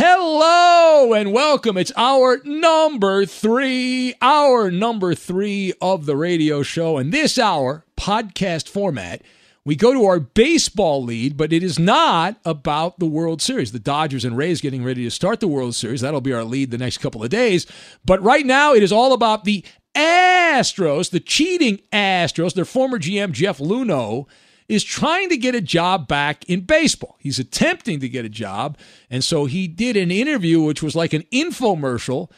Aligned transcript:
Hello 0.00 1.12
and 1.12 1.32
welcome. 1.32 1.76
It's 1.76 1.90
hour 1.96 2.40
number 2.44 3.26
three, 3.26 4.14
hour 4.22 4.70
number 4.70 5.12
three 5.12 5.74
of 5.80 6.06
the 6.06 6.14
radio 6.14 6.62
show. 6.62 6.98
And 6.98 7.10
this 7.10 7.36
hour, 7.36 7.84
podcast 7.96 8.68
format, 8.68 9.22
we 9.64 9.74
go 9.74 9.92
to 9.92 10.04
our 10.04 10.20
baseball 10.20 11.02
lead, 11.02 11.36
but 11.36 11.52
it 11.52 11.64
is 11.64 11.80
not 11.80 12.36
about 12.44 13.00
the 13.00 13.06
World 13.06 13.42
Series. 13.42 13.72
The 13.72 13.80
Dodgers 13.80 14.24
and 14.24 14.36
Rays 14.36 14.60
getting 14.60 14.84
ready 14.84 15.02
to 15.02 15.10
start 15.10 15.40
the 15.40 15.48
World 15.48 15.74
Series. 15.74 16.00
That'll 16.02 16.20
be 16.20 16.32
our 16.32 16.44
lead 16.44 16.70
the 16.70 16.78
next 16.78 16.98
couple 16.98 17.24
of 17.24 17.30
days. 17.30 17.66
But 18.04 18.22
right 18.22 18.46
now, 18.46 18.74
it 18.74 18.84
is 18.84 18.92
all 18.92 19.12
about 19.12 19.42
the 19.42 19.64
Astros, 19.96 21.10
the 21.10 21.18
cheating 21.18 21.80
Astros. 21.92 22.54
Their 22.54 22.64
former 22.64 23.00
GM, 23.00 23.32
Jeff 23.32 23.58
Luhnow, 23.58 24.26
is 24.68 24.84
trying 24.84 25.30
to 25.30 25.36
get 25.36 25.54
a 25.54 25.60
job 25.60 26.06
back 26.06 26.44
in 26.44 26.60
baseball. 26.60 27.16
He's 27.18 27.38
attempting 27.38 28.00
to 28.00 28.08
get 28.08 28.24
a 28.24 28.30
job. 28.30 28.76
And 29.10 29.24
so 29.24 29.46
he 29.46 29.66
did 29.66 29.96
an 29.96 30.10
interview, 30.10 30.62
which 30.62 30.82
was 30.82 30.94
like 30.94 31.12
an 31.14 31.22
infomercial. 31.32 32.30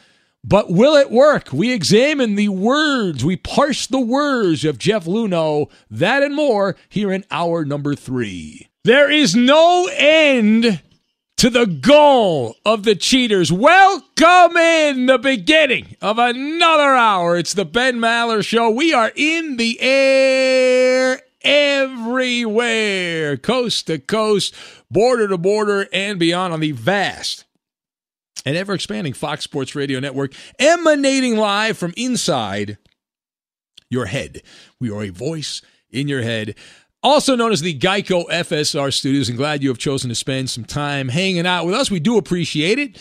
But 0.43 0.71
will 0.71 0.95
it 0.95 1.11
work? 1.11 1.53
We 1.53 1.71
examine 1.71 2.35
the 2.35 2.49
words, 2.49 3.23
we 3.23 3.35
parse 3.35 3.85
the 3.85 3.99
words 3.99 4.65
of 4.65 4.79
Jeff 4.79 5.05
Luhnow, 5.05 5.69
that 5.91 6.23
and 6.23 6.33
more 6.33 6.75
here 6.89 7.11
in 7.11 7.25
hour 7.29 7.63
number 7.63 7.93
three. 7.93 8.67
There 8.83 9.11
is 9.11 9.35
no 9.35 9.87
end 9.95 10.81
to 11.37 11.49
the 11.51 11.67
goal 11.67 12.55
of 12.65 12.83
the 12.83 12.95
cheaters. 12.95 13.51
Welcome 13.51 14.57
in 14.57 15.05
the 15.05 15.19
beginning 15.19 15.95
of 16.01 16.17
another 16.17 16.95
hour. 16.95 17.37
It's 17.37 17.53
the 17.53 17.65
Ben 17.65 17.99
Maller 17.99 18.43
Show. 18.43 18.71
We 18.71 18.93
are 18.93 19.11
in 19.15 19.57
the 19.57 19.79
air 19.79 21.19
everywhere, 21.43 23.37
coast 23.37 23.87
to 23.87 23.99
coast, 23.99 24.55
border 24.89 25.27
to 25.27 25.37
border, 25.37 25.87
and 25.93 26.19
beyond 26.19 26.53
on 26.53 26.59
the 26.59 26.71
vast 26.71 27.45
and 28.45 28.57
ever 28.57 28.73
expanding 28.73 29.13
Fox 29.13 29.43
Sports 29.43 29.75
Radio 29.75 29.99
network, 29.99 30.33
emanating 30.59 31.37
live 31.37 31.77
from 31.77 31.93
inside 31.95 32.77
your 33.89 34.05
head. 34.05 34.41
We 34.79 34.89
are 34.89 35.03
a 35.03 35.09
voice 35.09 35.61
in 35.89 36.07
your 36.07 36.21
head. 36.21 36.55
Also 37.03 37.35
known 37.35 37.51
as 37.51 37.61
the 37.61 37.77
Geico 37.77 38.27
FSR 38.29 38.93
Studios, 38.93 39.27
and 39.27 39.37
glad 39.37 39.63
you 39.63 39.69
have 39.69 39.77
chosen 39.77 40.09
to 40.09 40.15
spend 40.15 40.49
some 40.49 40.65
time 40.65 41.09
hanging 41.09 41.47
out 41.47 41.65
with 41.65 41.75
us. 41.75 41.89
We 41.89 41.99
do 41.99 42.17
appreciate 42.17 42.79
it. 42.79 42.97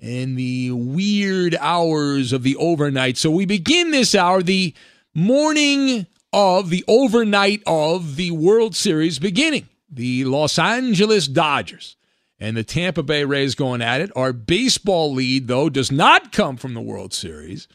And 0.00 0.38
the 0.38 0.70
weird 0.70 1.56
hours 1.60 2.32
of 2.32 2.42
the 2.42 2.56
overnight. 2.56 3.18
So 3.18 3.30
we 3.30 3.44
begin 3.44 3.90
this 3.90 4.14
hour, 4.14 4.42
the 4.42 4.72
morning 5.14 6.06
of 6.32 6.70
the 6.70 6.84
overnight 6.86 7.62
of 7.66 8.16
the 8.16 8.30
World 8.30 8.76
Series 8.76 9.18
beginning. 9.18 9.68
The 9.90 10.24
Los 10.24 10.58
Angeles 10.58 11.26
Dodgers 11.26 11.96
and 12.38 12.56
the 12.56 12.64
Tampa 12.64 13.02
Bay 13.02 13.24
Rays 13.24 13.54
going 13.54 13.82
at 13.82 14.00
it. 14.00 14.10
Our 14.16 14.32
baseball 14.32 15.12
lead, 15.12 15.48
though, 15.48 15.68
does 15.68 15.90
not 15.90 16.32
come 16.32 16.56
from 16.56 16.74
the 16.74 16.80
World 16.80 17.12
Series. 17.12 17.68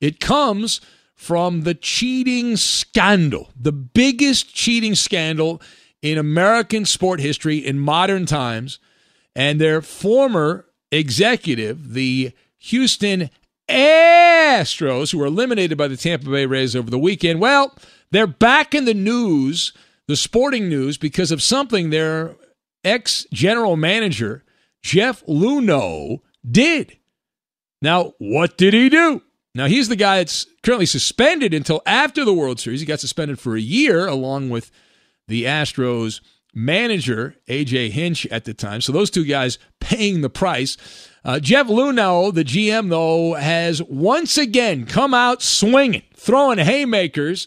It 0.00 0.20
comes 0.20 0.80
from 1.14 1.62
the 1.62 1.74
cheating 1.74 2.56
scandal, 2.56 3.50
the 3.58 3.72
biggest 3.72 4.54
cheating 4.54 4.94
scandal 4.94 5.62
in 6.02 6.18
American 6.18 6.84
sport 6.84 7.20
history 7.20 7.58
in 7.58 7.78
modern 7.78 8.26
times. 8.26 8.78
And 9.34 9.60
their 9.60 9.80
former 9.80 10.66
executive, 10.92 11.94
the 11.94 12.32
Houston 12.58 13.30
Astros, 13.68 15.12
who 15.12 15.18
were 15.18 15.26
eliminated 15.26 15.78
by 15.78 15.88
the 15.88 15.96
Tampa 15.96 16.30
Bay 16.30 16.46
Rays 16.46 16.76
over 16.76 16.90
the 16.90 16.98
weekend, 16.98 17.40
well, 17.40 17.74
they're 18.10 18.26
back 18.26 18.74
in 18.74 18.84
the 18.84 18.94
news, 18.94 19.72
the 20.06 20.16
sporting 20.16 20.68
news, 20.68 20.98
because 20.98 21.30
of 21.30 21.42
something 21.42 21.90
their 21.90 22.36
ex 22.84 23.26
general 23.32 23.76
manager, 23.76 24.44
Jeff 24.82 25.24
Luhnow, 25.26 26.20
did. 26.48 26.98
Now, 27.80 28.14
what 28.18 28.56
did 28.56 28.74
he 28.74 28.88
do? 28.88 29.22
Now, 29.54 29.66
he's 29.66 29.88
the 29.88 29.96
guy 29.96 30.18
that's 30.18 30.46
currently 30.62 30.86
suspended 30.86 31.54
until 31.54 31.80
after 31.86 32.24
the 32.24 32.34
World 32.34 32.58
Series. 32.58 32.80
He 32.80 32.86
got 32.86 33.00
suspended 33.00 33.38
for 33.38 33.56
a 33.56 33.60
year 33.60 34.06
along 34.06 34.50
with 34.50 34.70
the 35.28 35.44
Astros 35.44 36.20
manager, 36.54 37.36
AJ 37.48 37.90
Hinch, 37.90 38.26
at 38.26 38.44
the 38.44 38.54
time. 38.54 38.80
So 38.80 38.92
those 38.92 39.10
two 39.10 39.24
guys 39.24 39.58
paying 39.80 40.20
the 40.20 40.30
price. 40.30 40.76
Uh, 41.24 41.40
Jeff 41.40 41.68
Luhnow, 41.68 42.32
the 42.32 42.44
GM, 42.44 42.90
though, 42.90 43.34
has 43.34 43.82
once 43.82 44.36
again 44.36 44.84
come 44.84 45.14
out 45.14 45.42
swinging, 45.42 46.02
throwing 46.14 46.58
haymakers, 46.58 47.46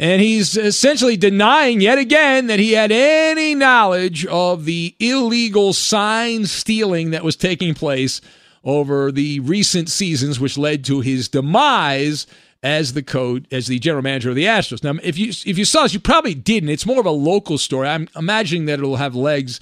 and 0.00 0.20
he's 0.20 0.56
essentially 0.56 1.16
denying 1.16 1.80
yet 1.80 1.98
again 1.98 2.48
that 2.48 2.58
he 2.58 2.72
had 2.72 2.90
any 2.90 3.54
knowledge 3.54 4.26
of 4.26 4.64
the 4.64 4.96
illegal 4.98 5.72
sign 5.72 6.46
stealing 6.46 7.10
that 7.10 7.22
was 7.22 7.36
taking 7.36 7.74
place 7.74 8.20
over 8.64 9.12
the 9.12 9.38
recent 9.40 9.88
seasons, 9.88 10.40
which 10.40 10.58
led 10.58 10.84
to 10.84 11.00
his 11.00 11.28
demise 11.28 12.26
as 12.64 12.94
the 12.94 13.02
code 13.02 13.46
as 13.52 13.66
the 13.66 13.78
general 13.78 14.02
manager 14.02 14.30
of 14.30 14.34
the 14.34 14.46
Astros. 14.46 14.82
Now, 14.82 14.98
if 15.02 15.18
you 15.18 15.28
if 15.28 15.58
you 15.58 15.66
saw 15.66 15.82
this, 15.82 15.92
you 15.92 16.00
probably 16.00 16.34
didn't. 16.34 16.70
It's 16.70 16.86
more 16.86 16.98
of 16.98 17.06
a 17.06 17.10
local 17.10 17.58
story. 17.58 17.86
I'm 17.86 18.08
imagining 18.16 18.64
that 18.64 18.78
it'll 18.78 18.96
have 18.96 19.14
legs 19.14 19.60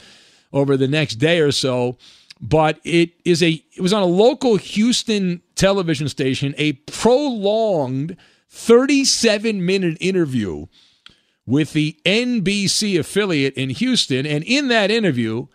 over 0.53 0.77
the 0.77 0.89
next 0.89 1.17
day 1.17 1.41
or 1.41 1.51
so. 1.51 1.99
But 2.41 2.81
it 2.85 3.11
is 3.25 3.43
a 3.43 3.63
it 3.77 3.81
was 3.81 3.93
on 3.93 4.03
a 4.03 4.07
local 4.07 4.57
Houston 4.57 5.43
television 5.57 6.09
station, 6.09 6.55
a 6.57 6.73
prolonged 6.73 8.17
37 8.49 9.65
minute 9.65 9.99
interview 10.01 10.67
with 11.45 11.73
the 11.73 11.99
NBC 12.05 12.99
affiliate 12.99 13.55
in 13.55 13.71
Houston, 13.71 14.25
and 14.25 14.45
in 14.45 14.69
that 14.69 14.91
interview. 14.91 15.49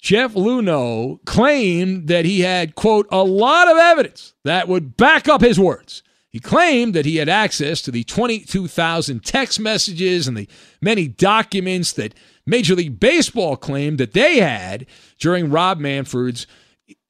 Jeff 0.00 0.34
Luhnow 0.34 1.24
claimed 1.24 2.08
that 2.08 2.26
he 2.26 2.40
had, 2.40 2.74
quote, 2.74 3.08
a 3.10 3.24
lot 3.24 3.68
of 3.68 3.78
evidence 3.78 4.34
that 4.44 4.68
would 4.68 4.98
back 4.98 5.28
up 5.28 5.40
his 5.40 5.58
words. 5.58 6.02
He 6.34 6.40
claimed 6.40 6.94
that 6.94 7.06
he 7.06 7.18
had 7.18 7.28
access 7.28 7.80
to 7.82 7.92
the 7.92 8.02
22,000 8.02 9.24
text 9.24 9.60
messages 9.60 10.26
and 10.26 10.36
the 10.36 10.48
many 10.80 11.06
documents 11.06 11.92
that 11.92 12.12
Major 12.44 12.74
League 12.74 12.98
Baseball 12.98 13.56
claimed 13.56 13.98
that 13.98 14.14
they 14.14 14.38
had 14.38 14.86
during 15.20 15.52
Rob 15.52 15.78
Manfred's 15.78 16.48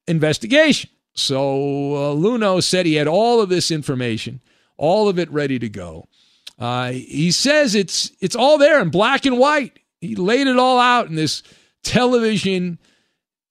investigation. 0.07 0.91
So 1.15 1.41
uh, 1.95 2.15
Luhnow 2.15 2.63
said 2.63 2.85
he 2.85 2.97
had 2.97 3.09
all 3.09 3.41
of 3.41 3.49
this 3.49 3.71
information, 3.71 4.43
all 4.77 5.09
of 5.09 5.19
it 5.19 5.33
ready 5.33 5.59
to 5.59 5.71
go. 5.71 6.07
Uh, 6.59 6.91
he 6.91 7.31
says 7.31 7.75
it's 7.75 8.13
it's 8.21 8.37
all 8.37 8.59
there 8.59 8.79
in 8.83 8.91
black 8.91 9.25
and 9.25 9.39
white. 9.39 9.79
He 10.03 10.17
laid 10.17 10.49
it 10.49 10.59
all 10.59 10.79
out 10.79 11.07
in 11.07 11.15
this 11.15 11.43
television 11.83 12.79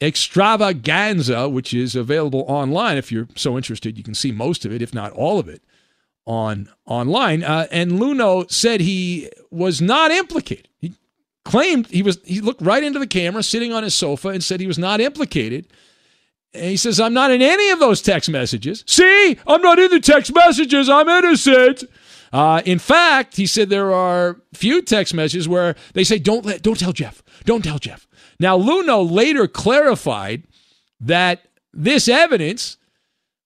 extravaganza, 0.04 1.48
which 1.48 1.74
is 1.74 1.96
available 1.96 2.44
online. 2.48 2.98
If 2.98 3.12
you're 3.12 3.28
so 3.36 3.56
interested, 3.58 3.98
you 3.98 4.04
can 4.04 4.14
see 4.14 4.32
most 4.32 4.66
of 4.66 4.74
it, 4.74 4.82
if 4.82 4.94
not 4.94 5.12
all 5.14 5.40
of 5.40 5.48
it, 5.48 5.64
on 6.26 6.70
online. 6.86 7.44
Uh, 7.44 7.68
and 7.72 7.94
Luhnow 7.94 8.52
said 8.52 8.82
he 8.82 9.30
was 9.50 9.82
not 9.82 10.12
implicated. 10.12 10.68
He 10.80 10.94
claimed 11.46 11.88
he 11.88 12.04
was. 12.04 12.20
He 12.26 12.42
looked 12.42 12.62
right 12.62 12.84
into 12.84 13.00
the 13.00 13.08
camera, 13.08 13.44
sitting 13.44 13.72
on 13.72 13.84
his 13.84 13.96
sofa, 13.96 14.30
and 14.30 14.44
said 14.44 14.60
he 14.60 14.68
was 14.68 14.80
not 14.80 15.00
implicated. 15.00 15.68
And 16.54 16.66
he 16.66 16.78
says, 16.78 17.00
"I'm 17.00 17.14
not 17.14 17.32
in 17.32 17.42
any 17.42 17.70
of 17.72 17.80
those 17.80 18.02
text 18.02 18.30
messages. 18.30 18.84
See, 18.86 19.38
I'm 19.48 19.62
not 19.62 19.80
in 19.80 19.90
the 19.90 20.00
text 20.00 20.34
messages. 20.34 20.90
I'm 20.90 21.10
innocent." 21.10 21.86
Uh, 22.32 22.62
in 22.66 22.80
fact, 22.80 23.38
he 23.38 23.46
said 23.46 23.70
there 23.70 23.94
are 23.94 24.42
few 24.54 24.82
text 24.82 25.14
messages 25.14 25.48
where 25.48 25.76
they 25.94 26.04
say, 26.04 26.20
"Don't 26.20 26.46
let, 26.46 26.62
don't 26.62 26.80
tell 26.80 26.94
Jeff, 26.94 27.24
don't 27.46 27.64
tell 27.64 27.80
Jeff." 27.80 28.08
Now, 28.44 28.60
Luhnow 28.60 29.10
later 29.10 29.48
clarified 29.48 30.44
that 31.00 31.46
this 31.72 32.10
evidence, 32.10 32.76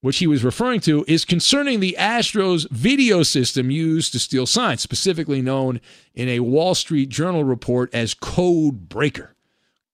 which 0.02 0.18
he 0.18 0.26
was 0.26 0.44
referring 0.44 0.80
to, 0.82 1.06
is 1.08 1.24
concerning 1.24 1.82
the 1.82 1.96
Astros 2.00 2.68
video 2.72 3.22
system 3.22 3.70
used 3.70 4.12
to 4.14 4.20
steal 4.20 4.48
signs, 4.48 4.82
specifically 4.82 5.40
known 5.40 5.82
in 6.16 6.28
a 6.30 6.40
Wall 6.40 6.74
Street 6.74 7.10
Journal 7.10 7.44
report 7.44 7.94
as 7.94 8.16
Code 8.16 8.90
Breaker. 8.90 9.36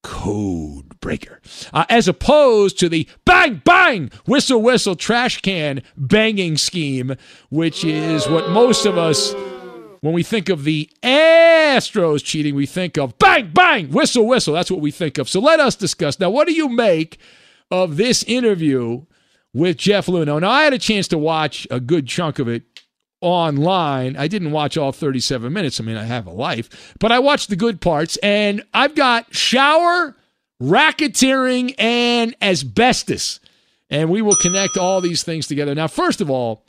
Code 0.03 0.97
Breaker. 1.01 1.41
Uh, 1.73 1.83
as 1.89 2.07
opposed 2.07 2.79
to 2.79 2.87
the 2.87 3.05
bang, 3.25 3.61
bang, 3.65 4.09
whistle, 4.25 4.61
whistle, 4.61 4.95
trash 4.95 5.41
can 5.41 5.83
banging 5.97 6.55
scheme, 6.55 7.17
which 7.49 7.83
is 7.83 8.29
what 8.29 8.51
most 8.51 8.85
of 8.85 8.97
us 8.97 9.33
when 10.03 10.13
we 10.13 10.21
think 10.21 10.49
of 10.49 10.65
the 10.65 10.89
Astros 11.01 12.25
cheating, 12.25 12.55
we 12.55 12.65
think 12.65 12.97
of 12.97 13.17
bang, 13.19 13.51
bang, 13.53 13.89
whistle, 13.89 14.27
whistle. 14.27 14.53
That's 14.53 14.69
what 14.69 14.81
we 14.81 14.91
think 14.91 15.17
of. 15.17 15.29
So 15.29 15.39
let 15.39 15.61
us 15.61 15.77
discuss. 15.77 16.19
Now, 16.19 16.29
what 16.29 16.45
do 16.45 16.53
you 16.53 16.67
make 16.67 17.19
of 17.71 17.95
this 17.95 18.21
interview 18.23 19.05
with 19.53 19.77
Jeff 19.77 20.07
Luhnow? 20.07 20.41
Now, 20.41 20.49
I 20.49 20.63
had 20.63 20.73
a 20.73 20.77
chance 20.77 21.07
to 21.07 21.17
watch 21.17 21.65
a 21.71 21.79
good 21.79 22.05
chunk 22.05 22.37
of 22.37 22.49
it 22.49 22.63
online. 23.21 24.17
I 24.17 24.27
didn't 24.27 24.51
watch 24.51 24.75
all 24.75 24.91
37 24.91 25.53
minutes. 25.53 25.79
I 25.79 25.85
mean, 25.85 25.95
I 25.95 26.03
have 26.03 26.27
a 26.27 26.31
life, 26.31 26.93
but 26.99 27.13
I 27.13 27.19
watched 27.19 27.47
the 27.47 27.55
good 27.55 27.79
parts, 27.79 28.17
and 28.17 28.61
I've 28.73 28.95
got 28.95 29.33
shower, 29.33 30.17
racketeering, 30.61 31.75
and 31.77 32.35
asbestos. 32.41 33.39
And 33.89 34.09
we 34.09 34.21
will 34.21 34.35
connect 34.35 34.75
all 34.75 34.99
these 34.99 35.23
things 35.23 35.47
together. 35.47 35.73
Now, 35.73 35.87
first 35.87 36.19
of 36.19 36.29
all, 36.29 36.65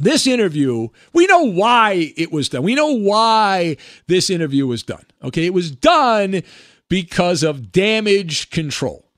this 0.00 0.26
interview, 0.26 0.88
we 1.12 1.26
know 1.26 1.42
why 1.42 2.12
it 2.16 2.32
was 2.32 2.48
done. 2.48 2.62
We 2.62 2.74
know 2.74 2.92
why 2.92 3.76
this 4.06 4.30
interview 4.30 4.66
was 4.66 4.82
done. 4.82 5.04
Okay, 5.22 5.46
it 5.46 5.54
was 5.54 5.70
done 5.70 6.42
because 6.88 7.42
of 7.42 7.72
damage 7.72 8.50
control. 8.50 9.08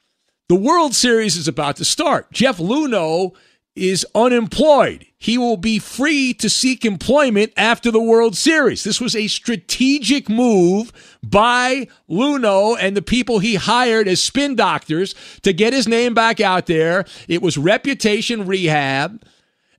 The 0.49 0.55
World 0.55 0.95
Series 0.95 1.37
is 1.37 1.49
about 1.49 1.77
to 1.77 1.85
start. 1.85 2.31
Jeff 2.33 2.59
Luhnow 2.59 3.35
is 3.75 4.07
unemployed. 4.15 5.07
He 5.19 5.39
will 5.39 5.57
be 5.57 5.79
free 5.79 6.35
to 6.35 6.51
seek 6.51 6.85
employment 6.85 7.53
after 7.57 7.91
the 7.91 8.01
World 8.01 8.37
Series. 8.37 8.85
This 8.85 9.01
was 9.01 9.17
a 9.17 9.27
strategic 9.27 10.29
move 10.29 10.93
by 11.23 11.89
Luhnow 12.09 12.77
and 12.79 12.97
the 12.97 13.03
people 13.03 13.39
he 13.39 13.55
hired 13.55 14.07
as 14.07 14.23
spin 14.23 14.55
doctors 14.55 15.15
to 15.43 15.53
get 15.53 15.73
his 15.73 15.89
name 15.89 16.15
back 16.15 16.41
out 16.41 16.67
there. 16.67 17.05
It 17.27 17.43
was 17.43 17.57
reputation 17.59 18.47
rehab. 18.47 19.25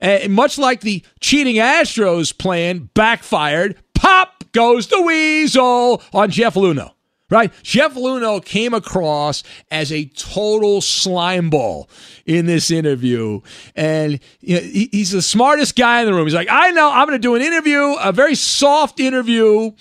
And 0.02 0.34
much 0.34 0.58
like 0.58 0.82
the 0.82 1.04
cheating 1.20 1.56
Astros 1.56 2.38
plan 2.38 2.90
backfired, 2.94 3.78
pop 3.94 4.44
goes 4.52 4.88
the 4.88 5.02
weasel 5.02 6.02
on 6.14 6.30
Jeff 6.30 6.56
Luhnow 6.56 6.96
Right? 7.28 7.52
Jeff 7.64 7.96
Luhnow 7.96 8.44
came 8.44 8.76
across 8.76 9.42
as 9.72 9.92
a 9.92 10.06
total 10.06 10.80
slime 10.80 11.50
ball 11.50 11.90
in 12.28 12.46
this 12.46 12.70
interview. 12.70 13.42
And 13.76 14.20
you 14.42 14.56
know, 14.56 14.62
he, 14.62 14.90
he's 14.92 15.10
the 15.10 15.24
smartest 15.24 15.76
guy 15.76 16.02
in 16.02 16.06
the 16.06 16.14
room. 16.14 16.28
He's 16.28 16.36
like, 16.36 16.50
I 16.52 16.70
know, 16.70 16.92
I'm 16.92 17.08
going 17.08 17.20
to 17.20 17.28
do 17.28 17.34
an 17.34 17.42
interview, 17.42 17.96
a 18.00 18.12
very 18.12 18.36
soft 18.36 19.00
interview, 19.00 19.72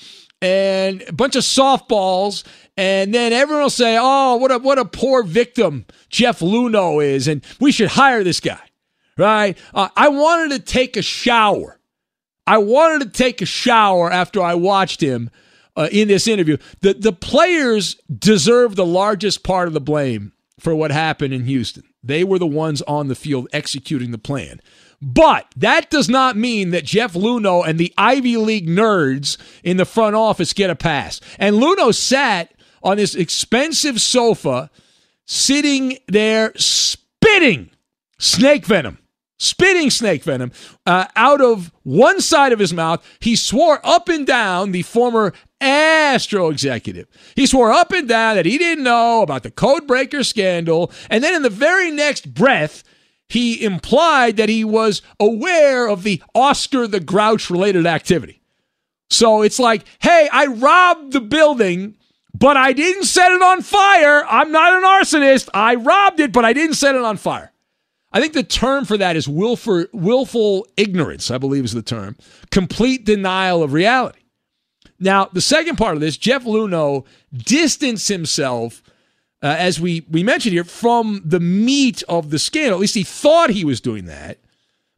and 0.41 1.03
a 1.07 1.13
bunch 1.13 1.37
of 1.37 1.43
softballs. 1.43 2.45
And 2.79 3.13
then 3.13 3.35
everyone 3.35 3.65
will 3.65 3.71
say, 3.71 3.99
oh, 4.01 4.37
what 4.37 4.51
a, 4.51 4.59
what 4.59 4.79
a 4.79 4.87
poor 4.87 5.23
victim 5.23 5.85
Jeff 6.09 6.41
Luhnow 6.41 7.05
is. 7.05 7.29
And 7.29 7.45
we 7.61 7.73
should 7.73 7.89
hire 7.89 8.25
this 8.25 8.41
guy 8.41 8.61
right? 9.17 9.57
Uh, 9.73 9.89
I 9.97 10.09
wanted 10.09 10.51
to 10.51 10.73
take 10.73 10.97
a 10.97 11.03
shower. 11.03 11.79
I 12.47 12.59
wanted 12.59 13.13
to 13.13 13.19
take 13.19 13.41
a 13.41 13.47
shower 13.47 14.11
after 14.11 14.43
I 14.43 14.55
watched 14.55 15.01
him 15.01 15.31
uh, 15.77 15.89
in 15.91 16.09
this 16.09 16.29
interview. 16.29 16.57
The 16.81 16.95
the 16.95 17.13
players 17.13 17.97
deserve 18.17 18.77
the 18.77 18.87
largest 18.87 19.43
part 19.43 19.69
of 19.69 19.75
the 19.75 19.81
blame 19.81 20.33
for 20.61 20.75
what 20.75 20.91
happened 20.91 21.35
in 21.35 21.45
Houston. 21.45 21.85
They 22.03 22.23
were 22.23 22.39
the 22.39 22.47
ones 22.47 22.83
on 22.83 23.09
the 23.09 23.15
field 23.15 23.49
executing 23.53 24.11
the 24.11 24.19
plan. 24.19 24.61
But 25.01 25.47
that 25.57 25.91
does 25.91 26.09
not 26.09 26.37
mean 26.37 26.71
that 26.71 26.85
Jeff 26.85 27.15
Luhnow 27.15 27.67
and 27.67 27.79
the 27.79 27.93
Ivy 27.99 28.37
League 28.37 28.69
nerds 28.69 29.37
in 29.63 29.77
the 29.77 29.85
front 29.85 30.17
office 30.17 30.53
get 30.53 30.71
a 30.71 30.77
pass. 30.77 31.21
And 31.39 31.57
Luhnow 31.57 31.95
sat 31.95 32.55
on 32.83 32.97
this 32.99 33.15
expensive 33.15 34.01
sofa, 34.01 34.71
sitting 35.27 35.99
there 36.07 36.53
spitting 36.57 37.71
snake 38.19 38.65
venom 38.65 38.99
spitting 39.39 39.91
snake 39.91 40.23
venom 40.23 40.53
uh, 40.87 41.07
out 41.17 41.41
of 41.41 41.73
one 41.83 42.21
side 42.21 42.53
of 42.53 42.59
his 42.59 42.73
mouth. 42.73 43.05
He 43.21 43.37
swore 43.37 43.81
up 43.85 44.09
and 44.09 44.27
down, 44.27 44.73
the 44.73 44.83
former 44.83 45.33
Astro 45.61 46.51
executive. 46.51 47.07
He 47.35 47.47
swore 47.47 47.73
up 47.73 47.93
and 47.93 48.09
down 48.09 48.37
that 48.37 48.47
he 48.47 48.59
didn't 48.59 48.85
know 48.85 49.23
about 49.23 49.43
the 49.43 49.51
code 49.51 49.87
breaker 49.87 50.23
scandal. 50.23 50.93
And 51.09 51.25
then 51.25 51.35
in 51.35 51.43
the 51.43 51.51
very 51.51 51.91
next 51.91 52.35
breath, 52.35 52.85
he 53.29 53.65
implied 53.65 54.37
that 54.37 54.49
he 54.49 54.65
was 54.65 55.03
aware 55.19 55.89
of 55.89 56.03
the 56.03 56.23
Oscar 56.35 56.87
the 56.87 57.01
Grouch 57.01 57.51
related 57.51 57.87
activity. 57.87 58.43
So 59.11 59.43
it's 59.43 59.59
like, 59.59 59.85
hey, 60.01 60.29
I 60.33 60.47
robbed 60.47 61.13
the 61.13 61.21
building, 61.21 61.97
but 62.35 62.57
I 62.57 62.73
didn't 62.73 63.05
set 63.05 63.33
it 63.33 63.43
on 63.43 63.63
fire. 63.63 64.25
I'm 64.27 64.53
not 64.53 64.75
an 64.75 64.83
arsonist. 64.83 65.49
I 65.55 65.77
robbed 65.77 66.21
it, 66.21 66.33
but 66.33 66.45
I 66.45 66.53
didn't 66.53 66.75
set 66.75 66.95
it 66.95 67.03
on 67.03 67.17
fire. 67.17 67.53
I 68.15 68.21
think 68.21 68.33
the 68.33 68.45
term 68.45 68.85
for 68.85 68.97
that 68.97 69.17
is 69.17 69.29
willful, 69.29 69.87
willful 69.93 70.69
ignorance, 70.77 71.33
I 71.33 71.39
believe 71.39 71.65
is 71.65 71.75
the 71.75 71.83
term. 71.83 72.17
Complete 72.53 73.05
denial 73.05 73.65
of 73.65 73.73
reality. 73.73 74.21
Now, 75.01 75.29
the 75.33 75.41
second 75.41 75.77
part 75.77 75.97
of 75.97 76.01
this, 76.01 76.17
Jeff 76.17 76.45
Luhnow 76.45 77.05
distanced 77.33 78.07
himself, 78.07 78.85
uh, 79.43 79.57
as 79.59 79.81
we, 79.81 80.07
we 80.09 80.23
mentioned 80.23 80.53
here, 80.53 80.63
from 80.63 81.23
the 81.25 81.41
meat 81.41 82.05
of 82.09 82.31
the 82.31 82.39
scandal. 82.39 82.75
At 82.75 82.83
least 82.83 82.95
he 82.95 83.03
thought 83.03 83.51
he 83.51 83.65
was 83.65 83.81
doing 83.81 84.05
that. 84.05 84.39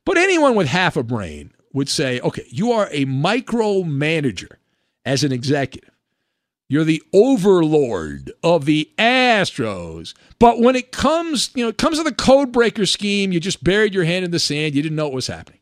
But 0.04 0.18
anyone 0.18 0.54
with 0.54 0.68
half 0.68 0.94
a 0.94 1.02
brain 1.02 1.52
would 1.72 1.88
say, 1.88 2.20
okay, 2.20 2.44
you 2.48 2.70
are 2.72 2.88
a 2.92 3.06
micromanager 3.06 4.56
as 5.06 5.24
an 5.24 5.32
executive. 5.32 5.95
You're 6.68 6.84
the 6.84 7.02
overlord 7.12 8.32
of 8.42 8.64
the 8.64 8.90
Astros. 8.98 10.14
But 10.38 10.60
when 10.60 10.74
it 10.74 10.90
comes, 10.90 11.50
you 11.54 11.62
know, 11.62 11.68
it 11.68 11.78
comes 11.78 11.98
to 11.98 12.04
the 12.04 12.12
code 12.12 12.50
breaker 12.50 12.86
scheme, 12.86 13.30
you 13.30 13.38
just 13.38 13.62
buried 13.62 13.94
your 13.94 14.04
hand 14.04 14.24
in 14.24 14.32
the 14.32 14.40
sand. 14.40 14.74
You 14.74 14.82
didn't 14.82 14.96
know 14.96 15.04
what 15.04 15.14
was 15.14 15.28
happening. 15.28 15.60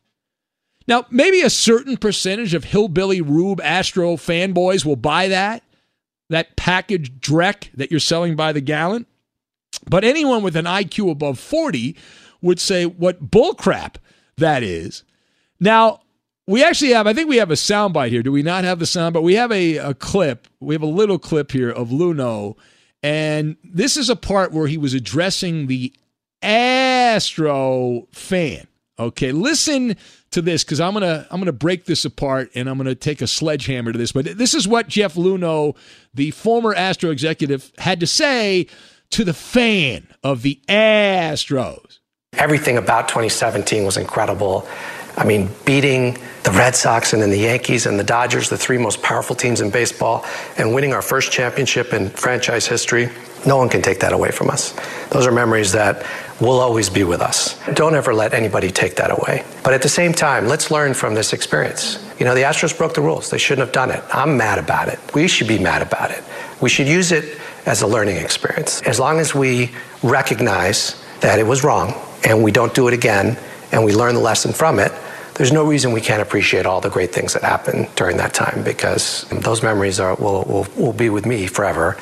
Now, 0.87 1.05
maybe 1.09 1.41
a 1.41 1.49
certain 1.49 1.97
percentage 1.97 2.53
of 2.53 2.63
hillbilly 2.63 3.21
Rube 3.21 3.61
Astro 3.61 4.15
fanboys 4.15 4.85
will 4.85 4.95
buy 4.95 5.27
that, 5.27 5.63
that 6.29 6.55
package 6.55 7.19
dreck 7.19 7.71
that 7.73 7.91
you're 7.91 7.99
selling 7.99 8.35
by 8.35 8.51
the 8.51 8.61
gallon. 8.61 9.05
But 9.87 10.03
anyone 10.03 10.41
with 10.41 10.55
an 10.55 10.65
IQ 10.65 11.11
above 11.11 11.39
40 11.39 11.95
would 12.41 12.59
say 12.59 12.85
what 12.85 13.29
bullcrap 13.29 13.95
that 14.37 14.63
is. 14.63 15.03
Now, 15.59 16.01
we 16.47 16.63
actually 16.63 16.91
have, 16.91 17.07
I 17.07 17.13
think 17.13 17.27
we 17.27 17.37
have 17.37 17.51
a 17.51 17.55
soundbite 17.55 18.09
here. 18.09 18.21
Do 18.23 18.31
we 18.31 18.43
not 18.43 18.63
have 18.63 18.79
the 18.79 18.85
sound? 18.85 19.13
But 19.13 19.23
we 19.23 19.35
have 19.35 19.51
a, 19.51 19.77
a 19.77 19.93
clip. 19.93 20.47
We 20.59 20.75
have 20.75 20.81
a 20.81 20.87
little 20.87 21.17
clip 21.17 21.51
here 21.51 21.69
of 21.69 21.89
Luhnow. 21.89 22.55
And 23.01 23.57
this 23.63 23.97
is 23.97 24.09
a 24.09 24.15
part 24.15 24.51
where 24.51 24.67
he 24.67 24.77
was 24.77 24.93
addressing 24.93 25.67
the 25.67 25.93
Astro 26.41 28.07
fan. 28.11 28.67
Okay, 28.97 29.31
listen 29.31 29.97
to 30.31 30.41
this 30.41 30.63
because 30.63 30.79
I'm 30.79 30.93
gonna 30.93 31.27
I'm 31.29 31.39
gonna 31.41 31.51
break 31.51 31.85
this 31.85 32.05
apart 32.05 32.49
and 32.55 32.69
I'm 32.69 32.77
gonna 32.77 32.95
take 32.95 33.21
a 33.21 33.27
sledgehammer 33.27 33.91
to 33.91 33.97
this. 33.97 34.13
But 34.13 34.37
this 34.37 34.53
is 34.53 34.67
what 34.67 34.87
Jeff 34.87 35.15
Luhnow, 35.15 35.75
the 36.13 36.31
former 36.31 36.73
Astro 36.73 37.09
executive, 37.09 37.71
had 37.77 37.99
to 37.99 38.07
say 38.07 38.67
to 39.11 39.25
the 39.25 39.33
fan 39.33 40.07
of 40.23 40.43
the 40.43 40.61
Astros. 40.69 41.99
Everything 42.33 42.77
about 42.77 43.07
2017 43.09 43.85
was 43.85 43.97
incredible. 43.97 44.67
I 45.17 45.25
mean, 45.25 45.49
beating 45.65 46.17
the 46.43 46.51
Red 46.51 46.75
Sox 46.75 47.13
and 47.13 47.21
then 47.21 47.29
the 47.29 47.39
Yankees 47.39 47.85
and 47.85 47.97
the 47.97 48.03
Dodgers, 48.03 48.49
the 48.49 48.57
three 48.57 48.77
most 48.77 49.01
powerful 49.01 49.35
teams 49.35 49.61
in 49.61 49.69
baseball, 49.69 50.25
and 50.57 50.73
winning 50.73 50.93
our 50.93 51.01
first 51.01 51.31
championship 51.31 51.93
in 51.93 52.09
franchise 52.09 52.67
history, 52.67 53.09
no 53.45 53.57
one 53.57 53.69
can 53.69 53.81
take 53.81 53.99
that 53.99 54.11
away 54.11 54.31
from 54.31 54.49
us. 54.49 54.75
Those 55.09 55.25
are 55.25 55.31
memories 55.31 55.71
that 55.71 56.05
will 56.41 56.59
always 56.59 56.89
be 56.89 57.03
with 57.03 57.21
us. 57.21 57.59
Don't 57.73 57.95
ever 57.95 58.13
let 58.13 58.33
anybody 58.33 58.71
take 58.71 58.95
that 58.97 59.11
away. 59.11 59.45
But 59.63 59.73
at 59.73 59.81
the 59.81 59.89
same 59.89 60.13
time, 60.13 60.47
let's 60.47 60.69
learn 60.69 60.93
from 60.93 61.13
this 61.13 61.31
experience. 61.31 62.03
You 62.19 62.25
know, 62.25 62.35
the 62.35 62.41
Astros 62.41 62.77
broke 62.77 62.93
the 62.93 63.01
rules. 63.01 63.29
They 63.29 63.37
shouldn't 63.37 63.65
have 63.65 63.73
done 63.73 63.91
it. 63.91 64.03
I'm 64.11 64.35
mad 64.35 64.59
about 64.59 64.89
it. 64.89 64.99
We 65.13 65.27
should 65.27 65.47
be 65.47 65.59
mad 65.59 65.81
about 65.81 66.11
it. 66.11 66.23
We 66.59 66.69
should 66.69 66.87
use 66.87 67.11
it 67.11 67.39
as 67.65 67.81
a 67.81 67.87
learning 67.87 68.17
experience. 68.17 68.81
As 68.81 68.99
long 68.99 69.19
as 69.19 69.33
we 69.33 69.71
recognize 70.03 71.01
that 71.21 71.39
it 71.39 71.43
was 71.47 71.63
wrong 71.63 71.93
and 72.23 72.43
we 72.43 72.51
don't 72.51 72.73
do 72.73 72.87
it 72.87 72.93
again 72.93 73.37
and 73.71 73.83
we 73.83 73.93
learn 73.93 74.15
the 74.15 74.21
lesson 74.21 74.53
from 74.53 74.79
it, 74.79 74.91
there's 75.35 75.51
no 75.51 75.65
reason 75.65 75.91
we 75.91 76.01
can't 76.01 76.21
appreciate 76.21 76.65
all 76.65 76.81
the 76.81 76.89
great 76.89 77.13
things 77.13 77.33
that 77.33 77.43
happened 77.43 77.89
during 77.95 78.17
that 78.17 78.33
time 78.33 78.63
because 78.63 79.25
those 79.29 79.61
memories 79.61 79.99
are, 79.99 80.15
will, 80.15 80.43
will, 80.43 80.67
will 80.77 80.93
be 80.93 81.09
with 81.09 81.25
me 81.25 81.45
forever. 81.47 81.97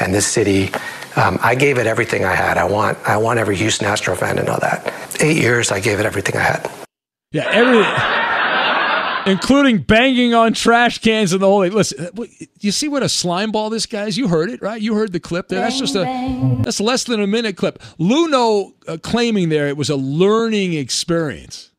And 0.00 0.14
this 0.14 0.26
city, 0.26 0.70
um, 1.16 1.38
I 1.42 1.54
gave 1.54 1.78
it 1.78 1.86
everything 1.86 2.24
I 2.24 2.34
had. 2.34 2.56
I 2.56 2.64
want, 2.64 2.98
I 3.06 3.18
want 3.18 3.38
every 3.38 3.56
Houston 3.56 3.86
Astro 3.86 4.16
fan 4.16 4.36
to 4.36 4.42
know 4.42 4.58
that. 4.60 4.92
Eight 5.20 5.36
years, 5.36 5.70
I 5.70 5.80
gave 5.80 6.00
it 6.00 6.06
everything 6.06 6.36
I 6.36 6.42
had. 6.42 6.70
Yeah, 7.30 7.46
every, 7.50 7.84
including 9.30 9.82
banging 9.82 10.32
on 10.32 10.54
trash 10.54 10.98
cans 10.98 11.34
and 11.34 11.42
the 11.42 11.46
whole 11.46 11.62
thing. 11.62 11.72
Listen, 11.72 12.08
you 12.60 12.72
see 12.72 12.88
what 12.88 13.02
a 13.02 13.08
slime 13.08 13.52
ball 13.52 13.68
this 13.68 13.84
guy 13.84 14.06
is? 14.06 14.16
You 14.16 14.28
heard 14.28 14.48
it, 14.48 14.62
right? 14.62 14.80
You 14.80 14.94
heard 14.94 15.12
the 15.12 15.20
clip 15.20 15.48
there. 15.48 15.60
That's 15.60 15.78
just 15.78 15.94
a 15.94 16.04
that's 16.62 16.80
less 16.80 17.04
than 17.04 17.20
a 17.20 17.26
minute 17.26 17.56
clip. 17.58 17.80
Luhnow 17.98 18.72
uh, 18.86 18.96
claiming 19.02 19.50
there 19.50 19.68
it 19.68 19.76
was 19.76 19.90
a 19.90 19.96
learning 19.96 20.72
experience, 20.72 21.70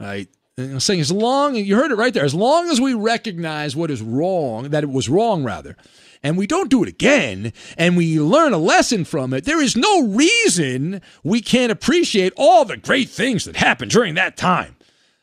right? 0.00 0.28
Saying 0.58 1.00
as 1.00 1.12
long 1.12 1.54
you 1.54 1.76
heard 1.76 1.90
it 1.90 1.96
right 1.96 2.14
there, 2.14 2.24
as 2.24 2.34
long 2.34 2.70
as 2.70 2.80
we 2.80 2.94
recognize 2.94 3.76
what 3.76 3.90
is 3.90 4.00
wrong, 4.00 4.70
that 4.70 4.84
it 4.84 4.88
was 4.88 5.06
wrong 5.06 5.44
rather, 5.44 5.76
and 6.22 6.38
we 6.38 6.46
don't 6.46 6.70
do 6.70 6.82
it 6.82 6.88
again, 6.88 7.52
and 7.76 7.94
we 7.94 8.18
learn 8.18 8.54
a 8.54 8.58
lesson 8.58 9.04
from 9.04 9.34
it, 9.34 9.44
there 9.44 9.60
is 9.60 9.76
no 9.76 10.06
reason 10.06 11.02
we 11.22 11.42
can't 11.42 11.70
appreciate 11.70 12.32
all 12.38 12.64
the 12.64 12.78
great 12.78 13.10
things 13.10 13.44
that 13.44 13.56
happened 13.56 13.90
during 13.90 14.14
that 14.14 14.38
time. 14.38 14.76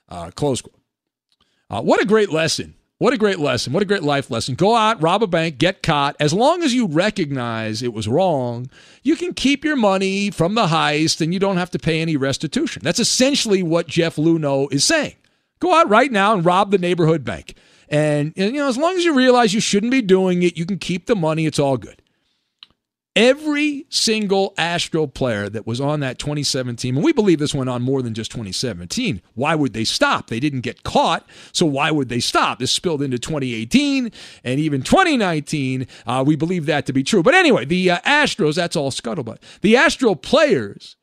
Uh, 0.08 0.30
close 0.36 0.62
quote. 0.62 0.76
Uh, 1.68 1.82
what 1.82 2.00
a 2.00 2.06
great 2.06 2.32
lesson. 2.32 2.76
What 3.00 3.14
a 3.14 3.18
great 3.18 3.40
lesson. 3.40 3.74
What 3.74 3.82
a 3.82 3.88
great 3.88 4.04
life 4.04 4.30
lesson. 4.30 4.54
Go 4.54 4.76
out, 4.76 5.02
rob 5.02 5.24
a 5.24 5.28
bank, 5.28 5.58
get 5.58 5.82
caught. 5.82 6.16
As 6.20 6.32
long 6.32 6.62
as 6.62 6.76
you 6.76 6.86
recognize 6.86 7.82
it 7.82 7.92
was 7.92 8.08
wrong, 8.08 8.70
you 9.02 9.16
can 9.16 9.34
keep 9.34 9.66
your 9.66 9.78
money 9.78 10.30
from 10.30 10.54
the 10.54 10.68
heist 10.68 11.22
and 11.22 11.34
you 11.34 11.40
don't 11.40 11.58
have 11.58 11.72
to 11.72 11.80
pay 11.80 12.02
any 12.02 12.18
restitution. 12.18 12.84
That's 12.86 13.00
essentially 13.00 13.64
what 13.64 13.88
Jeff 13.88 14.18
Luhnow 14.18 14.72
is 14.72 14.86
saying. 14.86 15.16
Go 15.64 15.74
out 15.74 15.88
right 15.88 16.12
now 16.12 16.34
and 16.34 16.44
rob 16.44 16.72
the 16.72 16.78
neighborhood 16.78 17.24
bank. 17.24 17.56
And, 17.88 18.34
you 18.36 18.52
know, 18.52 18.68
as 18.68 18.78
long 18.78 18.98
as 18.98 19.06
you 19.06 19.16
realize 19.16 19.54
you 19.54 19.62
shouldn't 19.62 19.94
be 19.94 20.02
doing 20.02 20.44
it, 20.44 20.58
you 20.58 20.66
can 20.66 20.78
keep 20.78 21.06
the 21.06 21.16
money. 21.16 21.46
It's 21.46 21.58
all 21.58 21.78
good. 21.78 22.02
Every 23.16 23.86
single 23.88 24.54
Astro 24.58 25.08
player 25.08 25.48
that 25.48 25.66
was 25.66 25.80
on 25.80 26.02
that 26.02 26.20
2017, 26.20 26.96
and 26.96 27.04
we 27.04 27.14
believe 27.14 27.40
this 27.40 27.56
went 27.56 27.70
on 27.70 27.82
more 27.82 28.02
than 28.02 28.14
just 28.14 28.30
2017. 28.32 29.22
Why 29.36 29.56
would 29.56 29.72
they 29.72 29.86
stop? 29.86 30.28
They 30.28 30.42
didn't 30.42 30.62
get 30.62 30.84
caught, 30.84 31.26
so 31.54 31.66
why 31.66 31.92
would 31.92 32.10
they 32.10 32.20
stop? 32.20 32.60
This 32.60 32.74
spilled 32.74 33.02
into 33.02 33.18
2018 33.18 34.12
and 34.44 34.60
even 34.60 34.82
2019. 34.82 35.88
Uh, 36.06 36.26
we 36.28 36.36
believe 36.36 36.66
that 36.66 36.86
to 36.88 36.92
be 36.92 37.04
true. 37.04 37.24
But 37.24 37.36
anyway, 37.36 37.64
the 37.64 37.90
uh, 37.90 38.00
Astros, 38.00 38.56
that's 38.56 38.76
all 38.76 38.92
scuttlebutt. 38.92 39.38
The 39.62 39.78
Astro 39.78 40.14
players 40.16 40.98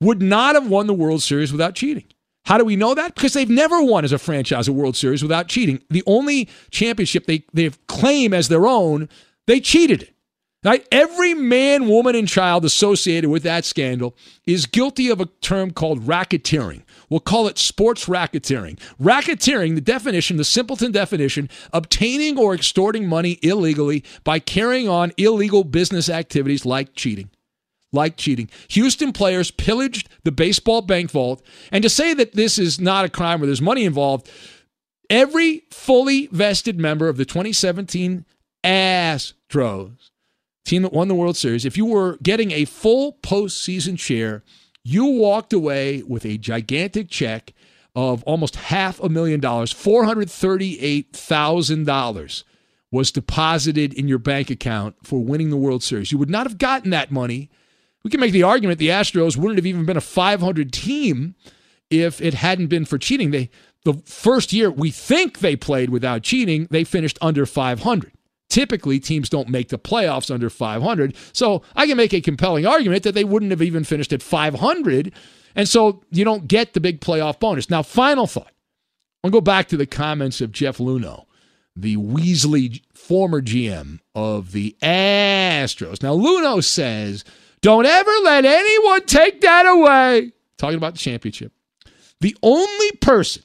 would 0.00 0.22
not 0.22 0.54
have 0.54 0.66
won 0.66 0.86
the 0.86 0.94
World 0.94 1.22
Series 1.22 1.52
without 1.52 1.74
cheating. 1.74 2.04
How 2.48 2.56
do 2.56 2.64
we 2.64 2.76
know 2.76 2.94
that? 2.94 3.14
Because 3.14 3.34
they've 3.34 3.50
never 3.50 3.82
won 3.82 4.06
as 4.06 4.12
a 4.12 4.18
franchise 4.18 4.68
a 4.68 4.72
World 4.72 4.96
Series 4.96 5.22
without 5.22 5.48
cheating. 5.48 5.82
The 5.90 6.02
only 6.06 6.48
championship 6.70 7.26
they, 7.26 7.44
they 7.52 7.68
claim 7.88 8.32
as 8.32 8.48
their 8.48 8.66
own, 8.66 9.10
they 9.46 9.60
cheated. 9.60 10.14
Right? 10.64 10.88
Every 10.90 11.34
man, 11.34 11.88
woman, 11.88 12.16
and 12.16 12.26
child 12.26 12.64
associated 12.64 13.28
with 13.28 13.42
that 13.42 13.66
scandal 13.66 14.16
is 14.46 14.64
guilty 14.64 15.10
of 15.10 15.20
a 15.20 15.26
term 15.26 15.72
called 15.72 16.06
racketeering. 16.06 16.84
We'll 17.10 17.20
call 17.20 17.48
it 17.48 17.58
sports 17.58 18.06
racketeering. 18.06 18.78
Racketeering, 18.98 19.74
the 19.74 19.82
definition, 19.82 20.38
the 20.38 20.44
simpleton 20.44 20.90
definition, 20.90 21.50
obtaining 21.74 22.38
or 22.38 22.54
extorting 22.54 23.06
money 23.06 23.38
illegally 23.42 24.02
by 24.24 24.38
carrying 24.38 24.88
on 24.88 25.12
illegal 25.18 25.64
business 25.64 26.08
activities 26.08 26.64
like 26.64 26.94
cheating 26.94 27.28
like 27.92 28.16
cheating. 28.16 28.50
Houston 28.68 29.12
players 29.12 29.50
pillaged 29.50 30.08
the 30.24 30.32
baseball 30.32 30.82
bank 30.82 31.10
vault. 31.10 31.42
And 31.72 31.82
to 31.82 31.88
say 31.88 32.14
that 32.14 32.34
this 32.34 32.58
is 32.58 32.80
not 32.80 33.04
a 33.04 33.08
crime 33.08 33.40
where 33.40 33.46
there's 33.46 33.62
money 33.62 33.84
involved, 33.84 34.30
every 35.08 35.62
fully 35.70 36.26
vested 36.28 36.78
member 36.78 37.08
of 37.08 37.16
the 37.16 37.24
2017 37.24 38.24
Astros, 38.64 40.10
team 40.64 40.82
that 40.82 40.92
won 40.92 41.08
the 41.08 41.14
World 41.14 41.36
Series, 41.36 41.64
if 41.64 41.76
you 41.76 41.86
were 41.86 42.18
getting 42.22 42.50
a 42.50 42.66
full 42.66 43.14
postseason 43.22 43.98
share, 43.98 44.42
you 44.84 45.06
walked 45.06 45.52
away 45.52 46.02
with 46.02 46.24
a 46.24 46.38
gigantic 46.38 47.08
check 47.08 47.54
of 47.94 48.22
almost 48.24 48.56
half 48.56 49.00
a 49.00 49.08
million 49.08 49.40
dollars, 49.40 49.72
$438,000 49.72 52.44
was 52.90 53.10
deposited 53.10 53.92
in 53.92 54.08
your 54.08 54.18
bank 54.18 54.50
account 54.50 54.96
for 55.02 55.22
winning 55.22 55.50
the 55.50 55.56
World 55.56 55.82
Series. 55.82 56.12
You 56.12 56.18
would 56.18 56.30
not 56.30 56.46
have 56.46 56.58
gotten 56.58 56.90
that 56.90 57.10
money 57.10 57.50
we 58.04 58.10
can 58.10 58.20
make 58.20 58.32
the 58.32 58.42
argument 58.42 58.78
the 58.78 58.88
Astros 58.88 59.36
wouldn't 59.36 59.58
have 59.58 59.66
even 59.66 59.84
been 59.84 59.96
a 59.96 60.02
500 60.02 60.72
team 60.72 61.34
if 61.90 62.20
it 62.20 62.34
hadn't 62.34 62.68
been 62.68 62.84
for 62.84 62.98
cheating. 62.98 63.30
They 63.30 63.50
the 63.84 63.94
first 64.04 64.52
year 64.52 64.70
we 64.70 64.90
think 64.90 65.38
they 65.38 65.56
played 65.56 65.90
without 65.90 66.22
cheating, 66.22 66.68
they 66.70 66.84
finished 66.84 67.18
under 67.20 67.46
500. 67.46 68.12
Typically, 68.48 68.98
teams 68.98 69.28
don't 69.28 69.48
make 69.48 69.68
the 69.68 69.78
playoffs 69.78 70.30
under 70.30 70.48
500. 70.48 71.14
So 71.32 71.62
I 71.76 71.86
can 71.86 71.96
make 71.96 72.14
a 72.14 72.20
compelling 72.20 72.66
argument 72.66 73.02
that 73.02 73.14
they 73.14 73.24
wouldn't 73.24 73.50
have 73.50 73.62
even 73.62 73.84
finished 73.84 74.12
at 74.12 74.22
500. 74.22 75.12
And 75.54 75.68
so 75.68 76.02
you 76.10 76.24
don't 76.24 76.48
get 76.48 76.72
the 76.72 76.80
big 76.80 77.00
playoff 77.00 77.38
bonus. 77.38 77.68
Now, 77.68 77.82
final 77.82 78.26
thought. 78.26 78.52
I'll 79.22 79.30
go 79.30 79.40
back 79.40 79.68
to 79.68 79.76
the 79.76 79.86
comments 79.86 80.40
of 80.40 80.52
Jeff 80.52 80.78
Luhnow, 80.78 81.26
the 81.74 81.96
Weasley 81.96 82.82
former 82.94 83.42
GM 83.42 83.98
of 84.14 84.52
the 84.52 84.76
Astros. 84.80 86.02
Now, 86.02 86.14
Luhnow 86.16 86.62
says 86.62 87.24
don't 87.60 87.86
ever 87.86 88.10
let 88.24 88.44
anyone 88.44 89.04
take 89.06 89.40
that 89.40 89.66
away. 89.66 90.32
Talking 90.56 90.76
about 90.76 90.94
the 90.94 90.98
championship. 90.98 91.52
The 92.20 92.36
only 92.42 92.92
person 93.00 93.42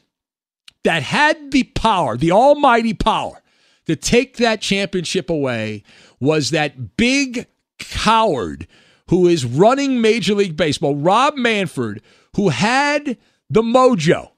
that 0.84 1.04
had 1.04 1.52
the 1.52 1.64
power, 1.64 2.18
the 2.18 2.32
almighty 2.32 2.94
power, 2.94 3.42
to 3.86 3.96
take 3.96 4.38
that 4.38 4.62
championship 4.62 5.30
away 5.30 5.84
was 6.20 6.52
that 6.52 6.98
big 6.98 7.48
coward 7.80 8.68
who 9.10 9.28
is 9.28 9.46
running 9.46 10.02
Major 10.02 10.34
League 10.34 10.58
Baseball, 10.58 10.96
Rob 10.96 11.36
Manfred, 11.36 12.02
who 12.36 12.50
had 12.50 13.18
the 13.50 13.62
mojo 13.62 14.32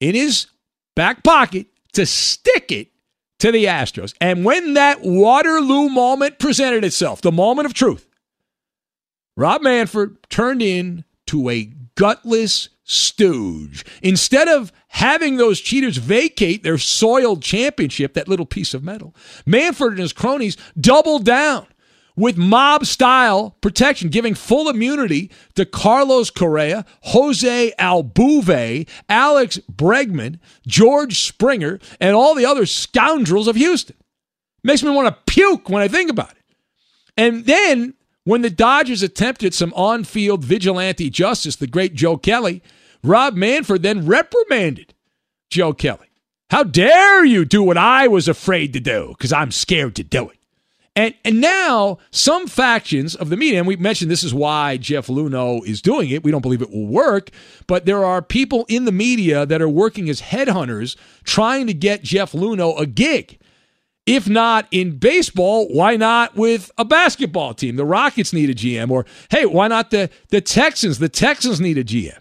in 0.00 0.14
his 0.14 0.46
back 0.96 1.22
pocket 1.22 1.66
to 1.92 2.06
stick 2.06 2.72
it 2.72 2.88
to 3.38 3.52
the 3.52 3.66
Astros. 3.66 4.14
And 4.20 4.44
when 4.44 4.74
that 4.74 5.02
Waterloo 5.02 5.88
moment 5.88 6.38
presented 6.38 6.84
itself, 6.84 7.20
the 7.20 7.32
moment 7.32 7.66
of 7.66 7.74
truth, 7.74 8.08
Rob 9.36 9.62
Manfred 9.62 10.16
turned 10.30 10.62
in 10.62 11.04
to 11.26 11.48
a 11.50 11.72
gutless, 11.96 12.68
stooge. 12.84 13.84
Instead 14.02 14.46
of 14.46 14.72
having 14.88 15.36
those 15.36 15.60
cheaters 15.60 15.96
vacate 15.96 16.62
their 16.62 16.78
soiled 16.78 17.42
championship, 17.42 18.14
that 18.14 18.28
little 18.28 18.46
piece 18.46 18.74
of 18.74 18.84
metal, 18.84 19.14
Manfred 19.46 19.92
and 19.92 20.00
his 20.00 20.12
cronies 20.12 20.56
doubled 20.78 21.24
down 21.24 21.66
with 22.16 22.36
mob 22.36 22.86
style 22.86 23.56
protection, 23.60 24.08
giving 24.08 24.34
full 24.34 24.68
immunity 24.68 25.30
to 25.54 25.64
Carlos 25.64 26.30
Correa, 26.30 26.84
Jose 27.02 27.72
Altuve, 27.78 28.88
Alex 29.08 29.58
Bregman, 29.72 30.38
George 30.66 31.18
Springer, 31.20 31.80
and 32.00 32.14
all 32.14 32.34
the 32.34 32.46
other 32.46 32.66
scoundrels 32.66 33.48
of 33.48 33.56
Houston. 33.56 33.96
Makes 34.62 34.82
me 34.82 34.90
want 34.90 35.08
to 35.08 35.32
puke 35.32 35.68
when 35.68 35.82
I 35.82 35.88
think 35.88 36.10
about 36.10 36.30
it. 36.30 36.56
And 37.16 37.46
then 37.46 37.94
when 38.24 38.42
the 38.42 38.50
Dodgers 38.50 39.02
attempted 39.02 39.54
some 39.54 39.72
on 39.74 40.04
field 40.04 40.44
vigilante 40.44 41.10
justice, 41.10 41.56
the 41.56 41.66
great 41.66 41.94
Joe 41.94 42.16
Kelly, 42.16 42.62
Rob 43.02 43.34
Manfred 43.34 43.82
then 43.82 44.06
reprimanded 44.06 44.94
Joe 45.50 45.72
Kelly. 45.72 46.08
How 46.50 46.62
dare 46.62 47.24
you 47.24 47.44
do 47.44 47.62
what 47.62 47.76
I 47.76 48.08
was 48.08 48.28
afraid 48.28 48.72
to 48.72 48.80
do 48.80 49.08
because 49.16 49.32
I'm 49.32 49.50
scared 49.50 49.96
to 49.96 50.04
do 50.04 50.28
it. 50.30 50.38
And 50.96 51.12
and 51.24 51.40
now 51.40 51.98
some 52.12 52.46
factions 52.46 53.16
of 53.16 53.28
the 53.28 53.36
media, 53.36 53.58
and 53.58 53.66
we 53.66 53.74
mentioned 53.74 54.10
this 54.10 54.22
is 54.22 54.32
why 54.32 54.76
Jeff 54.76 55.08
Luhnow 55.08 55.66
is 55.66 55.82
doing 55.82 56.10
it. 56.10 56.22
We 56.22 56.30
don't 56.30 56.40
believe 56.40 56.62
it 56.62 56.70
will 56.70 56.86
work, 56.86 57.30
but 57.66 57.84
there 57.84 58.04
are 58.04 58.22
people 58.22 58.64
in 58.68 58.84
the 58.84 58.92
media 58.92 59.44
that 59.44 59.60
are 59.60 59.68
working 59.68 60.08
as 60.08 60.20
headhunters 60.20 60.94
trying 61.24 61.66
to 61.66 61.74
get 61.74 62.04
Jeff 62.04 62.30
Luhnow 62.32 62.78
a 62.78 62.86
gig. 62.86 63.40
If 64.06 64.28
not 64.28 64.66
in 64.70 64.98
baseball, 64.98 65.66
why 65.68 65.96
not 65.96 66.36
with 66.36 66.70
a 66.76 66.84
basketball 66.84 67.54
team? 67.54 67.76
The 67.76 67.86
Rockets 67.86 68.32
need 68.32 68.50
a 68.50 68.54
GM, 68.54 68.90
or 68.90 69.06
hey, 69.30 69.46
why 69.46 69.68
not 69.68 69.90
the 69.90 70.10
the 70.28 70.40
Texans? 70.40 70.98
The 70.98 71.08
Texans 71.08 71.60
need 71.60 71.78
a 71.78 71.84
GM 71.84 72.18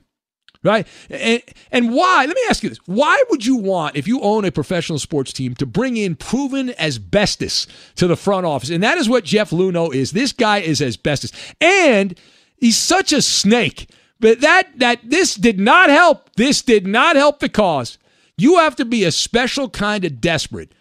right? 0.63 0.87
And, 1.09 1.41
and 1.71 1.91
why? 1.93 2.25
Let 2.25 2.35
me 2.35 2.41
ask 2.49 2.63
you 2.63 2.69
this: 2.69 2.79
Why 2.85 3.21
would 3.29 3.45
you 3.45 3.57
want, 3.57 3.95
if 3.95 4.07
you 4.07 4.21
own 4.21 4.45
a 4.45 4.51
professional 4.51 4.99
sports 4.99 5.33
team, 5.33 5.55
to 5.55 5.65
bring 5.65 5.97
in 5.97 6.15
proven 6.15 6.73
asbestos 6.79 7.67
to 7.95 8.07
the 8.07 8.15
front 8.15 8.45
office? 8.45 8.69
And 8.69 8.83
that 8.83 8.97
is 8.97 9.09
what 9.09 9.25
Jeff 9.25 9.51
Luhnow 9.51 9.93
is. 9.93 10.11
This 10.11 10.31
guy 10.31 10.59
is 10.59 10.81
asbestos, 10.81 11.31
and 11.61 12.17
he's 12.57 12.77
such 12.77 13.13
a 13.13 13.21
snake. 13.21 13.89
But 14.19 14.41
that 14.41 14.79
that 14.79 14.99
this 15.03 15.35
did 15.35 15.59
not 15.59 15.89
help. 15.89 16.33
This 16.35 16.61
did 16.61 16.87
not 16.87 17.15
help 17.15 17.39
the 17.39 17.49
cause. 17.49 17.97
You 18.37 18.57
have 18.57 18.75
to 18.77 18.85
be 18.85 19.03
a 19.03 19.11
special 19.11 19.69
kind 19.69 20.05
of 20.05 20.19
desperate 20.19 20.73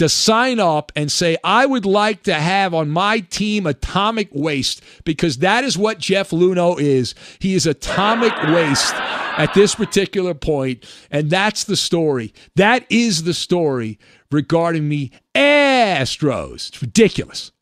to 0.00 0.08
sign 0.08 0.58
up 0.58 0.90
and 0.96 1.12
say, 1.12 1.36
I 1.44 1.66
would 1.66 1.84
like 1.84 2.22
to 2.22 2.32
have 2.32 2.72
on 2.72 2.88
my 2.88 3.20
team 3.20 3.66
atomic 3.66 4.30
waste 4.32 4.82
because 5.04 5.36
that 5.38 5.62
is 5.62 5.76
what 5.76 5.98
Jeff 5.98 6.30
Luhnow 6.30 6.80
is. 6.80 7.14
He 7.38 7.52
is 7.52 7.66
atomic 7.66 8.32
waste 8.44 8.94
at 8.94 9.52
this 9.52 9.74
particular 9.74 10.32
point, 10.32 10.86
and 11.10 11.28
that's 11.28 11.64
the 11.64 11.76
story. 11.76 12.32
That 12.56 12.86
is 12.88 13.24
the 13.24 13.34
story 13.34 13.98
regarding 14.30 14.88
the 14.88 15.10
Astros. 15.34 16.68
It's 16.68 16.80
ridiculous. 16.80 17.52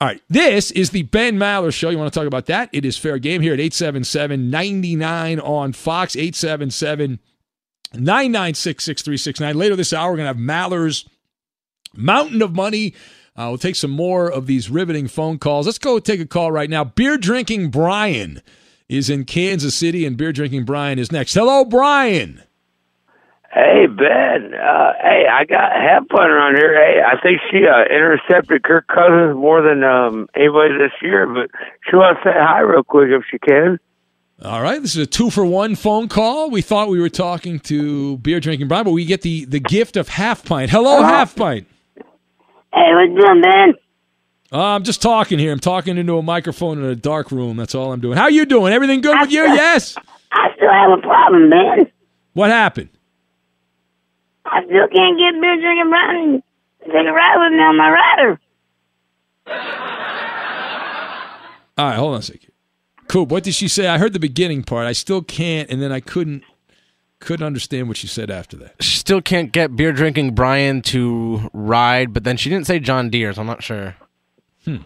All 0.00 0.08
right, 0.08 0.22
this 0.30 0.70
is 0.70 0.88
the 0.88 1.02
Ben 1.02 1.36
Maller 1.36 1.70
Show. 1.70 1.90
You 1.90 1.98
want 1.98 2.10
to 2.10 2.18
talk 2.18 2.26
about 2.26 2.46
that? 2.46 2.70
It 2.72 2.86
is 2.86 2.96
fair 2.96 3.18
game 3.18 3.42
here 3.42 3.52
at 3.52 3.60
877 3.60 4.48
99 4.48 5.38
on 5.38 5.74
Fox, 5.74 6.16
877 6.16 7.18
996 7.92 8.82
6369. 8.82 9.54
Later 9.54 9.76
this 9.76 9.92
hour, 9.92 10.12
we're 10.12 10.16
going 10.16 10.24
to 10.24 10.28
have 10.28 10.38
Maller's 10.38 11.06
Mountain 11.94 12.42
of 12.42 12.54
Money. 12.54 12.94
Uh, 13.36 13.46
we'll 13.48 13.58
take 13.58 13.76
some 13.76 13.90
more 13.90 14.30
of 14.30 14.46
these 14.46 14.68
riveting 14.68 15.08
phone 15.08 15.38
calls. 15.38 15.66
Let's 15.66 15.78
go 15.78 15.98
take 15.98 16.20
a 16.20 16.26
call 16.26 16.52
right 16.52 16.68
now. 16.68 16.84
Beer 16.84 17.16
drinking 17.16 17.70
Brian 17.70 18.42
is 18.88 19.08
in 19.08 19.24
Kansas 19.24 19.74
City, 19.74 20.04
and 20.04 20.16
beer 20.18 20.32
drinking 20.32 20.64
Brian 20.64 20.98
is 20.98 21.10
next. 21.10 21.32
Hello, 21.34 21.64
Brian. 21.64 22.42
Hey 23.54 23.86
Ben, 23.86 24.54
uh, 24.54 24.92
hey, 25.02 25.26
I 25.30 25.44
got 25.44 25.72
half 25.72 26.08
pint 26.08 26.30
on 26.32 26.56
here. 26.56 26.74
Hey, 26.74 27.00
I 27.06 27.20
think 27.20 27.38
she 27.50 27.66
uh, 27.66 27.82
intercepted 27.94 28.62
Kirk 28.62 28.86
Cousins 28.86 29.36
more 29.36 29.60
than 29.60 29.84
um, 29.84 30.26
anybody 30.34 30.78
this 30.78 30.92
year, 31.02 31.26
but 31.26 31.50
she 31.88 31.94
wants 31.96 32.22
to 32.24 32.30
say 32.30 32.34
hi 32.34 32.60
real 32.60 32.82
quick 32.82 33.10
if 33.10 33.24
she 33.30 33.38
can. 33.38 33.78
All 34.42 34.62
right, 34.62 34.80
this 34.80 34.96
is 34.96 35.02
a 35.02 35.06
two 35.06 35.28
for 35.28 35.44
one 35.44 35.74
phone 35.76 36.08
call. 36.08 36.50
We 36.50 36.62
thought 36.62 36.88
we 36.88 36.98
were 36.98 37.10
talking 37.10 37.60
to 37.60 38.16
beer 38.18 38.40
drinking 38.40 38.68
Brian, 38.68 38.84
but 38.84 38.92
we 38.92 39.04
get 39.04 39.20
the 39.20 39.44
the 39.44 39.60
gift 39.60 39.98
of 39.98 40.08
half 40.08 40.46
pint. 40.46 40.70
Hello, 40.70 40.96
Hello. 40.96 41.02
half 41.02 41.36
pint. 41.36 41.66
Hey, 42.72 42.90
what's 42.94 43.20
doing, 43.20 43.42
Ben? 43.42 43.74
Uh, 44.52 44.74
I'm 44.74 44.82
just 44.84 45.00
talking 45.02 45.38
here. 45.38 45.52
I'm 45.52 45.58
talking 45.60 45.96
into 45.98 46.16
a 46.18 46.22
microphone 46.22 46.78
in 46.78 46.84
a 46.84 46.94
dark 46.96 47.30
room. 47.30 47.56
That's 47.56 47.74
all 47.74 47.92
I'm 47.92 48.00
doing. 48.00 48.16
How 48.16 48.28
you 48.28 48.44
doing? 48.44 48.72
Everything 48.72 49.00
good 49.00 49.18
with 49.18 49.30
you? 49.30 49.42
Yes. 49.42 49.96
I 50.30 50.48
still 50.56 50.70
have 50.70 50.98
a 50.98 51.02
problem, 51.02 51.48
man. 51.48 51.90
What 52.34 52.50
happened? 52.50 52.88
I 54.46 54.64
still 54.64 54.88
can't 54.88 55.18
get 55.18 55.40
beer 55.40 55.56
drinking 55.60 56.42
to 56.80 56.86
take 56.86 57.06
a 57.06 57.12
ride 57.12 57.36
with 57.38 57.52
me 57.52 57.62
on 57.62 57.76
my 57.76 57.90
rider. 57.90 58.40
All 61.78 61.86
right, 61.86 61.96
hold 61.96 62.14
on 62.14 62.20
a 62.20 62.22
second. 62.22 62.50
Coop, 63.08 63.30
what 63.30 63.44
did 63.44 63.54
she 63.54 63.68
say? 63.68 63.86
I 63.86 63.98
heard 63.98 64.12
the 64.12 64.20
beginning 64.20 64.62
part. 64.62 64.86
I 64.86 64.92
still 64.92 65.22
can't, 65.22 65.70
and 65.70 65.80
then 65.80 65.92
I 65.92 66.00
couldn't 66.00 66.42
couldn't 67.22 67.46
understand 67.46 67.88
what 67.88 67.96
she 67.96 68.06
said 68.06 68.30
after 68.30 68.56
that. 68.58 68.74
She 68.82 68.96
still 68.98 69.22
can't 69.22 69.52
get 69.52 69.74
beer 69.76 69.92
drinking 69.92 70.34
Brian 70.34 70.82
to 70.82 71.48
ride, 71.52 72.12
but 72.12 72.24
then 72.24 72.36
she 72.36 72.50
didn't 72.50 72.66
say 72.66 72.78
John 72.78 73.08
Deere, 73.10 73.32
so 73.32 73.40
I'm 73.40 73.46
not 73.46 73.62
sure. 73.62 73.94
Hmm. 74.64 74.78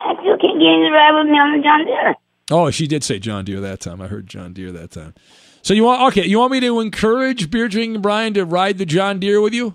I 0.00 0.14
still 0.20 0.36
can't 0.38 0.58
get 0.58 0.68
him 0.68 0.82
to 0.82 0.90
ride 0.92 1.12
with 1.22 1.30
me 1.30 1.38
on 1.38 1.56
the 1.56 1.62
John 1.62 1.84
Deere. 1.86 2.14
Oh, 2.50 2.70
she 2.70 2.86
did 2.86 3.04
say 3.04 3.18
John 3.18 3.44
Deere 3.44 3.60
that 3.60 3.80
time. 3.80 4.00
I 4.00 4.06
heard 4.08 4.26
John 4.26 4.52
Deere 4.52 4.72
that 4.72 4.90
time. 4.90 5.14
So 5.62 5.74
you 5.74 5.84
want 5.84 6.02
okay? 6.12 6.26
You 6.26 6.38
want 6.38 6.52
me 6.52 6.60
to 6.60 6.80
encourage 6.80 7.50
beer 7.50 7.68
drinking 7.68 8.00
Brian 8.00 8.32
to 8.34 8.44
ride 8.44 8.78
the 8.78 8.86
John 8.86 9.18
Deere 9.20 9.40
with 9.40 9.52
you? 9.54 9.74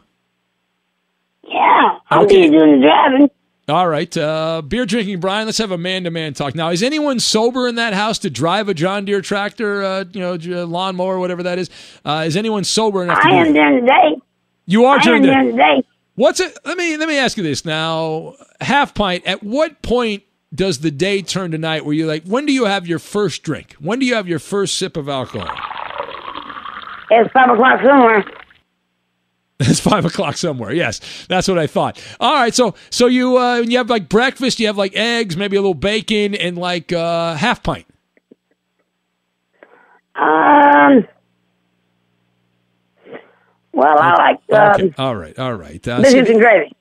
Yeah, 1.47 1.97
I'll 2.10 2.23
Okay. 2.23 2.49
be 2.49 2.58
doing 2.58 2.80
the 2.80 2.88
driving. 2.88 3.30
All 3.69 3.88
right, 3.88 4.15
uh, 4.17 4.62
beer 4.62 4.86
drinking 4.86 5.21
Brian. 5.21 5.45
Let's 5.45 5.58
have 5.58 5.71
a 5.71 5.78
man 5.78 6.04
to 6.04 6.12
man 6.12 6.34
talk. 6.34 6.54
Now, 6.54 6.69
is 6.71 6.84
anyone 6.84 7.21
sober 7.21 7.65
in 7.69 7.76
that 7.76 7.93
house 7.93 8.19
to 8.19 8.30
drive 8.30 8.67
a 8.67 8.73
John 8.73 9.06
Deere 9.06 9.21
tractor, 9.21 9.82
uh, 9.82 10.04
you 10.12 10.19
know, 10.19 10.65
lawnmower, 10.65 11.17
whatever 11.17 11.43
that 11.43 11.58
is? 11.58 11.69
Uh, 12.04 12.26
is 12.28 12.36
anyone 12.36 12.65
sober 12.65 13.04
enough 13.04 13.21
to 13.21 13.28
I 13.28 13.30
do 13.30 13.36
am 13.38 13.47
it? 13.47 13.54
during 13.54 13.86
the 13.86 13.88
day. 13.88 14.21
You 14.65 14.84
are 14.86 14.97
I 14.99 15.04
during 15.04 15.23
am 15.23 15.28
the 15.28 15.34
during 15.34 15.52
the 15.52 15.58
day. 15.58 15.88
What's 16.15 16.41
it? 16.41 16.58
Let 16.65 16.78
me 16.78 16.97
let 16.97 17.08
me 17.08 17.17
ask 17.17 17.38
you 17.38 17.43
this 17.43 17.63
now. 17.63 18.36
Half 18.60 18.95
pint. 18.95 19.26
At 19.26 19.43
what 19.43 19.82
point 19.82 20.23
does 20.54 20.80
the 20.80 20.91
day 20.91 21.21
turn 21.21 21.52
to 21.52 21.58
night? 21.58 21.86
Where 21.86 21.93
you 21.95 22.06
like? 22.06 22.26
When 22.26 22.45
do 22.45 22.52
you 22.52 22.65
have 22.65 22.86
your 22.86 22.99
first 22.99 23.43
drink? 23.43 23.73
When 23.80 23.97
do 23.97 24.06
you 24.06 24.15
have 24.15 24.28
your 24.28 24.39
first 24.39 24.78
sip 24.78 24.97
of 24.97 25.08
alcohol? 25.08 25.47
It's 27.12 27.32
five 27.32 27.49
o'clock 27.49 27.80
somewhere. 27.82 28.26
It's 29.69 29.80
five 29.80 30.06
o'clock 30.06 30.38
somewhere. 30.38 30.71
Yes, 30.73 31.26
that's 31.28 31.47
what 31.47 31.58
I 31.58 31.67
thought. 31.67 32.02
All 32.19 32.34
right, 32.34 32.54
so 32.54 32.76
so 32.89 33.08
you 33.08 33.38
uh, 33.38 33.58
you 33.58 33.78
have 33.78 33.89
like 33.89 34.10
breakfast. 34.10 34.60
You 34.60 34.67
have 34.67 34.78
like 34.78 34.95
eggs, 34.95 35.36
maybe 35.38 35.56
a 35.58 35.62
little 35.62 35.73
bacon, 35.73 36.36
and 36.36 36.58
like 36.58 36.91
uh, 36.91 37.36
half 37.36 37.63
pint. 37.63 37.86
Um. 40.15 41.08
Well, 43.71 43.97
I 43.99 44.13
like 44.49 44.60
um, 44.60 44.71
Okay. 44.76 44.93
All 44.99 45.15
right. 45.15 45.38
All 45.39 45.54
right. 45.56 45.86
Uh, 45.88 46.02
biscuits 46.02 46.28
see- 46.28 46.34
and 46.34 46.41
gravy. 46.41 46.71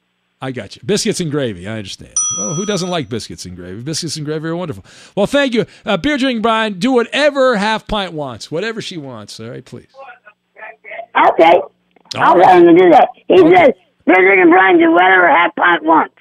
I 0.42 0.51
got 0.51 0.75
you. 0.75 0.83
Biscuits 0.85 1.21
and 1.21 1.31
gravy. 1.31 1.68
I 1.68 1.79
understand. 1.79 2.14
Well, 2.37 2.55
who 2.55 2.66
doesn't 2.66 2.88
like 2.90 3.09
biscuits 3.09 3.45
and 3.47 3.55
gravy? 3.55 3.81
Biscuits 3.81 4.16
and 4.16 4.27
gravy 4.27 4.49
are 4.49 4.57
wonderful. 4.57 4.85
Well, 5.16 5.27
thank 5.27 5.55
you. 5.55 5.66
Uh, 5.87 5.97
beer 5.97 6.18
drinking 6.18 6.42
Brian, 6.42 6.81
do 6.81 6.90
whatever 6.90 7.57
half 7.57 7.87
pint 7.87 8.12
wants, 8.12 8.51
whatever 8.51 8.83
she 8.83 8.97
wants. 8.97 9.38
All 9.38 9.49
right, 9.51 9.64
please. 9.64 9.87
Okay. 11.31 11.61
I'll 12.16 12.37
right. 12.37 12.46
let 12.46 12.59
him 12.59 12.77
to 12.77 12.83
do 12.83 12.90
that. 12.90 13.09
He 13.29 13.40
Okay. 13.40 13.57
says, 13.57 13.70
beer 14.07 14.16
drinking 14.16 14.51
Brian 14.51 14.79
do 14.79 14.92
whatever 14.92 15.29
half 15.29 15.55
pint 15.55 15.85
wants. 15.85 16.14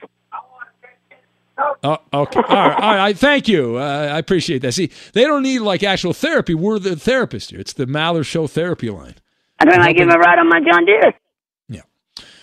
Oh, 1.84 1.98
okay. 2.14 2.40
All 2.40 2.56
right. 2.56 2.82
All 2.82 2.96
right. 2.96 3.18
Thank 3.18 3.48
you. 3.48 3.78
Uh, 3.78 4.10
I 4.12 4.18
appreciate 4.18 4.60
that. 4.64 4.72
See, 4.74 4.90
they 5.14 5.24
don't 5.26 5.44
need 5.44 5.60
like 5.60 5.84
actual 5.84 6.14
therapy. 6.14 6.56
We're 6.56 6.80
the 6.80 6.96
therapist 6.96 7.52
here. 7.52 7.60
It's 7.60 7.74
the 7.74 7.86
Maller 7.86 8.26
Show 8.26 8.48
therapy 8.48 8.90
line. 8.90 9.16
I 9.60 9.66
don't 9.66 9.80
like 9.80 9.96
give 9.96 10.08
him 10.08 10.16
a 10.16 10.18
ride 10.18 10.40
on 10.40 10.50
my 10.50 10.60
John 10.60 10.86
Deere. 10.86 11.14
Yeah. 11.70 11.82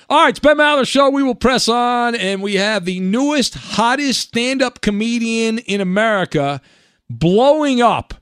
All 0.08 0.22
right, 0.22 0.28
it's 0.30 0.38
Ben 0.38 0.56
Maller 0.56 0.86
Show. 0.86 1.10
We 1.10 1.24
will 1.24 1.34
press 1.34 1.68
on, 1.68 2.14
and 2.14 2.42
we 2.42 2.54
have 2.54 2.84
the 2.84 3.00
newest, 3.00 3.54
hottest 3.54 4.20
stand-up 4.20 4.80
comedian 4.82 5.58
in 5.58 5.80
America 5.80 6.60
blowing 7.10 7.82
up. 7.82 8.14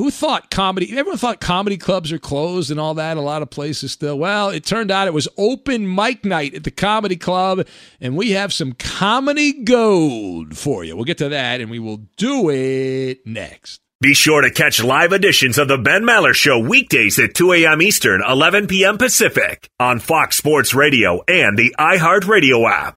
Who 0.00 0.10
thought 0.10 0.50
comedy? 0.50 0.96
Everyone 0.96 1.18
thought 1.18 1.40
comedy 1.42 1.76
clubs 1.76 2.10
are 2.10 2.18
closed 2.18 2.70
and 2.70 2.80
all 2.80 2.94
that. 2.94 3.18
A 3.18 3.20
lot 3.20 3.42
of 3.42 3.50
places 3.50 3.92
still. 3.92 4.18
Well, 4.18 4.48
it 4.48 4.64
turned 4.64 4.90
out 4.90 5.06
it 5.06 5.12
was 5.12 5.28
open 5.36 5.94
mic 5.94 6.24
night 6.24 6.54
at 6.54 6.64
the 6.64 6.70
comedy 6.70 7.16
club, 7.16 7.66
and 8.00 8.16
we 8.16 8.30
have 8.30 8.50
some 8.50 8.72
comedy 8.72 9.52
gold 9.62 10.56
for 10.56 10.84
you. 10.84 10.96
We'll 10.96 11.04
get 11.04 11.18
to 11.18 11.28
that, 11.28 11.60
and 11.60 11.70
we 11.70 11.78
will 11.78 11.98
do 12.16 12.48
it 12.48 13.26
next. 13.26 13.82
Be 14.00 14.14
sure 14.14 14.40
to 14.40 14.50
catch 14.50 14.82
live 14.82 15.12
editions 15.12 15.58
of 15.58 15.68
the 15.68 15.76
Ben 15.76 16.04
Maller 16.04 16.32
Show 16.32 16.58
weekdays 16.58 17.18
at 17.18 17.34
2 17.34 17.52
a.m. 17.52 17.82
Eastern, 17.82 18.22
11 18.26 18.68
p.m. 18.68 18.96
Pacific 18.96 19.68
on 19.78 20.00
Fox 20.00 20.38
Sports 20.38 20.72
Radio 20.72 21.20
and 21.28 21.58
the 21.58 21.74
iHeartRadio 21.78 22.66
app. 22.70 22.96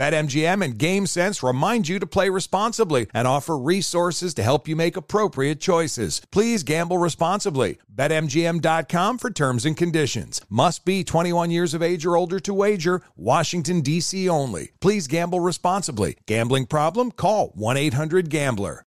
BetMGM 0.00 0.64
and 0.64 0.78
GameSense 0.78 1.46
remind 1.46 1.86
you 1.86 1.98
to 1.98 2.06
play 2.06 2.30
responsibly 2.30 3.06
and 3.12 3.28
offer 3.28 3.58
resources 3.58 4.32
to 4.32 4.42
help 4.42 4.66
you 4.66 4.74
make 4.74 4.96
appropriate 4.96 5.60
choices. 5.60 6.22
Please 6.32 6.62
gamble 6.62 6.96
responsibly. 6.96 7.76
BetMGM.com 7.94 9.18
for 9.18 9.30
terms 9.30 9.66
and 9.66 9.76
conditions. 9.76 10.40
Must 10.48 10.86
be 10.86 11.04
21 11.04 11.50
years 11.50 11.74
of 11.74 11.82
age 11.82 12.06
or 12.06 12.16
older 12.16 12.40
to 12.40 12.54
wager. 12.54 13.02
Washington, 13.14 13.82
D.C. 13.82 14.26
only. 14.26 14.70
Please 14.80 15.06
gamble 15.06 15.40
responsibly. 15.40 16.16
Gambling 16.26 16.64
problem? 16.64 17.10
Call 17.10 17.48
1 17.48 17.76
800 17.76 18.30
Gambler. 18.30 18.86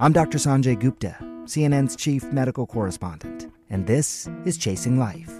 I'm 0.00 0.12
Dr. 0.12 0.38
Sanjay 0.38 0.76
Gupta, 0.76 1.16
CNN's 1.44 1.94
chief 1.94 2.24
medical 2.32 2.66
correspondent, 2.66 3.52
and 3.68 3.86
this 3.86 4.28
is 4.44 4.58
Chasing 4.58 4.98
Life. 4.98 5.39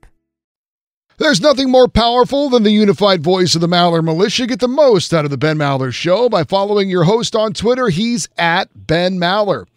There's 1.21 1.39
nothing 1.39 1.69
more 1.69 1.87
powerful 1.87 2.49
than 2.49 2.63
the 2.63 2.71
unified 2.71 3.21
voice 3.21 3.53
of 3.53 3.61
the 3.61 3.67
Maller 3.67 4.03
Militia. 4.03 4.47
Get 4.47 4.59
the 4.59 4.67
most 4.67 5.13
out 5.13 5.23
of 5.23 5.29
the 5.29 5.37
Ben 5.37 5.55
Maller 5.55 5.93
Show 5.93 6.29
by 6.29 6.43
following 6.43 6.89
your 6.89 7.03
host 7.03 7.35
on 7.35 7.53
Twitter. 7.53 7.89
He's 7.89 8.27
at 8.39 8.69
Ben 8.73 9.19
Maller. 9.19 9.67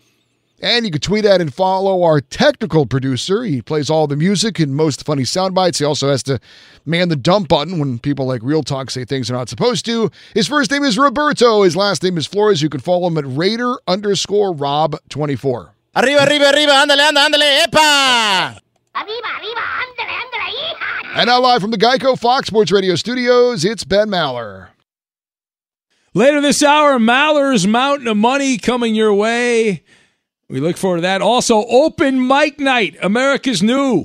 And 0.62 0.86
you 0.86 0.90
can 0.90 1.02
tweet 1.02 1.26
at 1.26 1.42
and 1.42 1.52
follow 1.52 2.02
our 2.02 2.22
technical 2.22 2.86
producer. 2.86 3.42
He 3.44 3.60
plays 3.60 3.90
all 3.90 4.06
the 4.06 4.16
music 4.16 4.58
and 4.58 4.74
most 4.74 5.04
funny 5.04 5.24
sound 5.24 5.54
bites. 5.54 5.80
He 5.80 5.84
also 5.84 6.08
has 6.08 6.22
to 6.22 6.40
man 6.86 7.10
the 7.10 7.14
dump 7.14 7.48
button 7.48 7.78
when 7.78 7.98
people 7.98 8.24
like 8.24 8.40
Real 8.42 8.62
Talk 8.62 8.90
say 8.90 9.04
things 9.04 9.28
they're 9.28 9.36
not 9.36 9.50
supposed 9.50 9.84
to. 9.84 10.10
His 10.32 10.48
first 10.48 10.70
name 10.70 10.82
is 10.82 10.96
Roberto. 10.96 11.60
His 11.64 11.76
last 11.76 12.02
name 12.02 12.16
is 12.16 12.26
Flores. 12.26 12.62
You 12.62 12.70
can 12.70 12.80
follow 12.80 13.08
him 13.08 13.18
at 13.18 13.26
Raider 13.26 13.76
underscore 13.86 14.54
Rob24. 14.54 15.72
Arriba, 15.94 16.24
arriba, 16.26 16.52
arriba, 16.54 16.72
ándale, 16.72 17.06
ándale, 17.06 17.28
ándale, 17.28 17.64
epa! 17.66 18.63
And 21.16 21.26
now 21.26 21.40
live 21.40 21.60
from 21.60 21.70
the 21.70 21.78
Geico 21.78 22.18
Fox 22.18 22.48
Sports 22.48 22.70
Radio 22.72 22.94
studios, 22.94 23.64
it's 23.64 23.84
Ben 23.84 24.08
Maller. 24.08 24.68
Later 26.12 26.40
this 26.40 26.62
hour, 26.62 26.98
Maller's 26.98 27.66
Mountain 27.66 28.06
of 28.06 28.16
Money 28.16 28.56
coming 28.58 28.94
your 28.94 29.12
way. 29.12 29.82
We 30.48 30.60
look 30.60 30.76
forward 30.76 30.98
to 30.98 31.02
that. 31.02 31.22
Also, 31.22 31.64
Open 31.66 32.24
Mic 32.26 32.60
Night, 32.60 32.96
America's 33.02 33.62
new 33.62 34.04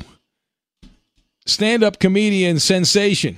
stand 1.46 1.84
up 1.84 2.00
comedian 2.00 2.60
sensation. 2.60 3.38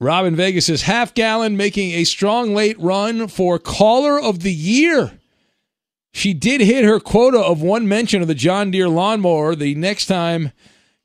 Robin 0.00 0.34
Vegas 0.34 0.68
is 0.68 0.82
half 0.82 1.14
gallon 1.14 1.56
making 1.56 1.92
a 1.92 2.04
strong 2.04 2.54
late 2.54 2.78
run 2.80 3.28
for 3.28 3.58
caller 3.58 4.20
of 4.20 4.40
the 4.40 4.52
year. 4.52 5.12
She 6.12 6.34
did 6.34 6.60
hit 6.60 6.84
her 6.84 7.00
quota 7.00 7.38
of 7.38 7.62
one 7.62 7.88
mention 7.88 8.22
of 8.22 8.28
the 8.28 8.34
John 8.34 8.70
Deere 8.70 8.88
lawnmower. 8.88 9.54
The 9.54 9.74
next 9.74 10.06
time 10.06 10.52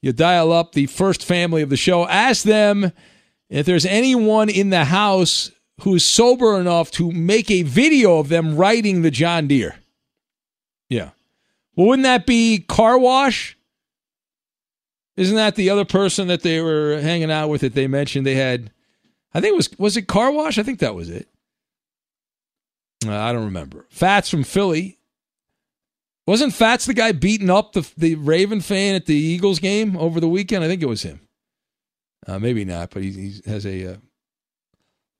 you 0.01 0.11
dial 0.11 0.51
up 0.51 0.73
the 0.73 0.87
first 0.87 1.23
family 1.23 1.61
of 1.61 1.69
the 1.69 1.77
show, 1.77 2.07
ask 2.07 2.43
them 2.43 2.91
if 3.49 3.65
there's 3.65 3.85
anyone 3.85 4.49
in 4.49 4.69
the 4.69 4.85
house 4.85 5.51
who 5.81 5.95
is 5.95 6.05
sober 6.05 6.59
enough 6.59 6.91
to 6.91 7.11
make 7.11 7.49
a 7.49 7.61
video 7.61 8.19
of 8.19 8.29
them 8.29 8.55
riding 8.55 9.01
the 9.01 9.11
John 9.11 9.47
Deere. 9.47 9.75
Yeah. 10.89 11.11
Well, 11.75 11.87
wouldn't 11.87 12.03
that 12.03 12.25
be 12.25 12.59
car 12.59 12.97
wash? 12.97 13.57
Isn't 15.15 15.35
that 15.35 15.55
the 15.55 15.69
other 15.69 15.85
person 15.85 16.27
that 16.27 16.41
they 16.41 16.61
were 16.61 16.99
hanging 17.01 17.31
out 17.31 17.49
with 17.49 17.61
that 17.61 17.73
they 17.73 17.87
mentioned 17.87 18.25
they 18.25 18.35
had? 18.35 18.71
I 19.33 19.41
think 19.41 19.53
it 19.53 19.57
was 19.57 19.69
was 19.79 19.97
it 19.97 20.07
car 20.07 20.31
wash? 20.31 20.57
I 20.57 20.63
think 20.63 20.79
that 20.79 20.95
was 20.95 21.09
it. 21.09 21.27
Uh, 23.05 23.15
I 23.15 23.31
don't 23.31 23.45
remember. 23.45 23.85
Fats 23.89 24.29
from 24.29 24.43
Philly. 24.43 24.96
Wasn't 26.27 26.53
Fats 26.53 26.85
the 26.85 26.93
guy 26.93 27.13
beating 27.13 27.49
up 27.49 27.73
the 27.73 27.89
the 27.97 28.15
Raven 28.15 28.61
fan 28.61 28.95
at 28.95 29.05
the 29.05 29.15
Eagles 29.15 29.59
game 29.59 29.97
over 29.97 30.19
the 30.19 30.27
weekend? 30.27 30.63
I 30.63 30.67
think 30.67 30.83
it 30.83 30.87
was 30.87 31.01
him. 31.01 31.21
Uh, 32.27 32.37
maybe 32.37 32.65
not, 32.65 32.89
but 32.91 33.01
he, 33.01 33.11
he 33.11 33.41
has 33.45 33.65
a 33.65 33.93
uh, 33.93 33.97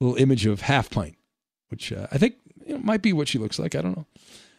little 0.02 0.18
image 0.18 0.46
of 0.46 0.62
half 0.62 0.90
pint, 0.90 1.16
which 1.70 1.94
uh, 1.94 2.08
I 2.12 2.18
think 2.18 2.36
you 2.66 2.74
know, 2.74 2.80
might 2.80 3.02
be 3.02 3.14
what 3.14 3.30
she 3.30 3.40
looks 3.40 3.58
like. 3.58 3.74
I 3.74 3.82
don't 3.82 3.96
know. 3.96 4.06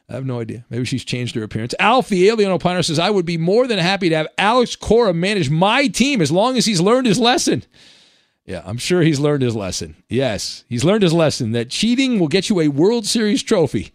I 0.08 0.14
have 0.14 0.24
no 0.24 0.40
idea. 0.40 0.64
Maybe 0.70 0.86
she's 0.86 1.04
changed 1.04 1.34
her 1.34 1.42
appearance. 1.42 1.74
Alf, 1.78 2.08
the 2.08 2.28
alien 2.28 2.50
opiner, 2.50 2.82
says, 2.82 2.98
I 2.98 3.10
would 3.10 3.26
be 3.26 3.36
more 3.36 3.66
than 3.66 3.78
happy 3.78 4.08
to 4.08 4.16
have 4.16 4.28
Alex 4.38 4.74
Cora 4.74 5.12
manage 5.12 5.50
my 5.50 5.86
team 5.86 6.22
as 6.22 6.32
long 6.32 6.56
as 6.56 6.64
he's 6.64 6.80
learned 6.80 7.06
his 7.06 7.18
lesson. 7.18 7.64
Yeah, 8.46 8.62
I'm 8.64 8.78
sure 8.78 9.02
he's 9.02 9.20
learned 9.20 9.42
his 9.42 9.54
lesson. 9.54 9.96
Yes, 10.08 10.64
he's 10.66 10.82
learned 10.82 11.02
his 11.02 11.12
lesson 11.12 11.52
that 11.52 11.68
cheating 11.68 12.18
will 12.18 12.28
get 12.28 12.48
you 12.48 12.60
a 12.60 12.68
World 12.68 13.04
Series 13.04 13.42
trophy, 13.42 13.92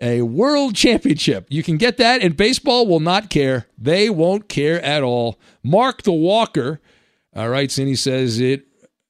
a 0.00 0.22
World 0.22 0.74
Championship. 0.74 1.46
You 1.48 1.62
can 1.62 1.76
get 1.76 1.96
that, 1.98 2.22
and 2.22 2.36
baseball 2.36 2.86
will 2.86 3.00
not 3.00 3.30
care. 3.30 3.66
They 3.78 4.10
won't 4.10 4.48
care 4.48 4.80
at 4.82 5.02
all. 5.02 5.38
Mark 5.62 6.02
the 6.02 6.12
Walker, 6.12 6.80
all 7.34 7.48
right, 7.48 7.70
Cindy 7.70 7.96
says 7.96 8.38
it 8.38 8.66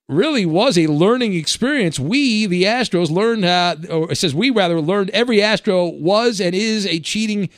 really 0.09 0.47
was 0.47 0.77
a 0.79 0.87
learning 0.87 1.35
experience. 1.35 1.99
We, 1.99 2.47
the 2.47 2.65
Astros, 2.65 3.11
learned 3.11 3.45
how, 3.45 3.77
or 3.91 4.13
it 4.13 4.17
says 4.17 4.35
we 4.35 4.51
rather 4.51 4.81
learned 4.81 5.11
every 5.11 5.43
Astro 5.43 5.87
was 5.87 6.41
and 6.41 6.55
is 6.55 6.87
a 6.87 7.01
cheating 7.01 7.49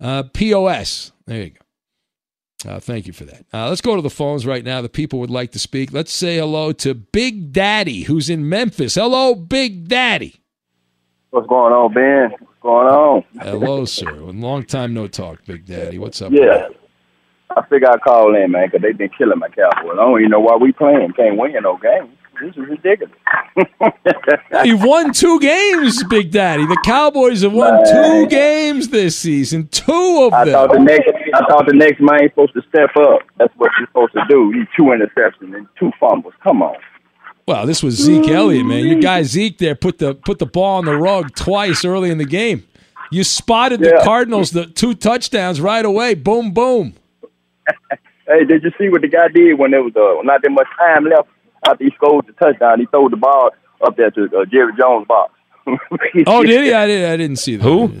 uh, 0.00 0.24
POS. 0.24 1.12
There 1.26 1.42
you 1.42 1.50
go. 1.50 2.70
Uh, 2.70 2.78
thank 2.78 3.08
you 3.08 3.12
for 3.12 3.24
that. 3.24 3.44
Uh, 3.52 3.68
let's 3.68 3.80
go 3.80 3.96
to 3.96 4.02
the 4.02 4.10
phones 4.10 4.46
right 4.46 4.64
now. 4.64 4.80
The 4.80 4.88
people 4.88 5.18
would 5.18 5.30
like 5.30 5.50
to 5.52 5.58
speak. 5.58 5.92
Let's 5.92 6.12
say 6.12 6.36
hello 6.36 6.72
to 6.74 6.94
Big 6.94 7.52
Daddy, 7.52 8.02
who's 8.02 8.30
in 8.30 8.48
Memphis. 8.48 8.94
Hello, 8.94 9.34
Big 9.34 9.88
Daddy. 9.88 10.40
What's 11.30 11.48
going 11.48 11.72
on, 11.72 11.92
Ben? 11.92 12.48
Going 12.62 12.86
on? 12.86 13.24
Hello, 13.40 13.84
sir. 13.84 14.12
Long 14.12 14.64
time 14.64 14.94
no 14.94 15.08
talk, 15.08 15.44
Big 15.46 15.66
Daddy. 15.66 15.98
What's 15.98 16.22
up? 16.22 16.30
Yeah. 16.32 16.68
I 17.56 17.66
figure 17.66 17.90
I'd 17.90 18.00
call 18.00 18.34
in, 18.36 18.52
man, 18.52 18.68
because 18.68 18.82
they've 18.82 18.96
been 18.96 19.10
killing 19.18 19.38
my 19.38 19.48
Cowboys. 19.48 19.92
I 19.92 19.96
don't 19.96 20.18
even 20.20 20.30
know 20.30 20.40
why 20.40 20.56
we 20.56 20.72
playing. 20.72 21.12
Can't 21.16 21.36
win 21.36 21.52
no 21.62 21.76
games. 21.76 22.16
This 22.40 22.50
is 22.52 22.68
ridiculous. 22.68 23.12
You've 24.64 24.82
won 24.82 25.12
two 25.12 25.38
games, 25.38 26.02
Big 26.04 26.30
Daddy. 26.30 26.64
The 26.66 26.80
Cowboys 26.84 27.42
have 27.42 27.52
won 27.52 27.84
two 27.84 28.26
games 28.28 28.88
this 28.88 29.18
season. 29.18 29.68
Two 29.68 30.22
of 30.26 30.32
I 30.32 30.44
them. 30.44 30.54
thought 30.54 30.72
the 30.72 30.80
next, 30.80 31.10
I 31.34 31.44
thought 31.46 31.66
the 31.66 31.74
next 31.74 32.00
man 32.00 32.20
supposed 32.30 32.54
to 32.54 32.62
step 32.68 32.90
up. 32.96 33.20
That's 33.38 33.52
what 33.58 33.70
you're 33.78 33.86
supposed 33.88 34.12
to 34.14 34.22
do. 34.28 34.52
You 34.56 34.66
two 34.76 34.84
interceptions 34.84 35.54
and 35.54 35.66
two 35.78 35.90
fumbles. 36.00 36.34
Come 36.42 36.62
on. 36.62 36.76
Well, 37.46 37.66
this 37.66 37.82
was 37.82 37.94
Zeke 37.96 38.28
Elliott, 38.28 38.66
man. 38.66 38.86
Your 38.86 39.00
guy 39.00 39.22
Zeke 39.22 39.58
there 39.58 39.74
put 39.74 39.98
the 39.98 40.14
put 40.14 40.38
the 40.38 40.46
ball 40.46 40.78
on 40.78 40.84
the 40.84 40.96
rug 40.96 41.34
twice 41.34 41.84
early 41.84 42.10
in 42.10 42.18
the 42.18 42.24
game. 42.24 42.64
You 43.10 43.24
spotted 43.24 43.80
the 43.80 44.00
Cardinals 44.04 44.52
the 44.52 44.66
two 44.66 44.94
touchdowns 44.94 45.60
right 45.60 45.84
away. 45.84 46.14
Boom, 46.14 46.52
boom. 46.52 46.94
Hey, 48.24 48.44
did 48.44 48.62
you 48.62 48.70
see 48.78 48.88
what 48.88 49.02
the 49.02 49.08
guy 49.08 49.26
did 49.28 49.58
when 49.58 49.72
there 49.72 49.82
was 49.82 49.94
uh, 49.96 50.22
not 50.22 50.42
that 50.42 50.50
much 50.50 50.68
time 50.78 51.04
left 51.04 51.28
after 51.66 51.84
he 51.84 51.90
scored 51.90 52.24
the 52.26 52.32
touchdown? 52.34 52.78
He 52.78 52.86
threw 52.86 53.08
the 53.08 53.16
ball 53.16 53.50
up 53.84 53.96
there 53.96 54.12
to 54.12 54.24
uh, 54.26 54.44
Jerry 54.44 54.72
Jones' 54.78 55.06
box. 55.08 55.34
Oh, 56.26 56.42
did 56.42 56.64
he? 56.64 56.72
I 56.72 56.86
didn't. 56.86 57.10
I 57.12 57.16
didn't 57.16 57.36
see 57.36 57.56
that. 57.56 57.64
Who? 57.64 57.92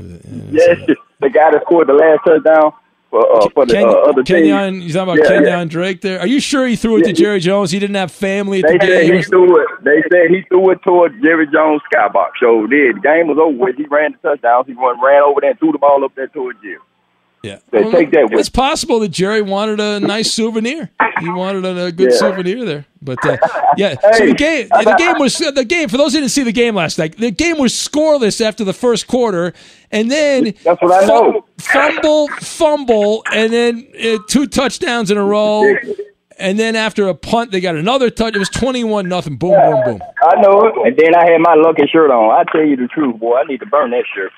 Yes, 0.52 0.78
the 1.20 1.28
guy 1.28 1.50
that 1.50 1.62
scored 1.62 1.88
the 1.88 1.92
last 1.92 2.20
touchdown 2.26 2.72
for 3.12 3.20
uh, 3.44 3.48
for 3.50 3.66
the 3.66 3.76
uh, 3.78 4.08
other 4.08 4.22
team. 4.24 4.36
Kenyon, 4.48 4.80
you 4.80 4.92
talking 4.92 5.14
about 5.14 5.18
Yeah, 5.30 5.38
Kenyon 5.40 5.68
Drake 5.68 6.00
there? 6.00 6.18
Are 6.18 6.26
you 6.26 6.40
sure 6.40 6.66
he 6.66 6.76
threw 6.76 6.96
it 6.96 7.04
to 7.04 7.12
Jerry 7.12 7.40
Jones? 7.40 7.70
He 7.70 7.78
didn't 7.78 7.96
have 7.96 8.10
family 8.10 8.64
at 8.64 8.68
They 8.70 8.78
the 8.78 8.86
said 8.86 9.06
game. 9.06 9.14
he 9.16 9.22
threw 9.22 9.60
it. 9.62 9.68
They 9.84 10.02
said 10.10 10.30
he 10.30 10.42
threw 10.48 10.70
it 10.70 10.80
toward 10.82 11.12
Jerry 11.22 11.46
Jones' 11.52 11.82
skybox. 11.92 12.30
So 12.40 12.66
did 12.66 12.96
the 12.96 13.00
game 13.00 13.28
was 13.28 13.36
over 13.38 13.56
with. 13.56 13.76
He 13.76 13.84
ran 13.84 14.12
the 14.20 14.28
touchdowns. 14.30 14.66
He 14.66 14.74
went 14.74 14.98
ran 15.04 15.22
over 15.22 15.40
there 15.42 15.50
and 15.50 15.58
threw 15.58 15.72
the 15.72 15.78
ball 15.78 16.02
up 16.04 16.14
there 16.16 16.28
toward 16.28 16.56
Jerry. 16.62 16.78
Yeah, 17.42 17.58
They 17.72 17.82
take 17.90 18.12
that 18.12 18.30
with. 18.30 18.38
It's 18.38 18.48
possible 18.48 19.00
that 19.00 19.08
Jerry 19.08 19.42
wanted 19.42 19.80
a 19.80 19.98
nice 19.98 20.32
souvenir. 20.32 20.90
He 21.18 21.28
wanted 21.28 21.64
a, 21.64 21.86
a 21.86 21.92
good 21.92 22.12
Yeah. 22.12 22.16
souvenir 22.16 22.64
there. 22.64 22.86
But 23.04 23.24
uh, 23.26 23.36
yeah, 23.76 23.96
so 24.16 24.26
the 24.26 24.34
game, 24.34 24.68
the 24.68 24.94
game 24.96 25.18
was 25.18 25.36
the 25.38 25.64
game. 25.64 25.88
For 25.88 25.96
those 25.96 26.12
who 26.12 26.20
didn't 26.20 26.30
see 26.30 26.44
the 26.44 26.52
game 26.52 26.76
last 26.76 26.98
night, 26.98 27.16
the 27.18 27.32
game 27.32 27.58
was 27.58 27.72
scoreless 27.72 28.40
after 28.40 28.62
the 28.62 28.72
first 28.72 29.08
quarter, 29.08 29.54
and 29.90 30.08
then 30.08 30.54
That's 30.62 30.80
what 30.80 31.02
I 31.02 31.06
know. 31.06 31.44
fumble, 31.58 32.28
fumble, 32.40 33.24
and 33.32 33.52
then 33.52 33.88
uh, 34.00 34.18
two 34.28 34.46
touchdowns 34.46 35.10
in 35.10 35.18
a 35.18 35.24
row. 35.24 35.74
And 36.38 36.58
then 36.58 36.76
after 36.76 37.08
a 37.08 37.14
punt, 37.14 37.50
they 37.50 37.60
got 37.60 37.74
another 37.74 38.08
touch. 38.08 38.36
It 38.36 38.38
was 38.38 38.48
twenty-one 38.50 39.08
nothing. 39.08 39.36
Boom, 39.36 39.50
boom, 39.60 39.82
boom. 39.84 40.00
I 40.22 40.40
know 40.40 40.66
it. 40.66 40.74
And 40.86 40.96
then 40.96 41.14
I 41.16 41.28
had 41.30 41.40
my 41.40 41.54
lucky 41.54 41.86
shirt 41.88 42.10
on. 42.12 42.30
I 42.30 42.44
tell 42.52 42.64
you 42.64 42.76
the 42.76 42.86
truth, 42.88 43.18
boy. 43.18 43.36
I 43.38 43.44
need 43.44 43.58
to 43.60 43.66
burn 43.66 43.90
that 43.90 44.04
shirt. 44.14 44.30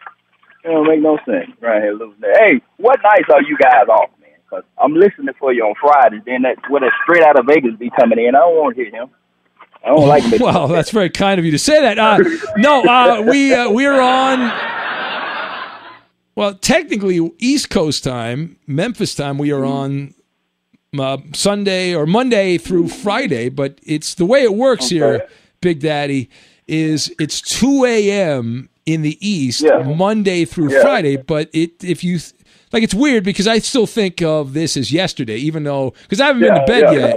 It 0.65 0.69
don't 0.69 0.87
make 0.89 1.01
no 1.01 1.19
sense 1.27 1.51
right 1.61 1.83
here 1.83 1.93
losing 1.93 2.21
that. 2.21 2.39
Hey, 2.41 2.61
what 2.79 2.99
nights 3.03 3.29
are 3.33 3.43
you 3.43 3.57
guys 3.59 3.87
off, 3.89 4.11
man? 4.21 4.31
Because 4.49 4.65
I'm 4.79 4.95
listening 4.95 5.35
for 5.39 5.53
you 5.53 5.63
on 5.65 5.75
Friday. 5.81 6.23
Then 6.25 6.43
that 6.43 6.57
what 6.71 6.81
that 6.81 6.93
straight 7.03 7.23
out 7.23 7.39
of 7.39 7.47
Vegas 7.47 7.77
be 7.79 7.91
coming 7.99 8.19
in. 8.19 8.35
I 8.35 8.41
don't 8.41 8.57
want 8.57 8.77
to 8.77 8.83
hear 8.83 8.91
him. 8.91 9.11
I 9.85 9.89
don't 9.89 10.09
like 10.09 10.23
him. 10.33 10.41
Well, 10.41 10.69
that's 10.69 10.91
very 10.91 11.11
kind 11.11 11.39
of 11.39 11.45
you 11.45 11.51
to 11.51 11.59
say 11.59 11.83
that. 11.83 11.99
Uh, 11.99 12.19
no, 12.57 12.83
uh, 12.83 13.23
we 13.29 13.53
uh, 13.55 13.71
we're 13.71 14.01
on. 14.01 14.53
Well, 16.37 16.55
technically, 16.55 17.31
East 17.39 17.71
Coast 17.71 18.03
time, 18.03 18.57
Memphis 18.67 19.15
time. 19.15 19.39
We 19.39 19.53
are 19.53 19.65
on 19.65 20.15
uh, 20.99 21.19
Sunday 21.35 21.95
or 21.95 22.07
Monday 22.07 22.59
through 22.59 22.89
Friday, 22.89 23.51
but 23.51 23.79
it's 23.83 24.15
the 24.15 24.25
way 24.25 24.43
it 24.43 24.55
works 24.55 24.89
here, 24.89 25.29
Big 25.61 25.81
Daddy. 25.81 26.31
Is 26.67 27.15
it's 27.21 27.43
two 27.43 27.85
a.m. 27.85 28.71
in 28.87 29.03
the 29.03 29.17
East, 29.27 29.65
Monday 29.85 30.45
through 30.45 30.73
Yeah. 30.73 30.83
Friday. 30.83 31.17
But 31.17 31.49
it 31.53 31.83
if 31.85 32.05
you 32.05 32.19
like, 32.73 32.83
it's 32.83 32.95
weird 32.95 33.25
because 33.25 33.47
I 33.47 33.59
still 33.59 33.87
think 33.87 34.21
of 34.23 34.53
this 34.53 34.77
as 34.77 34.93
yesterday, 34.93 35.37
even 35.37 35.65
though 35.65 35.95
because 36.03 36.21
I 36.21 36.27
haven't 36.27 36.43
been 36.43 36.55
to 36.55 36.65
bed 36.67 36.83
yeah. 36.93 36.93
yet. 36.93 37.17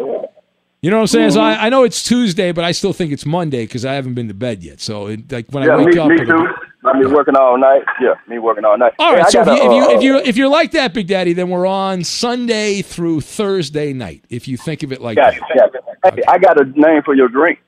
You 0.82 0.92
know 0.92 0.98
what 0.98 1.02
I'm 1.02 1.08
saying? 1.08 1.32
So 1.32 1.40
Mhm. 1.40 1.44
I, 1.44 1.66
I 1.66 1.70
know 1.70 1.84
it's 1.84 2.04
Tuesday, 2.04 2.52
but 2.52 2.64
I 2.64 2.72
still 2.72 2.94
think 2.94 3.12
it's 3.12 3.26
Monday 3.26 3.64
because 3.66 3.84
I 3.84 3.94
haven't 3.94 4.14
been 4.14 4.28
to 4.28 4.34
bed 4.36 4.64
yet. 4.64 4.80
So 4.80 5.08
it, 5.08 5.32
like 5.32 5.48
when 5.50 5.64
yeah, 5.64 5.74
I 5.74 5.78
wake 5.78 5.96
me, 5.96 6.00
up, 6.00 6.08
me 6.10 6.18
too. 6.18 6.48
I 6.86 6.98
mean, 6.98 7.12
working 7.12 7.36
all 7.36 7.58
night. 7.58 7.82
Yeah, 8.00 8.14
me 8.28 8.38
working 8.38 8.64
all 8.64 8.78
night. 8.78 8.94
All 9.00 9.12
right. 9.14 9.26
Hey, 9.26 9.32
So 9.32 9.42
if 9.42 9.48
you, 9.48 9.64
if 9.64 9.72
you 9.74 9.84
uh, 9.84 9.90
if 9.98 10.04
you 10.04 10.18
if 10.18 10.38
you're 10.38 10.48
like 10.48 10.72
that, 10.72 10.94
Big 10.94 11.08
Daddy, 11.08 11.34
then 11.34 11.50
we're 11.50 11.66
on 11.66 12.04
Sunday 12.04 12.84
through 12.84 13.22
Thursday 13.22 13.92
night. 13.92 14.24
If 14.30 14.48
you 14.48 14.56
think 14.56 14.84
of 14.84 14.94
it 14.94 15.02
like 15.02 15.18
Gotcha, 15.18 15.40
that. 15.56 15.72
gotcha. 16.04 16.16
Hey, 16.16 16.22
I 16.28 16.38
got 16.38 16.62
a 16.62 16.66
name 16.80 17.02
for 17.04 17.16
your 17.16 17.28
drink. 17.28 17.60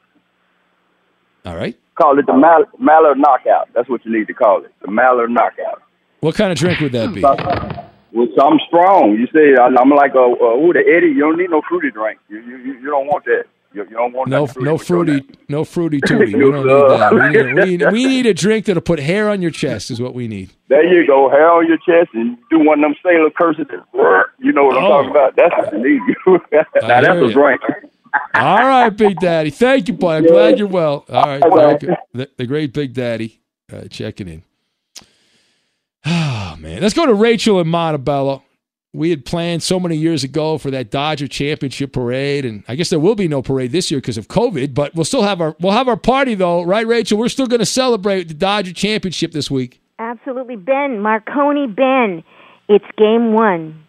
All 1.45 1.55
right. 1.55 1.77
Call 1.99 2.17
it 2.17 2.25
the 2.25 2.33
Mal- 2.33 2.65
Mallard 2.79 3.17
Knockout. 3.17 3.67
That's 3.73 3.89
what 3.89 4.05
you 4.05 4.17
need 4.17 4.27
to 4.27 4.33
call 4.33 4.63
it. 4.63 4.71
The 4.81 4.89
Mallard 4.91 5.31
Knockout. 5.31 5.81
What 6.21 6.35
kind 6.35 6.51
of 6.51 6.57
drink 6.57 6.79
would 6.79 6.93
that 6.93 7.13
be? 7.13 7.21
Well, 7.21 8.27
I'm 8.41 8.59
strong. 8.67 9.13
You 9.19 9.27
see, 9.33 9.55
I'm 9.61 9.89
like 9.91 10.13
a 10.15 10.19
uh, 10.21 10.55
who 10.59 10.71
the 10.73 10.79
Eddie. 10.79 11.07
You 11.07 11.19
don't 11.21 11.37
need 11.37 11.49
no 11.49 11.61
fruity 11.67 11.91
drink. 11.91 12.19
You 12.29 12.39
you, 12.39 12.57
you 12.57 12.73
you 12.79 12.89
don't 12.89 13.07
want 13.07 13.25
that. 13.25 13.43
You, 13.71 13.83
you 13.83 13.91
don't 13.97 14.13
want 14.13 14.29
No, 14.29 14.47
that 14.47 14.59
no 14.61 14.77
fruity, 14.79 15.23
no 15.47 15.63
fruity 15.63 15.99
tooty. 16.01 16.33
We 16.33 16.39
don't 16.41 16.65
need 16.65 16.99
that. 16.99 17.13
We 17.13 17.29
need, 17.29 17.53
we, 17.53 17.77
need, 17.77 17.91
we 17.91 18.05
need 18.05 18.25
a 18.25 18.33
drink 18.33 18.65
that'll 18.65 18.81
put 18.81 18.97
hair 18.99 19.29
on 19.29 19.41
your 19.43 19.51
chest. 19.51 19.91
Is 19.91 20.01
what 20.01 20.15
we 20.15 20.27
need. 20.27 20.49
There 20.69 20.83
you 20.83 21.05
go. 21.05 21.29
Hair 21.29 21.51
on 21.51 21.67
your 21.67 21.77
chest 21.77 22.09
and 22.15 22.35
do 22.49 22.59
one 22.59 22.79
of 22.79 22.89
them 22.89 22.95
sailor 23.03 23.29
curses. 23.29 23.67
You 24.39 24.51
know 24.53 24.63
what 24.65 24.77
I'm 24.77 24.83
Oh. 24.85 24.89
talking 24.89 25.11
about? 25.11 25.35
That's 25.35 25.53
what 25.55 25.73
you 25.73 25.83
need. 25.99 26.01
now 26.51 26.97
I 26.97 27.01
that's 27.01 27.07
a 27.09 27.27
ya. 27.27 27.31
drink. 27.31 27.61
All 28.33 28.57
right, 28.57 28.89
Big 28.89 29.19
Daddy. 29.19 29.49
Thank 29.49 29.87
you, 29.87 29.93
boy. 29.93 30.15
I'm 30.15 30.25
glad 30.25 30.59
you're 30.59 30.67
well. 30.67 31.05
All 31.09 31.23
right, 31.23 31.41
very 31.53 31.77
good. 31.77 31.97
The, 32.13 32.29
the 32.37 32.45
great 32.45 32.73
Big 32.73 32.93
Daddy 32.93 33.41
uh, 33.71 33.83
checking 33.89 34.27
in. 34.27 34.43
Oh 36.05 36.55
man, 36.59 36.81
let's 36.81 36.93
go 36.93 37.05
to 37.05 37.13
Rachel 37.13 37.59
and 37.59 37.69
Montebello. 37.69 38.43
We 38.91 39.11
had 39.11 39.23
planned 39.23 39.61
so 39.61 39.79
many 39.79 39.95
years 39.95 40.23
ago 40.23 40.57
for 40.57 40.71
that 40.71 40.89
Dodger 40.89 41.27
Championship 41.27 41.93
parade, 41.93 42.43
and 42.45 42.63
I 42.67 42.75
guess 42.75 42.89
there 42.89 42.99
will 42.99 43.13
be 43.13 43.27
no 43.27 43.43
parade 43.43 43.71
this 43.71 43.91
year 43.91 43.99
because 43.99 44.17
of 44.17 44.27
COVID. 44.27 44.73
But 44.73 44.95
we'll 44.95 45.05
still 45.05 45.23
have 45.23 45.41
our 45.41 45.55
we'll 45.59 45.73
have 45.73 45.87
our 45.87 45.97
party 45.97 46.35
though, 46.35 46.63
right, 46.63 46.87
Rachel? 46.87 47.17
We're 47.17 47.29
still 47.29 47.47
going 47.47 47.59
to 47.59 47.65
celebrate 47.65 48.29
the 48.29 48.33
Dodger 48.33 48.73
Championship 48.73 49.31
this 49.31 49.51
week. 49.51 49.81
Absolutely, 49.99 50.55
Ben. 50.55 51.01
Marconi 51.01 51.67
Ben. 51.67 52.23
It's 52.67 52.85
game 52.97 53.33
one 53.33 53.83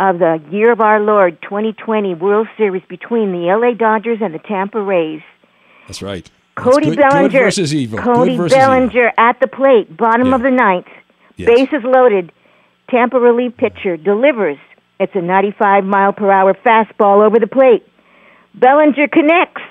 of 0.00 0.18
the 0.18 0.42
Year 0.50 0.72
of 0.72 0.80
Our 0.80 1.00
Lord 1.00 1.40
2020 1.42 2.14
World 2.14 2.48
Series 2.56 2.82
between 2.88 3.32
the 3.32 3.46
LA 3.54 3.74
Dodgers 3.74 4.18
and 4.20 4.34
the 4.34 4.38
Tampa 4.40 4.80
Rays. 4.80 5.22
That's 5.86 6.02
right. 6.02 6.28
Cody 6.56 6.86
good- 6.90 6.98
good 6.98 7.08
Bellinger. 7.10 7.28
versus 7.44 7.74
evil. 7.74 7.98
Good 7.98 8.04
Cody 8.04 8.36
versus 8.36 8.56
evil. 8.56 8.68
Bellinger 8.68 9.12
at 9.18 9.40
the 9.40 9.46
plate, 9.48 9.96
bottom 9.96 10.32
of 10.34 10.42
the 10.42 10.50
ninth. 10.50 10.86
Yes. 11.36 11.48
Bases 11.48 11.84
loaded. 11.84 12.32
Tampa 12.90 13.18
relief 13.18 13.56
pitcher 13.56 13.96
delivers. 13.96 14.58
It's 15.00 15.14
a 15.14 15.20
95 15.20 15.84
mile 15.84 16.12
per 16.12 16.30
hour 16.30 16.54
fastball 16.54 17.24
over 17.26 17.38
the 17.40 17.46
plate. 17.48 17.84
Bellinger 18.54 19.08
connects. 19.08 19.62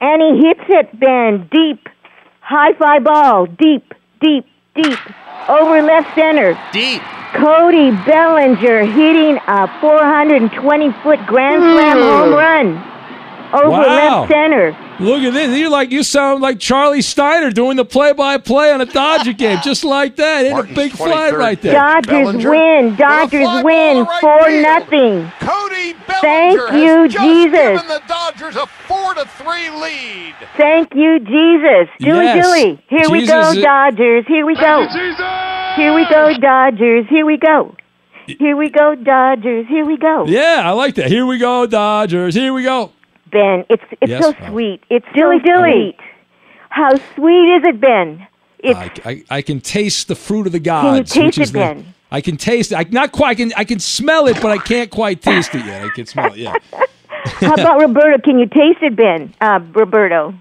And 0.00 0.20
he 0.22 0.46
hits 0.46 0.60
it, 0.68 0.98
Ben, 1.00 1.48
deep. 1.50 1.88
High 2.40 2.74
fly 2.74 2.98
ball, 2.98 3.46
deep, 3.46 3.92
deep, 4.20 4.44
deep. 4.74 4.98
Over 5.48 5.82
left 5.82 6.14
center. 6.14 6.58
Deep. 6.72 7.02
Cody 7.34 7.90
Bellinger 8.04 8.84
hitting 8.84 9.38
a 9.48 9.66
420 9.80 10.92
foot 11.02 11.18
grand 11.26 11.62
slam 11.62 11.96
Mm. 11.98 12.02
home 12.02 12.34
run 12.34 12.91
over 13.52 13.68
Wow. 13.70 14.20
left 14.20 14.32
center. 14.32 14.76
Look 15.00 15.22
at 15.22 15.32
this. 15.32 15.56
You 15.58 15.68
like 15.70 15.90
you 15.90 16.02
sound 16.02 16.42
like 16.42 16.58
Charlie 16.60 17.02
Steiner 17.02 17.50
doing 17.50 17.76
the 17.76 17.84
play-by-play 17.84 18.72
on 18.72 18.80
a 18.80 18.86
Dodger 18.86 19.32
game, 19.32 19.58
just 19.64 19.84
like 19.84 20.16
that. 20.16 20.44
Hit 20.46 20.56
a 20.56 20.62
big 20.74 20.92
fly 20.92 21.30
right 21.30 21.60
there. 21.60 21.72
Dodgers 21.72 22.44
win. 22.44 22.94
Dodgers 22.96 23.64
win 23.64 24.06
four 24.20 24.50
nothing. 24.50 25.30
Cody 25.40 25.94
Thank 26.20 26.56
Bellinger 26.58 26.76
you, 26.78 27.08
just 27.08 27.24
Jesus. 27.24 27.52
given 27.52 27.86
the 27.88 28.02
Dodgers 28.06 28.56
a 28.56 28.66
four 28.86 29.14
to 29.14 29.24
three 29.38 29.70
lead. 29.70 30.34
Thank 30.56 30.94
you, 30.94 31.18
Jesus. 31.18 31.88
Dilly 31.98 32.24
Yes. 32.24 32.44
dilly. 32.46 32.84
Here 32.88 33.10
we 33.10 33.26
go, 33.26 33.42
Jesus. 33.52 33.64
Dodgers. 33.64 34.24
Here 34.28 34.46
we 34.46 34.54
go. 34.54 34.86
Here 35.76 35.94
we 35.94 36.04
go, 36.08 36.32
Dodgers. 36.38 37.06
Here 37.08 37.26
we 37.26 37.38
go. 37.38 37.74
Here 38.26 38.56
we 38.56 38.70
go, 38.70 38.94
Dodgers. 38.94 39.66
Here 39.68 39.84
we 39.84 39.96
go. 39.96 40.26
Yeah, 40.26 40.62
I 40.64 40.70
like 40.70 40.94
that. 40.94 41.06
Here 41.10 41.26
we 41.26 41.38
go, 41.38 41.66
Dodgers. 41.66 42.34
Here 42.34 42.52
we 42.52 42.62
go. 42.62 42.92
Ben, 43.32 43.64
it's 43.68 43.82
it's 44.00 44.10
Yes, 44.10 44.22
so 44.22 44.34
Mom. 44.40 44.50
sweet. 44.52 44.82
It's 44.90 45.06
dilly 45.14 45.38
dilly. 45.40 45.96
How 46.68 46.90
sweet 47.16 47.56
is 47.56 47.64
it, 47.64 47.80
Ben? 47.80 48.26
It's 48.60 48.78
I, 48.78 48.92
I, 49.10 49.24
I 49.38 49.42
can 49.42 49.60
taste 49.60 50.06
the 50.08 50.14
fruit 50.14 50.46
of 50.46 50.52
the 50.52 50.58
you 50.58 50.64
gods. 50.64 51.10
taste 51.12 51.24
which 51.26 51.38
is 51.38 51.50
it, 51.50 51.52
the- 51.54 51.58
Ben? 51.58 51.94
I 52.10 52.20
can 52.20 52.36
taste 52.36 52.72
it. 52.72 52.76
I 52.76 52.84
not 52.90 53.10
quite. 53.12 53.30
I 53.30 53.34
can 53.34 53.52
I 53.56 53.64
can 53.64 53.80
smell 53.80 54.26
it, 54.26 54.40
but 54.40 54.50
I 54.52 54.58
can't 54.58 54.90
quite 54.90 55.22
taste 55.22 55.54
it 55.54 55.64
yet. 55.64 55.82
I 55.82 55.88
can 55.88 56.06
smell 56.06 56.32
it. 56.32 56.36
Yeah. 56.38 56.54
How 57.40 57.54
about 57.54 57.80
Roberto? 57.80 58.18
Can 58.22 58.38
you 58.38 58.46
taste 58.46 58.82
it, 58.82 58.94
Ben? 58.96 59.32
Uh, 59.40 59.60
Roberto, 59.72 60.34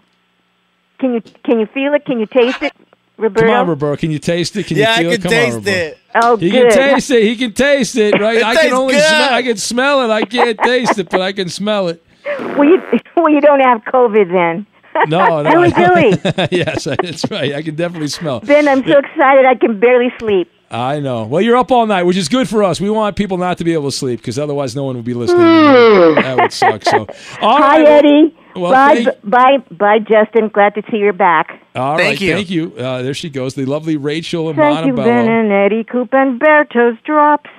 can 1.00 1.14
you 1.14 1.22
can 1.46 1.60
you 1.60 1.66
feel 1.68 1.94
it? 1.94 2.04
Can 2.06 2.20
you 2.20 2.26
taste 2.26 2.62
it, 2.62 2.74
Roberto? 3.18 3.48
Come 3.48 3.56
on, 3.56 3.68
Roberto. 3.70 3.96
Can 4.02 4.12
you 4.12 4.20
taste 4.20 4.56
it? 4.58 4.66
Can 4.68 4.78
Yeah, 4.78 4.96
I 4.96 5.00
you 5.00 5.10
feel 5.12 5.12
can 5.12 5.14
it? 5.20 5.22
Come 5.24 5.32
on, 5.32 5.32
taste 5.32 5.56
Roberto. 5.56 5.78
it. 5.80 5.98
Oh, 6.16 6.36
he 6.38 6.50
good. 6.50 6.72
can 6.74 6.94
taste 6.94 7.12
it. 7.12 7.24
He 7.24 7.36
can 7.38 7.54
taste 7.54 7.96
it. 7.96 8.14
Right. 8.20 8.38
It 8.38 8.44
I 8.44 8.56
can 8.56 8.74
only 8.74 8.94
good. 8.96 9.04
smell. 9.04 9.34
I 9.34 9.42
can 9.44 9.58
smell 9.58 10.02
it. 10.04 10.14
I 10.14 10.22
can't 10.26 10.60
taste 10.60 11.00
it, 11.00 11.10
but 11.10 11.22
I 11.22 11.32
can 11.32 11.48
smell 11.50 11.88
it. 11.88 12.04
Well, 12.58 12.66
you 12.66 12.82
well 13.16 13.30
you 13.30 13.42
don't 13.42 13.60
have 13.62 13.82
COVID 13.86 14.32
then. 14.32 14.66
No, 15.08 15.42
no. 15.42 15.52
dilly 15.52 15.72
dilly. 15.72 16.48
yes, 16.52 16.84
that's 16.84 17.30
right. 17.32 17.54
I 17.54 17.62
can 17.62 17.76
definitely 17.76 18.10
smell. 18.10 18.42
Ben, 18.42 18.68
I'm 18.68 18.84
so 18.86 18.98
excited 19.00 19.46
I 19.46 19.56
can 19.56 19.80
barely 19.80 20.12
sleep. 20.20 20.52
I 20.70 21.00
know. 21.00 21.26
Well, 21.26 21.42
you're 21.42 21.58
up 21.58 21.72
all 21.72 21.86
night, 21.86 22.04
which 22.04 22.16
is 22.18 22.30
good 22.30 22.48
for 22.48 22.64
us. 22.64 22.80
We 22.80 22.90
want 22.90 23.16
people 23.18 23.38
not 23.38 23.58
to 23.58 23.64
be 23.66 23.74
able 23.74 23.90
to 23.92 23.96
sleep 23.96 24.20
because 24.22 24.40
otherwise, 24.40 24.76
no 24.76 24.84
one 24.86 24.96
would 24.96 25.06
be 25.06 25.14
listening. 25.14 25.42
Mm. 25.42 26.16
that 26.22 26.38
would 26.38 26.54
suck. 26.54 26.84
So, 26.86 27.00
all 27.42 27.58
Hi, 27.58 27.80
right, 27.80 27.88
Eddie. 27.88 28.36
well, 28.56 28.72
bye, 28.72 29.04
thank- 29.04 29.22
bye, 29.30 29.58
bye, 29.72 30.00
Justin. 30.00 30.48
Glad 30.50 30.76
to 30.76 30.84
see 30.90 30.98
you're 30.98 31.12
back. 31.14 31.60
All 31.76 31.98
Thank 31.98 32.20
right, 32.20 32.22
you. 32.22 32.34
Thank 32.36 32.50
you. 32.50 32.74
Uh, 32.78 33.02
there 33.02 33.14
she 33.14 33.30
goes, 33.30 33.56
the 33.56 33.66
lovely 33.66 33.98
Rachel 33.98 34.48
and 34.50 34.58
Thank 34.58 34.86
you, 34.86 34.94
Ben 34.94 35.30
and 35.30 35.52
Eddie. 35.52 35.84
Coop 35.84 36.14
and 36.14 36.40
Berto's 36.40 36.98
drops. 37.06 37.50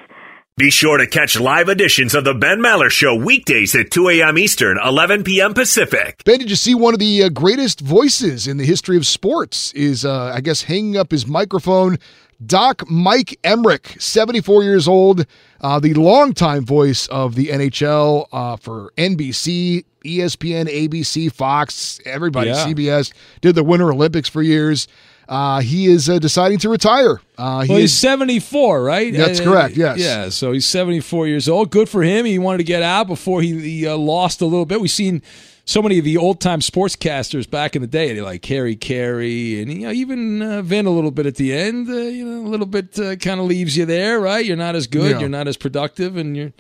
Be 0.59 0.71
sure 0.71 0.99
to 0.99 1.07
catch 1.07 1.41
live 1.41 1.71
editions 1.71 2.15
of 2.15 2.25
the 2.25 2.35
Ben 2.35 2.59
Maller 2.59 2.91
Show 2.91 3.15
weekdays 3.17 3.75
at 3.75 3.91
2 3.91 4.11
a.m. 4.11 4.37
Eastern, 4.37 4.79
11 4.85 5.25
p.m. 5.25 5.55
Pacific. 5.55 6.21
Ben, 6.27 6.41
did 6.41 6.51
you 6.51 6.57
see 6.57 6.75
one 6.75 6.93
of 6.93 7.01
the 7.01 7.23
uh, 7.23 7.29
greatest 7.31 7.81
voices 7.81 8.47
in 8.47 8.59
the 8.59 8.65
history 8.67 8.99
of 8.99 9.07
sports 9.07 9.73
is, 9.73 10.05
uh, 10.05 10.31
I 10.35 10.43
guess, 10.43 10.65
hanging 10.65 10.99
up 10.99 11.11
his 11.11 11.27
microphone? 11.27 11.97
Doc 12.45 12.83
Mike 12.91 13.39
Emrick, 13.45 13.99
74 13.99 14.63
years 14.63 14.87
old, 14.87 15.25
uh, 15.63 15.81
the 15.81 15.95
longtime 15.95 16.67
voice 16.67 17.07
of 17.07 17.35
the 17.35 17.47
NHL 17.47 18.27
uh, 18.31 18.57
for 18.57 18.93
NBC, 18.99 19.87
ESPN, 20.05 20.67
ABC, 20.69 21.33
Fox, 21.33 21.99
everybody, 22.05 22.51
Yeah. 22.51 22.67
CBS, 22.67 23.15
did 23.41 23.55
the 23.55 23.65
Winter 23.65 23.91
Olympics 23.91 24.29
for 24.29 24.43
years. 24.43 24.87
Uh, 25.29 25.61
he 25.61 25.87
is 25.87 26.09
uh, 26.09 26.19
deciding 26.19 26.59
to 26.59 26.69
retire. 26.69 27.21
Uh, 27.39 27.65
well, 27.69 27.79
he's 27.79 27.93
is- 27.93 27.99
74, 27.99 28.83
right? 28.83 29.13
That's 29.15 29.41
correct, 29.41 29.77
yes. 29.77 29.99
Yeah, 29.99 30.29
so 30.29 30.53
he's 30.53 30.67
74 30.67 31.27
years 31.29 31.49
old. 31.49 31.71
Good 31.71 31.89
for 31.89 32.03
him. 32.03 32.25
He 32.27 32.39
wanted 32.39 32.59
to 32.59 32.65
get 32.65 32.83
out 32.83 33.07
before 33.07 33.41
he, 33.43 33.59
he 33.61 33.87
uh, 33.87 33.97
lost 33.97 34.41
a 34.41 34.47
little 34.47 34.67
bit. 34.67 34.81
We've 34.81 34.91
seen 34.91 35.23
so 35.65 35.81
many 35.81 35.99
of 35.99 36.05
the 36.05 36.17
old 36.17 36.41
time 36.41 36.59
sportscasters 36.61 37.49
back 37.49 37.77
in 37.77 37.83
the 37.83 37.89
day, 37.89 38.13
they 38.13 38.21
like 38.21 38.45
Harry 38.47 38.75
Caray 38.75 39.63
and 39.63 39.73
you 39.73 39.79
know, 39.87 39.93
even 39.93 40.43
uh, 40.43 40.61
Vin 40.63 40.87
a 40.87 40.91
little 40.91 41.13
bit 41.13 41.25
at 41.25 41.37
the 41.37 41.53
end. 41.53 41.89
Uh, 41.89 41.93
you 41.93 42.25
know, 42.25 42.47
a 42.47 42.51
little 42.51 42.67
bit 42.67 42.99
uh, 42.99 43.15
kind 43.17 43.39
of 43.41 43.47
leaves 43.47 43.77
you 43.77 43.87
there, 43.87 44.19
right? 44.21 44.45
You're 44.45 44.57
not 44.57 44.75
as 44.75 44.89
good, 44.89 45.13
Yeah. 45.13 45.21
you're 45.21 45.29
not 45.29 45.47
as 45.47 45.57
productive, 45.57 46.17
and 46.17 46.37
you're 46.37 46.53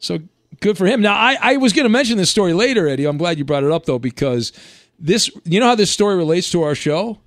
so 0.00 0.18
good 0.60 0.76
for 0.76 0.84
him. 0.86 1.00
Now, 1.00 1.14
I, 1.14 1.36
I 1.40 1.56
was 1.58 1.72
going 1.72 1.84
to 1.84 1.88
mention 1.90 2.16
this 2.18 2.28
story 2.28 2.52
later, 2.54 2.88
Eddie. 2.88 3.04
I'm 3.06 3.18
glad 3.18 3.38
you 3.38 3.44
brought 3.44 3.62
it 3.64 3.70
up 3.70 3.86
though, 3.86 4.00
because 4.00 4.52
this, 4.98 5.30
you 5.44 5.60
know 5.60 5.66
how 5.66 5.74
this 5.76 5.92
story 5.92 6.16
relates 6.16 6.50
to 6.50 6.62
our 6.62 6.74
show? 6.74 7.18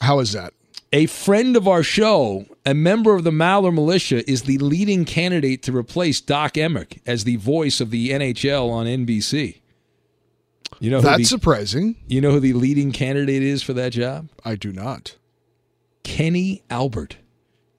How 0.00 0.18
is 0.20 0.32
that? 0.32 0.52
A 0.92 1.06
friend 1.06 1.56
of 1.56 1.66
our 1.66 1.82
show, 1.82 2.46
a 2.64 2.72
member 2.72 3.14
of 3.14 3.24
the 3.24 3.30
Maller 3.30 3.74
militia, 3.74 4.28
is 4.30 4.42
the 4.42 4.58
leading 4.58 5.04
candidate 5.04 5.62
to 5.64 5.76
replace 5.76 6.20
Doc 6.20 6.54
Emrick 6.54 7.00
as 7.06 7.24
the 7.24 7.36
voice 7.36 7.80
of 7.80 7.90
the 7.90 8.10
NHL 8.10 8.70
on 8.70 8.86
NBC. 8.86 9.60
You 10.78 10.90
know 10.90 11.00
That's 11.00 11.18
the- 11.18 11.24
surprising. 11.24 11.96
You 12.06 12.20
know 12.20 12.30
who 12.32 12.40
the 12.40 12.52
leading 12.52 12.92
candidate 12.92 13.42
is 13.42 13.62
for 13.62 13.72
that 13.74 13.92
job? 13.92 14.28
I 14.44 14.54
do 14.56 14.72
not. 14.72 15.16
Kenny 16.04 16.62
Albert. 16.70 17.16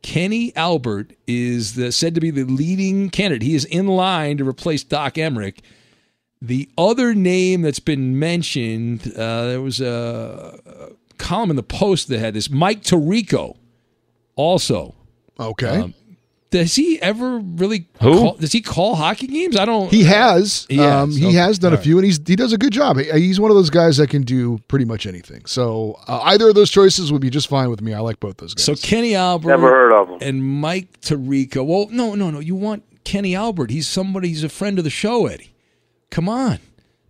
Kenny 0.02 0.56
Albert 0.56 1.14
is 1.28 1.76
the, 1.76 1.92
said 1.92 2.14
to 2.16 2.22
be 2.22 2.30
the 2.32 2.44
leading 2.44 3.10
candidate. 3.10 3.42
He 3.42 3.56
is 3.56 3.66
in 3.66 3.88
line 3.88 4.38
to 4.38 4.48
replace 4.48 4.84
Doc 4.84 5.16
Emrick. 5.16 5.60
The 6.42 6.70
other 6.78 7.14
name 7.16 7.62
that's 7.62 7.80
been 7.80 8.18
mentioned, 8.20 9.12
uh, 9.18 9.48
there 9.48 9.62
was 9.62 9.82
a, 9.82 10.60
a 10.66 10.90
column 11.18 11.50
in 11.50 11.56
the 11.56 11.64
Post 11.64 12.08
that 12.10 12.20
had 12.20 12.34
this 12.34 12.50
Mike 12.50 12.84
Tirico, 12.84 13.58
also. 14.36 14.96
Okay. 15.40 15.68
Um, 15.82 15.94
does 16.50 16.76
he 16.76 17.00
ever 17.02 17.40
really 17.40 17.88
Who? 18.02 18.20
Call, 18.20 18.36
does 18.36 18.54
he 18.54 18.62
call 18.62 18.96
hockey 18.96 19.28
games? 19.28 19.58
I 19.58 19.66
don't. 19.66 19.90
He 19.92 20.06
has. 20.06 20.66
He 20.70 20.80
um, 20.80 21.10
has. 21.10 21.18
he 21.18 21.26
Okay. 21.28 21.36
has 21.36 21.60
done 21.60 21.74
All 21.74 21.80
a 21.80 21.82
few, 21.82 21.98
and 21.98 22.06
he's 22.06 22.20
he 22.26 22.38
does 22.38 22.54
a 22.54 22.58
good 22.58 22.72
job. 22.72 22.98
He's 22.98 23.38
one 23.40 23.52
of 23.52 23.58
those 23.58 23.70
guys 23.70 23.98
that 23.98 24.10
can 24.10 24.22
do 24.22 24.58
pretty 24.70 24.86
much 24.86 25.06
anything. 25.06 25.46
So 25.46 26.00
uh, 26.08 26.22
either 26.24 26.48
of 26.50 26.56
those 26.56 26.72
choices 26.72 27.12
would 27.12 27.22
be 27.22 27.30
just 27.30 27.50
fine 27.50 27.70
with 27.70 27.82
me. 27.82 27.94
I 27.94 28.00
like 28.00 28.22
both 28.22 28.38
those 28.38 28.54
guys. 28.54 28.64
So 28.64 28.76
Kenny 28.76 29.14
Albert, 29.14 29.50
Never 29.50 29.70
heard 29.70 29.92
of 29.92 30.10
him. 30.10 30.18
and 30.22 30.42
Mike 30.44 31.02
Tirico. 31.02 31.66
Well, 31.66 31.88
no, 31.92 32.16
no, 32.16 32.32
no. 32.32 32.40
You 32.40 32.56
want 32.56 32.84
Kenny 33.04 33.36
Albert? 33.36 33.70
He's 33.70 33.88
somebody. 33.88 34.30
He's 34.30 34.46
a 34.46 34.50
friend 34.50 34.78
of 34.78 34.86
the 34.86 34.90
show, 34.90 35.28
Eddie. 35.28 35.54
Come 36.12 36.30
on, 36.30 36.60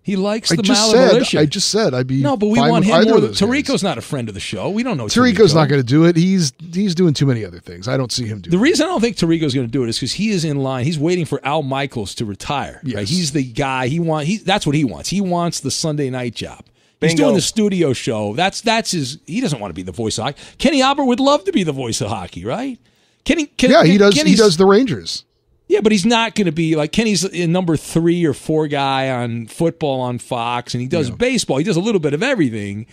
he 0.07 0.15
likes 0.15 0.53
I 0.53 0.55
the 0.55 0.61
just 0.61 0.81
Maller 0.81 0.91
said. 0.93 1.11
militia. 1.11 1.39
I 1.41 1.45
just 1.45 1.69
said 1.69 1.93
I'd 1.93 2.07
be 2.07 2.21
no, 2.21 2.37
but 2.37 2.47
we 2.47 2.59
fine 2.59 2.71
want 2.71 2.85
him 2.85 2.91
more. 2.91 3.01
of 3.01 3.07
Than, 3.07 3.21
those 3.31 3.41
guys. 3.41 3.49
Tirico's 3.49 3.83
not 3.83 3.97
a 3.97 4.01
friend 4.01 4.29
of 4.29 4.35
the 4.35 4.39
show. 4.39 4.69
We 4.69 4.81
don't 4.81 4.95
know. 4.95 5.07
Tirico's 5.07 5.51
Tirico. 5.51 5.55
not 5.55 5.67
going 5.67 5.81
to 5.81 5.85
do 5.85 6.05
it. 6.05 6.15
He's 6.15 6.53
he's 6.71 6.95
doing 6.95 7.13
too 7.13 7.25
many 7.25 7.43
other 7.43 7.59
things. 7.59 7.89
I 7.89 7.97
don't 7.97 8.09
see 8.09 8.25
him 8.25 8.39
doing. 8.39 8.51
The 8.51 8.57
reason 8.57 8.85
I 8.85 8.89
don't 8.89 9.01
think 9.01 9.17
Tirico's 9.17 9.53
going 9.53 9.67
to 9.67 9.71
do 9.71 9.83
it 9.83 9.89
is 9.89 9.97
because 9.97 10.13
he 10.13 10.29
is 10.29 10.45
in 10.45 10.59
line. 10.63 10.85
He's 10.85 10.97
waiting 10.97 11.25
for 11.25 11.45
Al 11.45 11.61
Michaels 11.61 12.15
to 12.15 12.25
retire. 12.25 12.79
Right? 12.85 13.05
He's 13.05 13.33
the 13.33 13.43
guy. 13.43 13.89
He 13.89 13.99
want. 13.99 14.27
He 14.27 14.37
that's 14.37 14.65
what 14.65 14.75
he 14.77 14.85
wants. 14.85 15.09
He 15.09 15.19
wants 15.19 15.59
the 15.59 15.71
Sunday 15.71 16.09
night 16.09 16.35
job. 16.35 16.63
He's 17.01 17.13
doing 17.13 17.35
the 17.35 17.41
studio 17.41 17.91
show. 17.91 18.33
That's 18.33 18.61
that's 18.61 18.91
his. 18.91 19.19
He 19.27 19.41
doesn't 19.41 19.59
want 19.59 19.71
to 19.71 19.75
be 19.75 19.83
the 19.83 19.91
voice 19.91 20.17
of 20.17 20.23
hockey. 20.23 20.41
Kenny 20.57 20.81
Albert 20.81 21.03
would 21.03 21.19
love 21.19 21.43
to 21.43 21.51
be 21.51 21.63
the 21.63 21.73
voice 21.73 21.99
of 21.99 22.07
hockey, 22.07 22.45
right? 22.45 22.79
Kenny. 23.25 23.47
Ken, 23.47 23.71
yeah, 23.71 23.83
he 23.83 23.97
does. 23.97 24.15
He 24.19 24.35
does 24.35 24.55
the 24.55 24.65
Rangers. 24.65 25.25
Yeah, 25.67 25.81
but 25.81 25.91
he's 25.91 26.05
not 26.05 26.33
going 26.35 26.45
to 26.45 26.51
be 26.53 26.75
like 26.77 26.91
Kenny's 26.93 27.23
a 27.25 27.45
number 27.47 27.75
three 27.75 28.25
or 28.25 28.33
four 28.33 28.67
guy 28.67 29.09
on 29.09 29.47
football 29.47 29.99
on 29.99 30.17
Fox, 30.17 30.73
and 30.73 30.81
he 30.81 30.87
does 30.87 31.09
baseball. 31.09 31.57
He 31.57 31.63
does 31.65 31.75
a 31.75 31.81
little 31.81 31.99
bit 31.99 32.13
of 32.13 32.23
everything, 32.23 32.85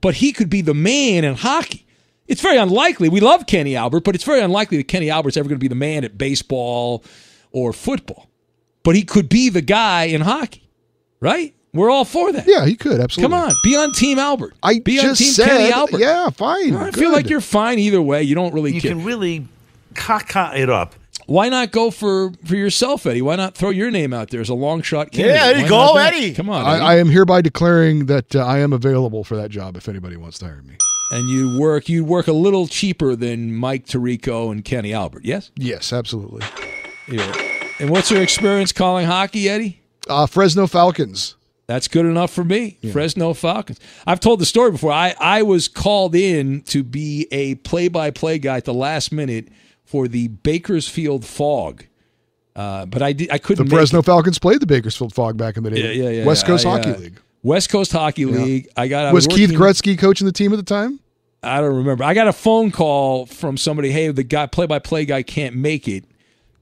but 0.00 0.14
he 0.14 0.32
could 0.32 0.48
be 0.48 0.62
the 0.62 0.72
man 0.74 1.24
in 1.24 1.34
hockey. 1.34 1.84
It's 2.26 2.40
very 2.40 2.56
unlikely. 2.56 3.10
We 3.10 3.20
love 3.20 3.46
Kenny 3.46 3.76
Albert, 3.76 4.04
but 4.04 4.14
it's 4.14 4.24
very 4.24 4.40
unlikely 4.40 4.78
that 4.78 4.88
Kenny 4.88 5.10
Albert's 5.10 5.36
ever 5.36 5.46
going 5.48 5.58
to 5.58 5.62
be 5.62 5.68
the 5.68 5.74
man 5.74 6.04
at 6.04 6.16
baseball 6.16 7.04
or 7.50 7.72
football. 7.74 8.28
But 8.82 8.96
he 8.96 9.02
could 9.02 9.28
be 9.28 9.50
the 9.50 9.60
guy 9.60 10.04
in 10.04 10.22
hockey, 10.22 10.68
right? 11.20 11.54
We're 11.74 11.90
all 11.90 12.04
for 12.06 12.32
that. 12.32 12.46
Yeah, 12.46 12.64
he 12.64 12.76
could 12.76 13.00
absolutely. 13.00 13.36
Come 13.36 13.44
on, 13.48 13.52
be 13.62 13.76
on 13.76 13.92
Team 13.92 14.18
Albert. 14.18 14.54
I 14.62 14.78
be 14.78 14.98
on 15.00 15.14
Team 15.14 15.32
said, 15.32 15.46
Kenny 15.48 15.72
Albert. 15.72 15.98
yeah, 16.00 16.30
fine. 16.30 16.74
I 16.74 16.90
feel 16.92 17.12
like 17.12 17.28
you're 17.28 17.40
fine 17.42 17.78
either 17.78 18.00
way. 18.00 18.22
You 18.22 18.34
don't 18.34 18.54
really 18.54 18.72
You 18.72 18.80
care. 18.80 18.92
can 18.92 19.04
really 19.04 19.46
caca 19.94 20.56
it 20.56 20.70
up. 20.70 20.94
Why 21.26 21.48
not 21.48 21.70
go 21.72 21.90
for 21.90 22.32
for 22.44 22.56
yourself, 22.56 23.06
Eddie? 23.06 23.22
Why 23.22 23.36
not 23.36 23.54
throw 23.54 23.70
your 23.70 23.90
name 23.90 24.12
out 24.12 24.30
there 24.30 24.40
as 24.40 24.48
a 24.48 24.54
long 24.54 24.82
shot 24.82 25.12
candidate? 25.12 25.40
there 25.40 25.56
you 25.56 25.62
Why 25.64 25.68
go. 25.68 25.96
Eddie. 25.96 26.34
Come 26.34 26.50
on, 26.50 26.64
I, 26.64 26.74
Eddie. 26.74 26.84
I 26.84 26.98
am 26.98 27.08
hereby 27.10 27.40
declaring 27.42 28.06
that 28.06 28.34
uh, 28.36 28.44
I 28.44 28.58
am 28.58 28.72
available 28.72 29.24
for 29.24 29.36
that 29.36 29.50
job 29.50 29.76
if 29.76 29.88
anybody 29.88 30.16
wants 30.16 30.38
to 30.40 30.46
hire 30.46 30.62
me. 30.62 30.76
and 31.12 31.28
you 31.28 31.58
work 31.60 31.88
you 31.88 32.04
work 32.04 32.26
a 32.28 32.32
little 32.32 32.66
cheaper 32.66 33.14
than 33.16 33.54
Mike 33.54 33.86
Tirico 33.86 34.50
and 34.50 34.64
Kenny 34.64 34.92
Albert. 34.92 35.24
Yes. 35.24 35.50
Yes, 35.56 35.92
absolutely. 35.92 36.44
Yeah. 37.08 37.32
And 37.80 37.90
what's 37.90 38.10
your 38.10 38.22
experience 38.22 38.72
calling 38.72 39.06
hockey, 39.06 39.48
Eddie? 39.48 39.80
Uh, 40.08 40.26
Fresno 40.26 40.66
Falcons. 40.66 41.36
That's 41.66 41.88
good 41.88 42.04
enough 42.06 42.30
for 42.32 42.44
me. 42.44 42.76
Fresno 42.92 43.32
Falcons. 43.34 43.78
I've 44.06 44.20
told 44.20 44.40
the 44.40 44.46
story 44.46 44.72
before. 44.72 44.92
I, 44.92 45.14
I 45.18 45.42
was 45.42 45.68
called 45.68 46.14
in 46.14 46.62
to 46.62 46.82
be 46.82 47.26
a 47.30 47.54
play 47.56 47.88
by 47.88 48.10
play 48.10 48.38
guy 48.38 48.56
at 48.58 48.64
the 48.66 48.74
last 48.74 49.10
minute 49.12 49.48
for 49.92 50.08
the 50.08 50.28
Bakersfield 50.28 51.22
Fog. 51.22 51.84
Uh, 52.56 52.86
but 52.86 53.02
I 53.02 53.12
did 53.12 53.30
I 53.30 53.36
couldn't 53.36 53.66
make 53.66 53.74
Fresno 53.74 53.98
it. 53.98 54.06
Falcons 54.06 54.38
played 54.38 54.60
the 54.60 54.66
Bakersfield 54.66 55.12
Fog 55.14 55.36
back 55.36 55.58
in 55.58 55.64
the 55.64 55.70
day. 55.70 55.92
Yeah, 55.94 56.04
yeah, 56.04 56.10
yeah. 56.20 56.24
West 56.24 56.46
Coast 56.46 56.64
I, 56.64 56.70
Hockey 56.70 56.90
uh, 56.92 56.96
League. 56.98 57.20
West 57.42 57.68
Coast 57.68 57.92
Hockey 57.92 58.22
Yeah. 58.22 58.38
League. 58.38 58.68
I 58.74 58.88
got 58.88 59.04
I 59.04 59.12
was 59.12 59.26
Keith 59.26 59.50
working- 59.50 59.58
Gretzky 59.58 59.98
coaching 59.98 60.24
the 60.24 60.32
team 60.32 60.50
at 60.54 60.56
the 60.56 60.62
time? 60.62 60.98
I 61.42 61.60
don't 61.60 61.76
remember. 61.76 62.04
I 62.04 62.14
got 62.14 62.26
a 62.26 62.32
phone 62.32 62.70
call 62.70 63.26
from 63.26 63.58
somebody. 63.58 63.90
Hey, 63.90 64.08
the 64.12 64.22
guy 64.22 64.46
play-by-play 64.46 65.04
guy 65.04 65.22
can't 65.22 65.56
make 65.56 65.86
it. 65.88 66.04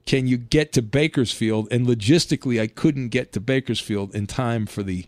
Can 0.07 0.27
you 0.27 0.39
get 0.39 0.73
to 0.73 0.83
Bakersfield? 0.83 1.69
And 1.71 1.87
logistically, 1.87 2.61
I 2.61 2.67
couldn't 2.67 3.11
get 3.11 3.33
to 3.35 3.41
Bakersfield 3.41 4.13
in 4.13 4.27
time 4.27 4.67
for 4.67 4.83
the 4.83 5.07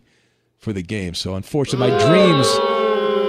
for 0.59 0.71
the 0.71 0.83
game. 0.83 1.13
So 1.13 1.35
unfortunately, 1.35 1.89
my 1.91 2.05
dreams. 2.07 2.72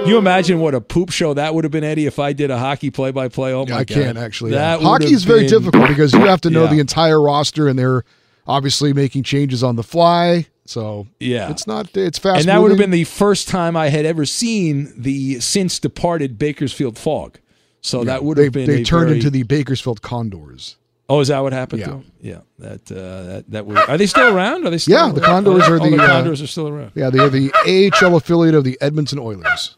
You 0.05 0.17
imagine 0.17 0.59
what 0.59 0.75
a 0.75 0.81
poop 0.81 1.11
show 1.11 1.33
that 1.33 1.53
would 1.55 1.63
have 1.63 1.71
been, 1.71 1.83
Eddie, 1.83 2.05
if 2.05 2.19
I 2.19 2.33
did 2.33 2.51
a 2.51 2.57
hockey 2.57 2.89
play-by-play. 2.91 3.53
Oh 3.53 3.65
my 3.65 3.75
I 3.77 3.83
god, 3.83 3.97
I 3.97 4.01
can't 4.03 4.17
actually. 4.17 4.51
That 4.51 4.81
yeah. 4.81 4.87
Hockey 4.87 5.13
is 5.13 5.23
very 5.23 5.41
been- 5.41 5.49
difficult 5.49 5.87
because 5.87 6.13
you 6.13 6.21
have 6.21 6.41
to 6.41 6.49
know 6.49 6.63
Yeah. 6.65 6.71
the 6.73 6.79
entire 6.79 7.21
roster, 7.21 7.67
and 7.67 7.77
they're 7.77 8.03
obviously 8.47 8.93
making 8.93 9.23
changes 9.23 9.63
on 9.63 9.75
the 9.75 9.83
fly. 9.83 10.47
So 10.65 11.07
Yeah. 11.19 11.49
it's 11.51 11.67
not. 11.67 11.95
It's 11.95 12.17
fast. 12.17 12.39
and 12.41 12.47
that 12.49 12.61
would 12.61 12.71
have 12.71 12.79
been 12.79 12.91
the 12.91 13.03
first 13.03 13.47
time 13.47 13.75
I 13.77 13.89
had 13.89 14.05
ever 14.05 14.25
seen 14.25 14.93
the 14.97 15.39
since 15.39 15.77
departed 15.79 16.37
Bakersfield 16.39 16.97
Fog. 16.97 17.39
So 17.81 17.99
Yeah, 17.99 18.05
that 18.05 18.23
would 18.23 18.37
they, 18.37 18.45
have 18.45 18.53
been 18.53 18.65
They 18.67 18.83
turned 18.83 19.07
very- 19.07 19.17
into 19.17 19.29
the 19.29 19.43
Bakersfield 19.43 20.01
Condors. 20.01 20.75
Oh, 21.07 21.19
is 21.19 21.27
that 21.27 21.37
what 21.43 21.53
happened 21.53 21.81
Yeah. 21.81 21.85
to 21.85 21.91
them? 21.91 22.05
Yeah, 22.19 22.37
that 22.57 22.91
uh, 22.91 23.43
that 23.49 23.51
that. 23.67 23.89
Are 23.89 23.95
they 23.95 24.07
still 24.07 24.35
around? 24.35 24.65
Are 24.65 24.71
they 24.71 24.79
still? 24.79 25.05
Yeah, 25.07 25.13
the? 25.13 25.21
Condors 25.21 25.63
Oh, 25.67 25.73
are 25.73 25.79
oh, 25.79 25.83
the, 25.87 25.95
the 25.97 26.01
uh, 26.03 26.07
Condors 26.07 26.41
are 26.41 26.47
still 26.47 26.67
around. 26.67 26.93
Yeah, 26.95 27.11
they 27.11 27.19
are 27.19 27.29
the 27.29 27.51
AHL 27.67 28.15
affiliate 28.15 28.55
of 28.55 28.63
the 28.63 28.75
Edmonton 28.81 29.19
Oilers. 29.19 29.75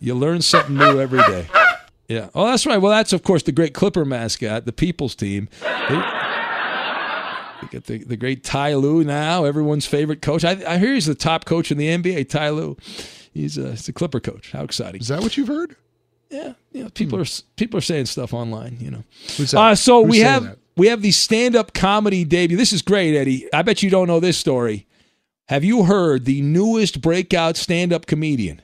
You 0.00 0.14
learn 0.14 0.42
something 0.42 0.76
new 0.76 1.00
every 1.00 1.20
day. 1.20 1.46
Yeah. 2.08 2.28
Oh, 2.34 2.46
that's 2.46 2.66
right. 2.66 2.78
Well, 2.78 2.90
that's 2.90 3.12
of 3.12 3.22
course 3.22 3.42
the 3.44 3.52
great 3.52 3.72
Clipper 3.74 4.04
mascot, 4.04 4.64
the 4.64 4.72
People's 4.72 5.14
Team. 5.14 5.48
They, 5.62 6.02
they 7.62 7.68
get 7.70 7.84
the, 7.84 7.98
the 8.04 8.16
great 8.16 8.42
Ty 8.42 8.74
Lue 8.74 9.04
now, 9.04 9.44
everyone's 9.44 9.86
favorite 9.86 10.22
coach. 10.22 10.44
I, 10.44 10.60
I 10.66 10.78
hear 10.78 10.94
he's 10.94 11.06
the 11.06 11.14
top 11.14 11.44
coach 11.44 11.70
in 11.70 11.78
the 11.78 11.86
NBA. 11.88 12.28
Ty 12.28 12.50
Lue, 12.50 12.76
he's 13.32 13.58
a, 13.58 13.70
he's 13.70 13.88
a 13.88 13.92
Clipper 13.92 14.20
coach. 14.20 14.50
How 14.52 14.62
exciting! 14.64 15.00
Is 15.00 15.08
that 15.08 15.20
what 15.20 15.36
you've 15.36 15.48
heard? 15.48 15.76
Yeah, 16.30 16.54
you 16.72 16.84
know, 16.84 16.90
people 16.90 17.20
are 17.20 17.26
people 17.56 17.78
are 17.78 17.82
saying 17.82 18.06
stuff 18.06 18.32
online. 18.32 18.76
You 18.80 18.90
know, 18.92 19.04
Who's 19.36 19.50
that? 19.52 19.58
Uh, 19.60 19.74
so 19.74 20.02
Who's 20.02 20.10
we 20.10 20.18
have 20.20 20.44
that? 20.44 20.58
we 20.76 20.86
have 20.88 21.02
the 21.02 21.10
stand 21.12 21.54
up 21.54 21.74
comedy 21.74 22.24
debut. 22.24 22.56
This 22.56 22.72
is 22.72 22.82
great, 22.82 23.16
Eddie. 23.16 23.52
I 23.52 23.62
bet 23.62 23.82
you 23.82 23.90
don't 23.90 24.06
know 24.06 24.20
this 24.20 24.38
story. 24.38 24.86
Have 25.48 25.64
you 25.64 25.82
heard 25.84 26.24
the 26.24 26.40
newest 26.42 27.00
breakout 27.00 27.56
stand 27.56 27.92
up 27.92 28.06
comedian, 28.06 28.62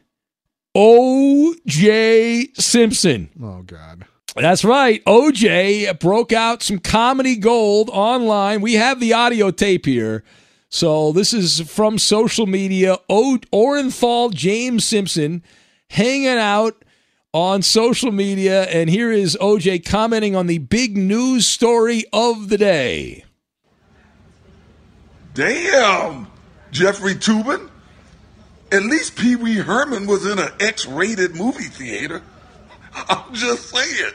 O.J. 0.79 2.49
Simpson? 2.53 3.31
Oh 3.43 3.62
God. 3.62 4.05
That's 4.37 4.62
right. 4.62 5.03
OJ 5.07 5.99
broke 5.99 6.35
out 6.35 6.62
some 6.62 6.79
comedy 6.79 7.37
gold 7.37 7.89
online. 7.91 8.61
We 8.61 8.74
have 8.74 9.01
the 9.01 9.14
audio 9.14 9.51
tape 9.51 9.87
here. 9.87 10.22
So 10.68 11.12
this 11.12 11.33
is 11.33 11.62
from 11.62 11.97
social 11.97 12.47
media. 12.47 12.99
O- 13.09 13.39
Orenthal 13.55 14.35
James 14.35 14.85
Simpson 14.85 15.43
hanging 15.89 16.27
out 16.29 16.85
on 17.33 17.62
social 17.62 18.12
media. 18.12 18.64
And 18.64 18.91
here 18.91 19.11
is 19.11 19.35
OJ 19.41 19.83
commenting 19.87 20.37
on 20.37 20.47
the 20.47 20.59
big 20.59 20.95
news 20.99 21.47
story 21.47 22.05
of 22.12 22.51
the 22.51 22.59
day. 22.59 23.24
Damn, 25.33 26.27
Jeffrey 26.70 27.14
Toobin. 27.14 27.70
At 28.73 28.83
least 28.83 29.17
Pee 29.17 29.37
Wee 29.37 29.55
Herman 29.55 30.07
was 30.07 30.27
in 30.27 30.39
an 30.39 30.51
X-rated 30.61 31.35
movie 31.37 31.64
theater. 31.64 32.23
I'm 33.09 33.33
just 33.35 33.71
saying. 33.71 34.12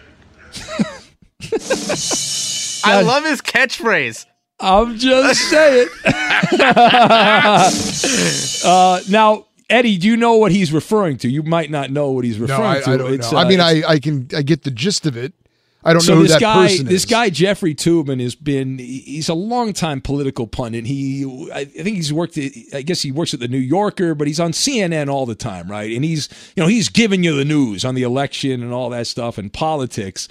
I 2.84 3.02
love 3.02 3.24
his 3.26 3.42
catchphrase. 3.42 4.26
I'm 4.60 4.98
just 4.98 5.50
saying. 5.50 5.88
uh, 8.66 9.00
now, 9.10 9.46
Eddie, 9.70 9.98
do 9.98 10.08
you 10.08 10.18
know 10.18 10.36
what 10.36 10.52
he's 10.52 10.74
referring 10.74 11.18
to? 11.20 11.30
You 11.30 11.44
might 11.44 11.72
not 11.72 11.90
know 11.92 12.12
what 12.12 12.26
he's 12.26 12.38
No, 12.38 12.42
referring 12.44 12.62
I, 12.62 12.80
to. 12.82 12.90
I 12.92 12.98
don't 12.98 13.14
It's, 13.14 13.32
know. 13.32 13.38
uh, 13.38 13.44
I 13.44 13.48
mean, 13.48 13.60
I, 13.62 13.84
I 13.88 14.00
can 14.00 14.28
I 14.36 14.42
get 14.42 14.64
the 14.64 14.72
gist 14.72 15.06
of 15.06 15.16
it. 15.18 15.34
I 15.84 15.94
don't 15.94 16.02
so 16.02 16.14
know 16.14 16.22
who 16.22 16.24
this 16.24 16.34
that 16.34 16.42
guy, 16.42 16.78
this 16.78 17.06
guy 17.06 17.30
Jeffrey 17.30 17.74
Toobin 17.74 18.22
has 18.22 18.36
been. 18.36 18.78
He's 18.78 19.30
a 19.30 19.34
longtime 19.34 20.02
political 20.02 20.46
pundit. 20.46 20.86
He, 20.86 21.50
I 21.54 21.66
think 21.66 21.96
he's 21.96 22.14
worked. 22.14 22.38
At, 22.38 22.52
I 22.74 22.82
guess 22.84 23.02
he 23.02 23.12
works 23.12 23.34
at 23.34 23.40
the 23.40 23.48
New 23.48 23.58
Yorker, 23.58 24.14
but 24.14 24.28
he's 24.28 24.40
on 24.40 24.52
CNN 24.52 25.10
all 25.10 25.26
the 25.26 25.36
time, 25.36 25.70
right? 25.70 25.92
And 25.92 26.06
he's, 26.06 26.30
you 26.56 26.62
know, 26.62 26.68
he's 26.68 26.90
giving 26.90 27.24
you 27.24 27.36
the 27.36 27.46
news 27.46 27.84
on 27.84 27.96
the 27.96 28.04
election 28.04 28.62
and 28.62 28.72
all 28.72 28.90
that 28.92 29.08
stuff 29.08 29.38
and 29.38 29.52
politics. 29.52 30.28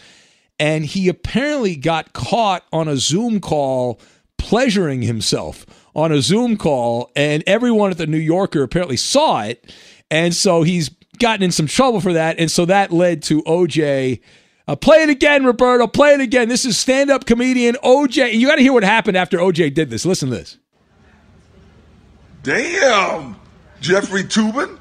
And 0.59 0.85
he 0.85 1.09
apparently 1.09 1.75
got 1.75 2.13
caught 2.13 2.65
on 2.73 2.87
a 2.87 2.97
Zoom 2.97 3.41
call 3.41 4.01
pleasuring 4.37 5.03
himself 5.03 5.67
on 5.95 6.13
a 6.13 6.21
Zoom 6.23 6.57
call, 6.57 7.11
and 7.17 7.43
everyone 7.47 7.91
at 7.91 7.99
the 7.99 8.07
New 8.07 8.19
Yorker 8.19 8.63
apparently 8.63 8.97
saw 8.97 9.43
it, 9.43 9.73
and 10.11 10.35
so 10.35 10.63
he's 10.63 10.89
gotten 11.19 11.43
in 11.43 11.53
some 11.53 11.67
trouble 11.67 12.01
for 12.01 12.13
that, 12.13 12.39
and 12.39 12.51
so 12.51 12.65
that 12.65 12.93
led 12.93 13.23
to 13.25 13.43
OJ. 13.43 14.21
Uh, 14.71 14.77
play 14.77 15.03
it 15.03 15.11
again, 15.11 15.45
Roberto. 15.45 15.89
Play 15.89 16.14
it 16.14 16.21
again. 16.21 16.49
This 16.49 16.64
is 16.64 16.79
stand-up 16.79 17.27
comedian 17.27 17.75
OJ. 17.83 18.35
You 18.35 18.47
got 18.47 18.55
to 18.55 18.62
hear 18.62 18.73
what 18.73 18.85
happened 18.85 19.16
after 19.16 19.39
OJ 19.39 19.75
did 19.75 19.91
this. 19.91 20.07
Listen 20.07 20.31
to 20.31 20.37
this. 20.37 20.59
Damn, 22.45 23.35
Jeffrey 23.81 24.23
Toobin. 24.23 24.79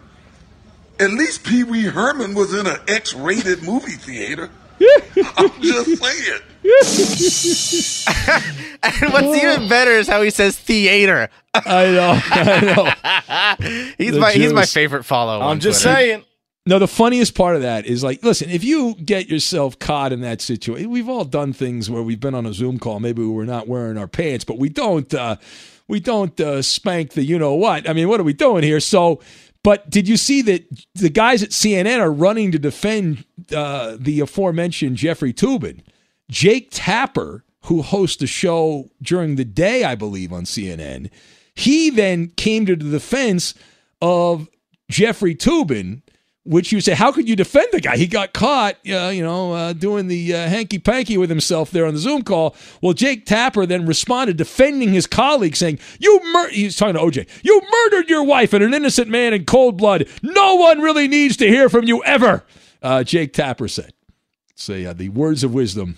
At 1.00 1.10
least 1.10 1.44
Pee 1.44 1.64
Wee 1.64 1.86
Herman 1.86 2.36
was 2.36 2.54
in 2.54 2.68
an 2.68 2.78
X-rated 2.88 3.64
movie 3.64 3.94
theater. 3.94 4.52
I'm 5.38 5.50
just 5.60 5.98
saying. 5.98 6.40
and 8.84 9.12
what's 9.12 9.44
even 9.44 9.68
better 9.70 9.92
is 9.92 10.08
how 10.08 10.22
he 10.22 10.30
says 10.30 10.56
theater. 10.56 11.30
I 11.56 11.86
know. 11.88 12.22
I 12.26 13.56
know. 13.58 13.66
he's 13.98 14.12
The 14.12 14.20
my 14.20 14.34
he's 14.34 14.54
my 14.54 14.68
favorite 14.68 15.04
follow. 15.04 15.42
I'm 15.42 15.60
just 15.60 15.82
Twitter. 15.82 15.96
saying. 15.96 16.24
No, 16.70 16.78
the 16.78 16.88
funniest 16.88 17.34
part 17.34 17.56
of 17.56 17.64
that 17.64 17.88
is 17.88 18.04
like, 18.04 18.22
listen, 18.22 18.52
if 18.52 18.64
you 18.64 18.94
get 19.04 19.28
yourself 19.28 19.80
caught 19.80 20.14
in 20.14 20.22
that 20.22 20.40
situation, 20.40 20.92
we've 20.92 21.10
all 21.10 21.26
done 21.26 21.52
things 21.52 21.90
where 21.90 22.04
we've 22.04 22.20
been 22.20 22.36
on 22.36 22.46
a 22.46 22.54
Zoom 22.54 22.78
call, 22.78 23.00
maybe 23.00 23.26
we're 23.26 23.46
not 23.46 23.68
wearing 23.68 23.98
our 23.98 24.08
pants, 24.08 24.46
but 24.46 24.60
we 24.60 24.70
don't, 24.70 25.12
uh, 25.12 25.38
we 25.88 26.00
don't 26.00 26.40
uh, 26.40 26.62
spank 26.62 27.14
the, 27.14 27.24
you 27.24 27.40
know 27.40 27.56
what? 27.56 27.90
I 27.90 27.94
mean, 27.94 28.08
what 28.08 28.20
are 28.20 28.24
we 28.24 28.34
doing 28.34 28.64
here? 28.64 28.80
So, 28.80 29.20
but 29.64 29.90
did 29.90 30.08
you 30.08 30.16
see 30.16 30.44
that 30.44 30.64
the 30.94 31.10
guys 31.10 31.42
at 31.42 31.50
CNN 31.50 32.00
are 32.00 32.12
running 32.12 32.52
to 32.52 32.60
defend 32.60 33.26
uh, 33.52 33.98
the 34.00 34.20
aforementioned 34.20 34.96
Jeffrey 34.96 35.34
Toobin? 35.34 35.82
Jake 36.30 36.68
Tapper, 36.70 37.46
who 37.64 37.82
hosts 37.82 38.22
a 38.22 38.28
show 38.28 38.92
during 39.02 39.38
the 39.38 39.46
day, 39.46 39.86
I 39.86 39.96
believe, 39.96 40.32
on 40.32 40.44
CNN, 40.44 41.10
he 41.56 41.90
then 41.90 42.28
came 42.28 42.68
to 42.68 42.76
the 42.76 42.92
defense 42.92 43.56
of 44.04 44.48
Jeffrey 44.88 45.34
Toobin, 45.34 46.04
which 46.50 46.72
you 46.72 46.82
say, 46.82 46.95
how 46.95 47.12
could 47.12 47.30
you 47.30 47.36
defend 47.36 47.68
the 47.72 47.80
guy? 47.80 47.95
He 47.95 48.08
got 48.08 48.34
caught, 48.34 48.76
uh, 48.89 49.12
you 49.14 49.22
know, 49.22 49.54
uh, 49.54 49.74
doing 49.74 50.08
the 50.08 50.34
uh, 50.34 50.50
hanky 50.50 50.80
panky 50.80 51.16
with 51.16 51.30
himself 51.30 51.70
there 51.70 51.86
on 51.86 51.93
the 51.93 52.00
Zoom 52.00 52.24
call. 52.24 52.56
Well, 52.82 52.93
Jake 52.93 53.28
Tapper 53.28 53.68
then 53.68 53.86
responded, 53.86 54.38
defending 54.38 54.91
his 54.91 55.06
colleague, 55.06 55.56
saying, 55.56 55.78
"You 56.00 56.20
mur-, 56.34 56.50
he's 56.50 56.76
talking 56.76 56.95
to 56.95 57.02
OJ. 57.02 57.28
You 57.43 57.62
murdered 57.72 58.10
your 58.10 58.24
wife 58.24 58.54
and 58.54 58.64
an 58.64 58.74
innocent 58.74 59.10
man 59.10 59.36
in 59.36 59.45
cold 59.45 59.78
blood. 59.78 60.08
No 60.24 60.56
one 60.56 60.82
really 60.82 61.08
needs 61.08 61.38
to 61.38 61.47
hear 61.47 61.70
from 61.70 61.86
you 61.86 62.04
ever." 62.04 62.43
Uh, 62.82 63.04
Jake 63.04 63.34
Tapper 63.34 63.68
said. 63.68 63.93
Say 64.56 64.91
the 64.91 65.10
words 65.10 65.43
of 65.43 65.54
wisdom 65.54 65.97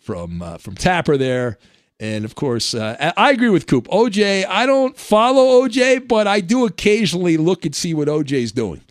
from 0.00 0.42
uh, 0.42 0.58
from 0.58 0.74
Tapper 0.74 1.16
there. 1.16 1.56
And 2.00 2.24
of 2.24 2.34
course, 2.34 2.74
uh, 2.74 3.12
I 3.16 3.30
agree 3.30 3.48
with 3.48 3.68
Coop. 3.68 3.86
OJ, 3.86 4.44
I 4.48 4.66
don't 4.66 4.98
follow 4.98 5.62
OJ, 5.64 6.08
but 6.08 6.26
I 6.26 6.40
do 6.40 6.66
occasionally 6.66 7.36
look 7.36 7.64
and 7.64 7.72
see 7.72 7.94
what 7.94 8.08
OJ's 8.08 8.50
doing 8.50 8.82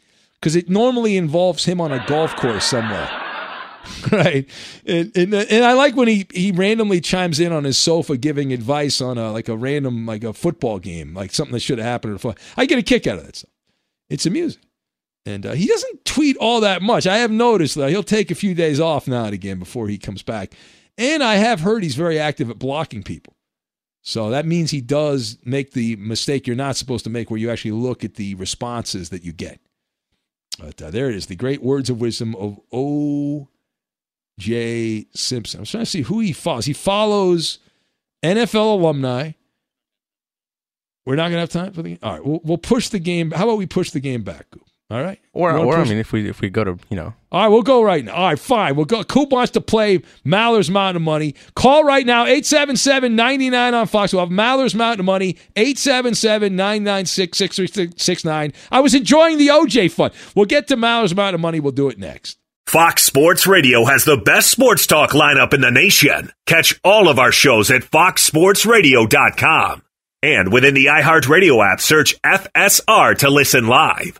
because 0.44 0.58
it 0.58 0.70
normally 0.70 1.16
involves 1.16 1.64
him 1.64 1.80
on 1.80 1.94
a 1.94 2.06
golf 2.06 2.36
course 2.36 2.66
somewhere. 2.66 3.10
right. 4.12 4.46
And, 4.86 5.10
and, 5.16 5.34
and 5.34 5.64
I 5.64 5.72
like 5.72 5.96
when 5.96 6.10
he, 6.10 6.28
he 6.34 6.52
randomly 6.52 7.00
chimes 7.00 7.40
in 7.40 7.54
on 7.54 7.64
his 7.64 7.78
sofa 7.78 8.18
giving 8.18 8.52
advice 8.52 9.00
on 9.00 9.18
a 9.18 9.32
like 9.32 9.48
a 9.48 9.56
random 9.56 10.06
like 10.06 10.26
a 10.26 10.34
football 10.34 10.80
game, 10.80 11.14
like 11.14 11.34
something 11.34 11.54
that 11.54 11.62
should 11.62 11.78
have 11.78 11.88
happened. 11.88 12.22
I 12.58 12.66
get 12.66 12.78
a 12.78 12.84
kick 12.84 13.08
out 13.08 13.20
of 13.20 13.26
that 13.26 13.38
stuff. 13.38 13.52
It's 14.10 14.26
amusing. 14.26 14.62
And 15.26 15.46
uh, 15.46 15.54
he 15.54 15.66
doesn't 15.66 16.04
tweet 16.04 16.36
all 16.36 16.60
that 16.60 16.82
much. 16.82 17.08
I 17.08 17.20
have 17.20 17.32
noticed 17.32 17.76
that 17.76 17.90
he'll 17.90 18.04
take 18.04 18.30
a 18.30 18.36
few 18.36 18.54
days 18.54 18.82
off 18.82 19.08
now 19.08 19.24
and 19.24 19.34
again 19.34 19.60
before 19.60 19.88
he 19.88 19.98
comes 19.98 20.24
back. 20.24 20.56
And 20.98 21.24
I 21.24 21.36
have 21.36 21.62
heard 21.62 21.84
he's 21.84 21.96
very 21.96 22.20
active 22.20 22.50
at 22.50 22.60
blocking 22.60 23.02
people. 23.02 23.38
So 24.02 24.30
that 24.32 24.46
means 24.46 24.72
he 24.72 24.82
does 24.82 25.38
make 25.46 25.72
the 25.72 25.96
mistake 25.96 26.48
you're 26.48 26.58
not 26.58 26.76
supposed 26.76 27.06
to 27.06 27.10
make 27.10 27.32
where 27.32 27.40
you 27.40 27.50
actually 27.50 27.72
look 27.72 28.04
at 28.04 28.16
the 28.16 28.36
responses 28.36 29.08
that 29.12 29.24
you 29.24 29.32
get. 29.32 29.62
But 30.60 30.82
uh, 30.82 30.92
there 30.92 31.10
it 31.10 31.16
is, 31.16 31.28
the 31.28 31.36
great 31.36 31.64
words 31.64 31.90
of 31.90 32.00
wisdom 32.00 32.36
of 32.36 32.60
O.J. 32.72 33.48
Simpson. 35.14 35.60
I'm 35.62 35.66
trying 35.66 35.84
to 35.84 35.90
see 35.90 36.02
who 36.02 36.20
he 36.20 36.34
follows. 36.34 36.66
He 36.66 36.74
follows 36.74 37.60
NFL 38.24 38.80
alumni. 38.80 39.32
We're 41.06 41.16
not 41.16 41.30
going 41.30 41.34
to 41.34 41.40
have 41.40 41.50
time 41.50 41.74
for 41.74 41.82
the 41.82 41.98
All 42.02 42.14
right, 42.14 42.26
we'll, 42.26 42.40
we'll 42.44 42.58
push 42.58 42.90
the 42.90 43.00
game. 43.00 43.32
How 43.32 43.44
about 43.44 43.58
we 43.58 43.66
push 43.66 43.92
the 43.92 44.00
game 44.00 44.24
back? 44.24 44.50
Coop? 44.52 44.64
All 44.94 45.02
right. 45.02 45.20
Or, 45.34 45.58
You 45.58 45.66
wanna 45.66 45.82
I 45.82 45.86
mean, 45.86 45.98
if 45.98 46.12
we 46.12 46.30
if 46.30 46.40
we 46.40 46.52
go 46.52 46.64
to 46.64 46.78
you 46.92 46.96
know 46.96 47.16
All 47.32 47.42
right, 47.42 47.48
we'll 47.48 47.64
go 47.64 47.82
right 47.82 48.06
now. 48.06 48.14
All 48.14 48.28
right, 48.28 48.38
fine. 48.38 48.76
We'll 48.76 48.86
go. 48.86 49.04
Coop 49.04 49.32
wants 49.32 49.52
to 49.54 49.62
play 49.62 50.04
Maller's 50.24 50.70
Mountain 50.70 50.98
of 50.98 51.02
Money. 51.02 51.34
Call 51.56 51.84
right 51.84 52.06
now, 52.06 52.26
877-99 52.26 53.74
on 53.74 53.88
Fox. 53.88 54.14
We'll 54.14 54.20
have 54.20 54.30
Maller's 54.30 54.76
Mountain 54.76 55.00
of 55.00 55.08
Money, 55.08 55.38
877-996-6369. 55.56 58.54
I 58.72 58.80
was 58.82 58.94
enjoying 58.94 59.40
the 59.40 59.48
OJ 59.48 59.90
fun. 59.90 60.12
We'll 60.36 60.46
get 60.46 60.68
to 60.68 60.78
Maller's 60.78 61.16
Mountain 61.16 61.34
of 61.36 61.42
Money. 61.42 61.60
We'll 61.60 61.72
do 61.72 61.90
it 61.90 61.98
next. 61.98 62.38
Fox 62.68 63.02
Sports 63.02 63.48
Radio 63.48 63.86
has 63.86 64.06
the 64.06 64.18
best 64.18 64.52
sports 64.52 64.86
talk 64.86 65.10
lineup 65.14 65.56
in 65.56 65.62
the 65.62 65.72
nation. 65.72 66.32
Catch 66.46 66.80
all 66.84 67.10
of 67.10 67.18
our 67.18 67.32
shows 67.32 67.72
at 67.72 67.82
foxsportsradio.com. 67.82 69.82
And 70.22 70.54
within 70.54 70.76
the 70.76 70.86
iHeartRadio 70.86 71.74
app, 71.74 71.82
search 71.82 72.22
FSR 72.22 73.18
to 73.18 73.32
listen 73.32 73.66
live. 73.68 74.20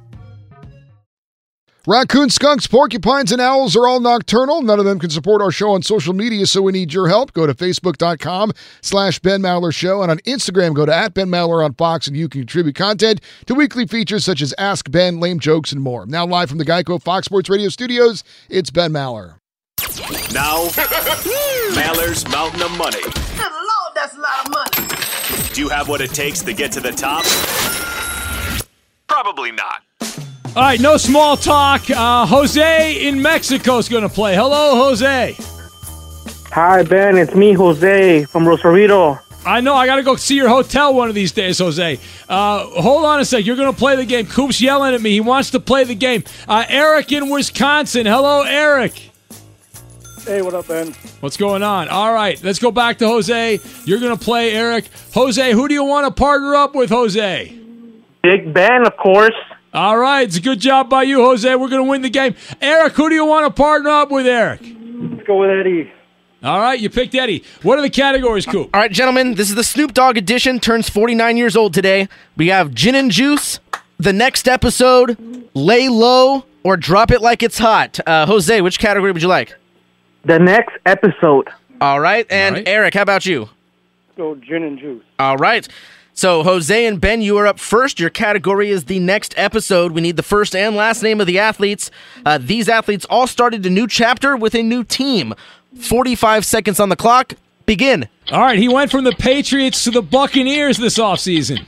Raccoons, 1.87 2.35
skunks, 2.35 2.67
porcupines, 2.67 3.31
and 3.31 3.41
owls 3.41 3.75
are 3.75 3.87
all 3.87 3.99
nocturnal. 3.99 4.61
None 4.61 4.77
of 4.77 4.85
them 4.85 4.99
can 4.99 5.09
support 5.09 5.41
our 5.41 5.49
show 5.49 5.71
on 5.71 5.81
social 5.81 6.13
media, 6.13 6.45
so 6.45 6.61
we 6.61 6.71
need 6.71 6.93
your 6.93 7.07
help. 7.07 7.33
Go 7.33 7.47
to 7.47 7.55
facebook.com 7.55 8.51
slash 8.81 9.17
Ben 9.17 9.41
Maller 9.41 9.73
Show, 9.73 10.03
and 10.03 10.11
on 10.11 10.19
Instagram, 10.19 10.75
go 10.75 10.85
to 10.85 10.95
at 10.95 11.15
Ben 11.15 11.27
Maller 11.27 11.65
on 11.65 11.73
Fox, 11.73 12.05
and 12.05 12.15
you 12.15 12.29
can 12.29 12.41
contribute 12.41 12.75
content 12.75 13.19
to 13.47 13.55
weekly 13.55 13.87
features 13.87 14.23
such 14.23 14.43
as 14.43 14.53
Ask 14.59 14.91
Ben, 14.91 15.19
Lame 15.19 15.39
Jokes, 15.39 15.71
and 15.71 15.81
more. 15.81 16.05
Now 16.05 16.23
live 16.23 16.49
from 16.49 16.59
the 16.59 16.65
Geico 16.65 17.01
Fox 17.01 17.25
Sports 17.25 17.49
Radio 17.49 17.69
studios, 17.69 18.23
it's 18.47 18.69
Ben 18.69 18.91
Maller. 18.93 19.37
Now, 20.31 20.65
Maller's 21.73 22.27
Mountain 22.29 22.61
of 22.61 22.77
Money. 22.77 23.01
Good 23.01 23.51
Lord, 23.51 23.95
that's 23.95 24.15
a 24.15 24.19
lot 24.19 24.45
of 24.45 24.51
money. 24.51 25.49
Do 25.55 25.61
you 25.61 25.69
have 25.69 25.89
what 25.89 25.99
it 26.01 26.11
takes 26.11 26.41
to 26.43 26.53
get 26.53 26.71
to 26.73 26.79
the 26.79 26.91
top? 26.91 27.25
Probably 29.07 29.51
not. 29.51 29.81
All 30.53 30.63
right, 30.63 30.81
no 30.81 30.97
small 30.97 31.37
talk. 31.37 31.89
Uh, 31.89 32.25
Jose 32.25 33.07
in 33.07 33.21
Mexico 33.21 33.77
is 33.77 33.87
going 33.87 34.03
to 34.03 34.09
play. 34.09 34.35
Hello, 34.35 34.75
Jose. 34.75 35.37
Hi, 36.49 36.83
Ben. 36.83 37.17
It's 37.17 37.33
me, 37.33 37.53
Jose 37.53 38.25
from 38.25 38.45
Rosarito. 38.45 39.17
I 39.45 39.61
know. 39.61 39.75
I 39.75 39.85
got 39.85 39.95
to 39.95 40.03
go 40.03 40.17
see 40.17 40.35
your 40.35 40.49
hotel 40.49 40.93
one 40.93 41.07
of 41.07 41.15
these 41.15 41.31
days, 41.31 41.59
Jose. 41.59 41.97
Uh, 42.27 42.65
hold 42.65 43.05
on 43.05 43.21
a 43.21 43.25
sec. 43.25 43.45
You're 43.45 43.55
going 43.55 43.71
to 43.71 43.77
play 43.79 43.95
the 43.95 44.03
game. 44.03 44.25
Coop's 44.25 44.59
yelling 44.61 44.93
at 44.93 45.01
me. 45.01 45.11
He 45.11 45.21
wants 45.21 45.51
to 45.51 45.59
play 45.61 45.85
the 45.85 45.95
game. 45.95 46.25
Uh, 46.49 46.65
Eric 46.67 47.13
in 47.13 47.29
Wisconsin. 47.29 48.05
Hello, 48.05 48.41
Eric. 48.41 49.09
Hey, 50.25 50.41
what 50.41 50.53
up, 50.53 50.67
Ben? 50.67 50.91
What's 51.21 51.37
going 51.37 51.63
on? 51.63 51.87
All 51.87 52.13
right, 52.13 52.43
let's 52.43 52.59
go 52.59 52.71
back 52.71 52.97
to 52.97 53.07
Jose. 53.07 53.59
You're 53.85 53.99
going 54.01 54.15
to 54.17 54.21
play 54.21 54.51
Eric. 54.51 54.89
Jose, 55.13 55.53
who 55.53 55.69
do 55.69 55.73
you 55.73 55.85
want 55.85 56.05
to 56.07 56.11
partner 56.11 56.55
up 56.55 56.75
with, 56.75 56.89
Jose? 56.89 57.57
Big 58.21 58.53
Ben, 58.53 58.85
of 58.85 58.97
course. 58.97 59.33
All 59.73 59.97
right, 59.97 60.23
it's 60.27 60.35
a 60.37 60.41
good 60.41 60.59
job 60.59 60.89
by 60.89 61.03
you, 61.03 61.21
Jose. 61.23 61.47
We're 61.55 61.69
going 61.69 61.83
to 61.83 61.89
win 61.89 62.01
the 62.01 62.09
game. 62.09 62.35
Eric, 62.61 62.93
who 62.93 63.07
do 63.07 63.15
you 63.15 63.25
want 63.25 63.45
to 63.45 63.61
partner 63.61 63.89
up 63.89 64.11
with, 64.11 64.27
Eric? 64.27 64.59
Let's 64.61 65.25
go 65.25 65.37
with 65.37 65.49
Eddie. 65.49 65.91
All 66.43 66.59
right, 66.59 66.77
you 66.77 66.89
picked 66.89 67.15
Eddie. 67.15 67.43
What 67.61 67.79
are 67.79 67.81
the 67.81 67.89
categories, 67.89 68.45
Coop? 68.45 68.69
All 68.73 68.81
right, 68.81 68.91
gentlemen, 68.91 69.35
this 69.35 69.47
is 69.49 69.55
the 69.55 69.63
Snoop 69.63 69.93
Dogg 69.93 70.17
edition. 70.17 70.59
Turns 70.59 70.89
49 70.89 71.37
years 71.37 71.55
old 71.55 71.73
today. 71.73 72.09
We 72.35 72.47
have 72.47 72.73
Gin 72.73 72.95
and 72.95 73.11
Juice, 73.11 73.59
the 73.97 74.11
next 74.11 74.47
episode, 74.47 75.17
Lay 75.53 75.87
Low, 75.87 76.43
or 76.63 76.75
Drop 76.75 77.11
It 77.11 77.21
Like 77.21 77.41
It's 77.41 77.59
Hot. 77.59 77.99
Uh, 78.05 78.25
Jose, 78.25 78.59
which 78.59 78.77
category 78.79 79.11
would 79.13 79.21
you 79.21 79.27
like? 79.29 79.55
The 80.25 80.39
next 80.39 80.75
episode. 80.85 81.49
All 81.79 81.99
right, 81.99 82.25
and 82.29 82.67
Eric, 82.67 82.95
how 82.95 83.03
about 83.03 83.25
you? 83.25 83.49
Go 84.17 84.35
gin 84.35 84.63
and 84.63 84.77
juice. 84.77 85.03
All 85.17 85.37
right. 85.37 85.67
So, 86.13 86.43
Jose 86.43 86.85
and 86.85 86.99
Ben, 86.99 87.21
you 87.21 87.37
are 87.37 87.47
up 87.47 87.59
first. 87.59 87.99
Your 87.99 88.09
category 88.09 88.69
is 88.69 88.85
the 88.85 88.99
next 88.99 89.33
episode. 89.37 89.93
We 89.93 90.01
need 90.01 90.17
the 90.17 90.23
first 90.23 90.55
and 90.55 90.75
last 90.75 91.01
name 91.01 91.21
of 91.21 91.27
the 91.27 91.39
athletes. 91.39 91.89
Uh, 92.25 92.37
these 92.37 92.67
athletes 92.67 93.05
all 93.09 93.27
started 93.27 93.65
a 93.65 93.69
new 93.69 93.87
chapter 93.87 94.35
with 94.35 94.53
a 94.53 94.61
new 94.61 94.83
team. 94.83 95.33
45 95.79 96.45
seconds 96.45 96.79
on 96.79 96.89
the 96.89 96.95
clock. 96.95 97.33
Begin. 97.65 98.09
All 98.31 98.41
right, 98.41 98.59
he 98.59 98.67
went 98.67 98.91
from 98.91 99.05
the 99.05 99.13
Patriots 99.13 99.83
to 99.85 99.91
the 99.91 100.01
Buccaneers 100.01 100.77
this 100.77 100.97
offseason. 100.97 101.65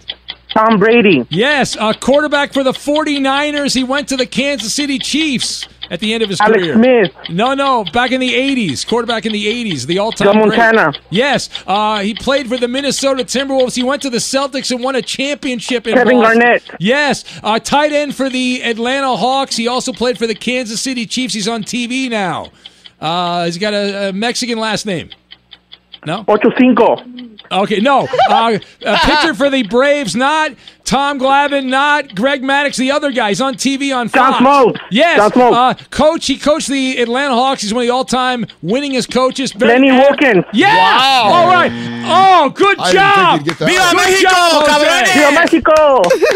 Tom 0.49 0.77
Brady. 0.77 1.25
Yes, 1.29 1.75
a 1.79 1.93
quarterback 1.93 2.53
for 2.53 2.63
the 2.63 2.73
49ers. 2.73 3.73
He 3.73 3.83
went 3.83 4.09
to 4.09 4.17
the 4.17 4.25
Kansas 4.25 4.73
City 4.73 4.99
Chiefs 4.99 5.67
at 5.89 5.99
the 5.99 6.13
end 6.13 6.23
of 6.23 6.29
his 6.29 6.39
Alex 6.41 6.59
career. 6.59 6.75
Smith. 6.75 7.11
No, 7.29 7.53
no, 7.53 7.83
back 7.93 8.11
in 8.11 8.19
the 8.19 8.33
80s. 8.33 8.87
Quarterback 8.87 9.25
in 9.25 9.31
the 9.31 9.45
80s, 9.45 9.85
the 9.85 9.99
all-time 9.99 10.27
Joe 10.27 10.33
great. 10.47 10.57
Montana. 10.57 10.93
Yes, 11.09 11.49
uh, 11.67 11.99
he 11.99 12.13
played 12.13 12.47
for 12.47 12.57
the 12.57 12.67
Minnesota 12.67 13.23
Timberwolves. 13.23 13.75
He 13.75 13.83
went 13.83 14.01
to 14.03 14.09
the 14.09 14.17
Celtics 14.17 14.71
and 14.71 14.83
won 14.83 14.95
a 14.95 15.01
championship 15.01 15.87
in 15.87 15.93
Kevin 15.95 16.19
Boston. 16.19 16.39
Garnett. 16.39 16.63
Yes, 16.79 17.25
uh, 17.43 17.59
tight 17.59 17.91
end 17.91 18.15
for 18.15 18.29
the 18.29 18.63
Atlanta 18.63 19.15
Hawks. 19.15 19.55
He 19.55 19.67
also 19.67 19.93
played 19.93 20.17
for 20.17 20.27
the 20.27 20.35
Kansas 20.35 20.81
City 20.81 21.05
Chiefs. 21.05 21.33
He's 21.33 21.47
on 21.47 21.63
TV 21.63 22.09
now. 22.09 22.51
Uh, 22.99 23.45
he's 23.45 23.57
got 23.57 23.73
a, 23.73 24.09
a 24.09 24.13
Mexican 24.13 24.57
last 24.57 24.85
name. 24.85 25.09
No? 26.05 26.23
Ocho 26.27 26.49
Cinco. 26.57 26.97
Okay, 27.51 27.79
no. 27.79 28.07
Uh, 28.29 28.57
a 28.85 28.97
pitcher 28.97 29.33
for 29.35 29.49
the 29.49 29.63
Braves, 29.63 30.15
not 30.15 30.53
Tom 30.85 31.19
Glavine, 31.19 31.67
not 31.67 32.15
Greg 32.15 32.41
Maddux, 32.41 32.77
the 32.77 32.91
other 32.91 33.11
guy. 33.11 33.29
He's 33.29 33.41
on 33.41 33.55
TV 33.55 33.95
on 33.95 34.09
John 34.09 34.33
Fox. 34.33 34.43
Smoltz. 34.43 34.77
Yes. 34.91 35.17
John 35.17 35.31
Smoltz. 35.31 35.53
Uh, 35.53 35.73
coach, 35.91 36.25
he 36.25 36.37
coached 36.37 36.67
the 36.67 36.97
Atlanta 36.99 37.33
Hawks. 37.35 37.61
He's 37.61 37.73
one 37.73 37.83
of 37.83 37.87
the 37.87 37.93
all-time 37.93 38.45
winningest 38.63 39.11
coaches. 39.13 39.51
Very 39.51 39.73
Lenny 39.73 39.89
ac- 39.89 39.97
Wilkens. 39.99 40.45
Yeah. 40.53 40.75
Wow. 40.75 41.23
All 41.33 41.47
right. 41.47 41.71
Oh, 42.05 42.49
good 42.49 42.77
I 42.79 42.91
job. 42.91 43.39
you'd 43.39 43.45
get 43.47 43.59
that 43.59 43.67
Good 43.69 43.77
right. 43.77 43.95
Viva 43.95 43.95
Mexico, 43.95 44.35
Jose. 44.35 44.71
cabrones. 44.71 45.13
Viva 45.13 45.31
Mexico. 45.31 45.73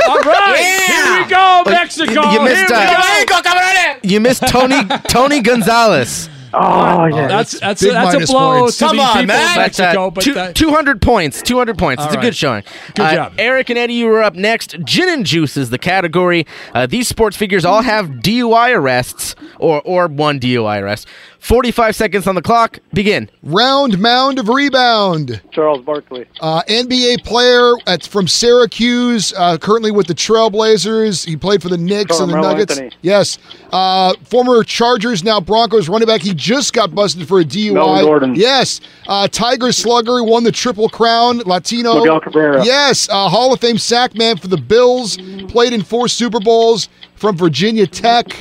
All 0.08 0.20
right. 0.20 0.86
Here 0.88 1.24
we 1.24 1.30
go, 1.30 1.64
Mexico. 1.66 2.32
you 2.32 2.42
missed, 2.44 2.68
Here 2.70 2.78
we 2.78 2.84
uh, 2.86 4.00
go. 4.02 4.08
You 4.08 4.20
missed 4.20 4.48
Tony 4.48 4.82
Tony 5.10 5.42
Gonzalez. 5.42 6.30
Oh, 6.54 7.06
yeah. 7.06 7.28
That's 7.28 7.60
that's 7.60 7.82
Big 7.82 7.92
a, 7.92 7.94
that's 7.94 8.30
a 8.30 8.32
blow 8.34 8.62
points. 8.62 8.78
to 8.78 8.86
Come 8.86 9.00
on, 9.00 9.14
people 9.14 9.26
man. 9.28 9.52
of 9.52 9.58
Mexico. 9.58 10.12
But 10.12 10.24
Two- 10.24 10.34
that- 10.34 10.56
200 10.56 11.02
points. 11.02 11.42
200 11.42 11.78
points. 11.78 12.04
It's 12.04 12.14
All 12.14 12.20
a 12.20 12.22
good 12.22 12.36
showing. 12.36 12.64
Good 12.96 13.06
Uh, 13.06 13.14
job. 13.16 13.34
Eric 13.38 13.70
and 13.70 13.78
Eddie, 13.78 13.94
you 13.96 14.08
were 14.08 14.24
up 14.24 14.36
next. 14.36 14.76
Gin 14.86 15.10
and 15.10 15.26
juice 15.26 15.58
is 15.58 15.70
the 15.70 15.78
category. 15.78 16.46
Uh, 16.74 16.86
these 16.88 17.08
sports 17.08 17.36
figures 17.38 17.66
all 17.66 17.82
have 17.82 18.08
DUI 18.22 18.72
arrests 18.74 19.36
or 19.60 19.82
or 19.84 20.08
one 20.08 20.40
DUI 20.40 20.80
arrest. 20.82 21.08
45 21.48 21.96
seconds 21.96 22.28
on 22.28 22.36
the 22.36 22.42
clock. 22.42 22.80
Begin. 22.92 23.30
Round 23.42 23.98
mound 24.00 24.38
of 24.38 24.50
rebound. 24.50 25.42
Charles 25.52 25.82
Barkley. 25.82 26.26
Uh, 26.42 26.62
NBA 26.68 27.24
player 27.24 27.72
at, 27.88 28.06
from 28.06 28.28
Syracuse, 28.28 29.32
uh, 29.38 29.58
currently 29.58 29.90
with 29.90 30.08
the 30.08 30.14
Trailblazers. 30.14 31.26
He 31.26 31.38
played 31.38 31.62
for 31.62 31.70
the 31.70 31.78
Knicks 31.78 32.20
and 32.20 32.28
the 32.28 32.34
Carmelo 32.34 32.54
Nuggets. 32.54 32.78
Anthony. 32.78 32.92
Yes. 33.02 33.38
Uh, 33.72 34.14
former 34.26 34.62
Chargers, 34.66 35.24
now 35.24 35.40
Broncos 35.40 35.88
running 35.88 36.06
back. 36.06 36.20
He 36.20 36.34
just 36.34 36.74
got 36.74 36.94
busted 36.94 37.26
for 37.30 37.40
a 37.40 37.46
DUI. 37.46 37.76
Melvin 37.76 38.06
Gordon. 38.06 38.36
Yes. 38.36 38.82
Uh, 39.08 39.30
Tiger 39.30 39.72
Slugger 39.72 40.26
won 40.26 40.44
the 40.44 40.52
Triple 40.52 40.90
Crown. 40.90 41.38
Latino. 41.40 42.00
Miguel 42.00 42.20
Cabrera. 42.20 42.66
Yes. 42.66 43.08
Uh, 43.08 43.30
Hall 43.30 43.54
of 43.54 43.62
Fame 43.62 43.78
sack 43.78 44.16
man 44.16 44.36
for 44.36 44.50
the 44.50 44.58
Bills. 44.58 45.16
Played 45.48 45.72
in 45.72 45.82
four 45.82 46.10
Super 46.10 46.42
Bowls 46.42 46.90
from 47.16 47.38
Virginia 47.38 47.88
Tech. 47.88 48.36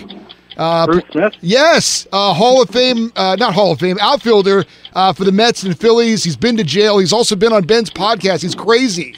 Uh, 0.57 0.87
Bruce 0.87 1.05
Smith. 1.11 1.35
Yes, 1.41 2.07
uh, 2.13 2.33
Hall 2.33 2.63
of 2.63 2.71
Fame, 2.71 3.13
uh, 3.17 3.37
not 3.39 3.55
Hall 3.55 3.73
of 3.73 3.79
Fame, 3.81 3.99
outfielder 4.01 4.65
uh, 4.95 5.13
for 5.13 5.25
the 5.25 5.33
Mets 5.33 5.63
and 5.65 5.79
Phillies. 5.79 6.25
He's 6.25 6.37
been 6.37 6.57
to 6.57 6.65
jail. 6.65 6.99
He's 6.99 7.13
also 7.13 7.37
been 7.37 7.53
on 7.53 7.65
Ben's 7.65 7.91
podcast. 7.91 8.43
He's 8.43 8.55
crazy. 8.55 9.17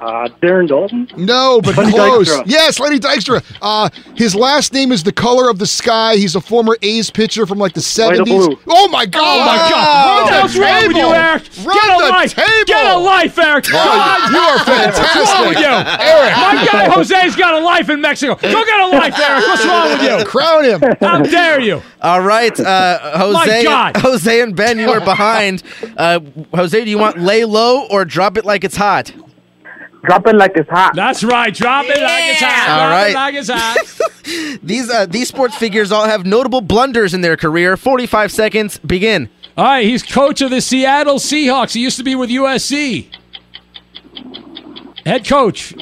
Uh, 0.00 0.28
Darren 0.40 0.68
Daulton. 0.68 1.16
No, 1.16 1.60
but 1.60 1.76
Lenny 1.76 1.90
close. 1.90 2.28
Dykstra. 2.30 2.42
Yes, 2.46 2.78
Lenny 2.78 3.00
Dykstra. 3.00 3.42
Uh, 3.60 3.90
his 4.14 4.34
last 4.36 4.72
name 4.72 4.92
is 4.92 5.02
the 5.02 5.10
color 5.12 5.50
of 5.50 5.58
the 5.58 5.66
sky. 5.66 6.14
He's 6.14 6.36
a 6.36 6.40
former 6.40 6.76
A's 6.82 7.10
pitcher 7.10 7.46
from 7.46 7.58
like 7.58 7.72
the 7.72 7.80
70s. 7.80 8.60
Oh 8.68 8.88
my 8.88 9.06
God! 9.06 9.22
Oh 9.24 9.38
my 9.44 9.56
Wow. 9.56 9.68
God! 9.70 10.22
What 10.22 10.26
the 10.26 10.30
Run 10.30 10.40
hell's 10.40 10.56
wrong 10.58 10.86
with 10.88 10.96
you. 10.96 11.12
Eric? 11.12 11.42
Run 11.66 11.74
Get 11.74 11.84
a 11.84 12.04
the 12.04 12.08
life! 12.10 12.34
table. 12.34 12.64
Get 12.66 12.86
a 12.94 12.98
life, 12.98 13.38
Eric! 13.38 13.64
Wow, 13.72 13.84
God, 13.84 14.30
you 14.30 14.38
are 14.38 14.56
What's 14.56 14.68
wrong 14.68 14.78
fantastic. 14.92 15.48
with 15.48 15.58
you, 15.58 15.64
Eric. 15.66 16.36
My 16.36 16.68
guy 16.70 16.88
Jose's 16.94 17.36
got 17.36 17.54
a 17.54 17.58
life 17.64 17.88
in 17.90 18.00
Mexico. 18.00 18.34
Go 18.36 18.64
get 18.64 18.80
a 18.80 18.86
life, 18.86 19.18
Eric. 19.18 19.46
What's 19.48 19.66
wrong 19.66 19.88
with 19.90 20.02
you? 20.02 20.24
Crown 20.26 20.64
him. 20.64 20.80
How 21.00 21.22
dare 21.22 21.58
you? 21.60 21.82
All 22.00 22.20
right, 22.20 22.58
uh, 22.60 23.18
Jose. 23.18 23.34
My 23.58 23.62
God. 23.64 23.96
Jose 23.96 24.40
and 24.40 24.54
Ben, 24.54 24.78
you 24.78 24.90
are 24.90 25.00
behind. 25.00 25.64
Uh, 25.96 26.20
Jose, 26.54 26.84
do 26.84 26.88
you 26.88 26.98
want 26.98 27.18
lay 27.18 27.44
low 27.44 27.86
or 27.88 28.04
drop 28.04 28.36
it 28.36 28.44
like 28.44 28.62
it's 28.62 28.76
hot? 28.76 29.12
Drop 30.04 30.26
it 30.26 30.36
like 30.36 30.52
it's 30.56 30.70
hot. 30.70 30.94
That's 30.94 31.24
right. 31.24 31.52
Drop 31.52 31.84
it 31.86 32.00
like 32.00 32.24
it's 32.26 32.40
hot. 32.40 32.68
All 32.68 32.88
Drop 32.88 32.90
right. 32.90 33.10
it 33.10 33.14
like 33.14 33.34
it's 33.34 33.50
hot. 33.50 34.58
These 34.62 34.90
uh, 34.90 35.06
these 35.06 35.28
sports 35.28 35.56
figures 35.56 35.90
all 35.90 36.04
have 36.04 36.26
notable 36.26 36.60
blunders 36.60 37.14
in 37.14 37.22
their 37.22 37.36
career. 37.38 37.78
45 37.78 38.30
seconds. 38.30 38.76
Begin. 38.78 39.30
All 39.56 39.64
right, 39.64 39.86
he's 39.86 40.02
coach 40.02 40.42
of 40.42 40.50
the 40.50 40.60
Seattle 40.60 41.14
Seahawks. 41.16 41.72
He 41.72 41.80
used 41.80 41.96
to 41.96 42.04
be 42.04 42.14
with 42.14 42.28
USC. 42.28 43.06
Head 45.06 45.26
coach. 45.26 45.74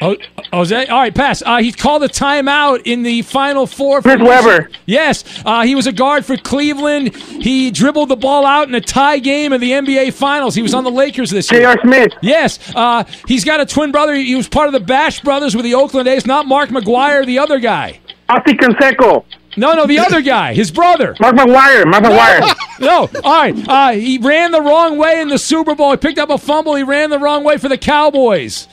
Oh, 0.00 0.16
Jose, 0.52 0.86
all 0.86 0.98
right, 0.98 1.14
pass. 1.14 1.42
Uh, 1.46 1.58
he 1.58 1.70
called 1.70 2.02
a 2.02 2.08
timeout 2.08 2.82
in 2.84 3.02
the 3.04 3.22
final 3.22 3.66
four. 3.66 4.02
For 4.02 4.16
Chris 4.16 4.28
Webber. 4.28 4.70
Yes, 4.86 5.24
uh, 5.44 5.62
he 5.62 5.74
was 5.74 5.86
a 5.86 5.92
guard 5.92 6.24
for 6.24 6.36
Cleveland. 6.36 7.14
He 7.14 7.70
dribbled 7.70 8.08
the 8.08 8.16
ball 8.16 8.44
out 8.44 8.66
in 8.68 8.74
a 8.74 8.80
tie 8.80 9.18
game 9.20 9.52
in 9.52 9.60
the 9.60 9.70
NBA 9.70 10.12
Finals. 10.12 10.54
He 10.56 10.62
was 10.62 10.74
on 10.74 10.82
the 10.82 10.90
Lakers 10.90 11.30
this 11.30 11.50
year. 11.52 11.60
J.R. 11.60 11.76
Smith. 11.82 12.12
Yes, 12.20 12.58
uh, 12.74 13.04
he's 13.28 13.44
got 13.44 13.60
a 13.60 13.66
twin 13.66 13.92
brother. 13.92 14.14
He 14.14 14.34
was 14.34 14.48
part 14.48 14.66
of 14.66 14.72
the 14.72 14.80
Bash 14.80 15.20
Brothers 15.20 15.54
with 15.54 15.64
the 15.64 15.74
Oakland 15.74 16.08
A's. 16.08 16.26
Not 16.26 16.46
Mark 16.46 16.70
McGwire, 16.70 17.24
the 17.24 17.38
other 17.38 17.60
guy. 17.60 18.00
Ozzie 18.28 18.54
Canseco. 18.56 19.24
No, 19.56 19.74
no, 19.74 19.84
the 19.86 19.98
other 19.98 20.22
guy, 20.22 20.54
his 20.54 20.70
brother. 20.70 21.16
Mark 21.20 21.34
McGwire. 21.36 21.84
Mark 21.86 22.04
McGwire. 22.04 22.54
No, 22.80 23.10
all 23.22 23.42
right. 23.42 23.68
Uh, 23.68 23.90
he 23.90 24.16
ran 24.16 24.52
the 24.52 24.60
wrong 24.62 24.96
way 24.96 25.20
in 25.20 25.28
the 25.28 25.38
Super 25.38 25.74
Bowl. 25.74 25.90
He 25.90 25.98
picked 25.98 26.18
up 26.18 26.30
a 26.30 26.38
fumble. 26.38 26.76
He 26.76 26.82
ran 26.82 27.10
the 27.10 27.18
wrong 27.18 27.44
way 27.44 27.58
for 27.58 27.68
the 27.68 27.76
Cowboys. 27.76 28.68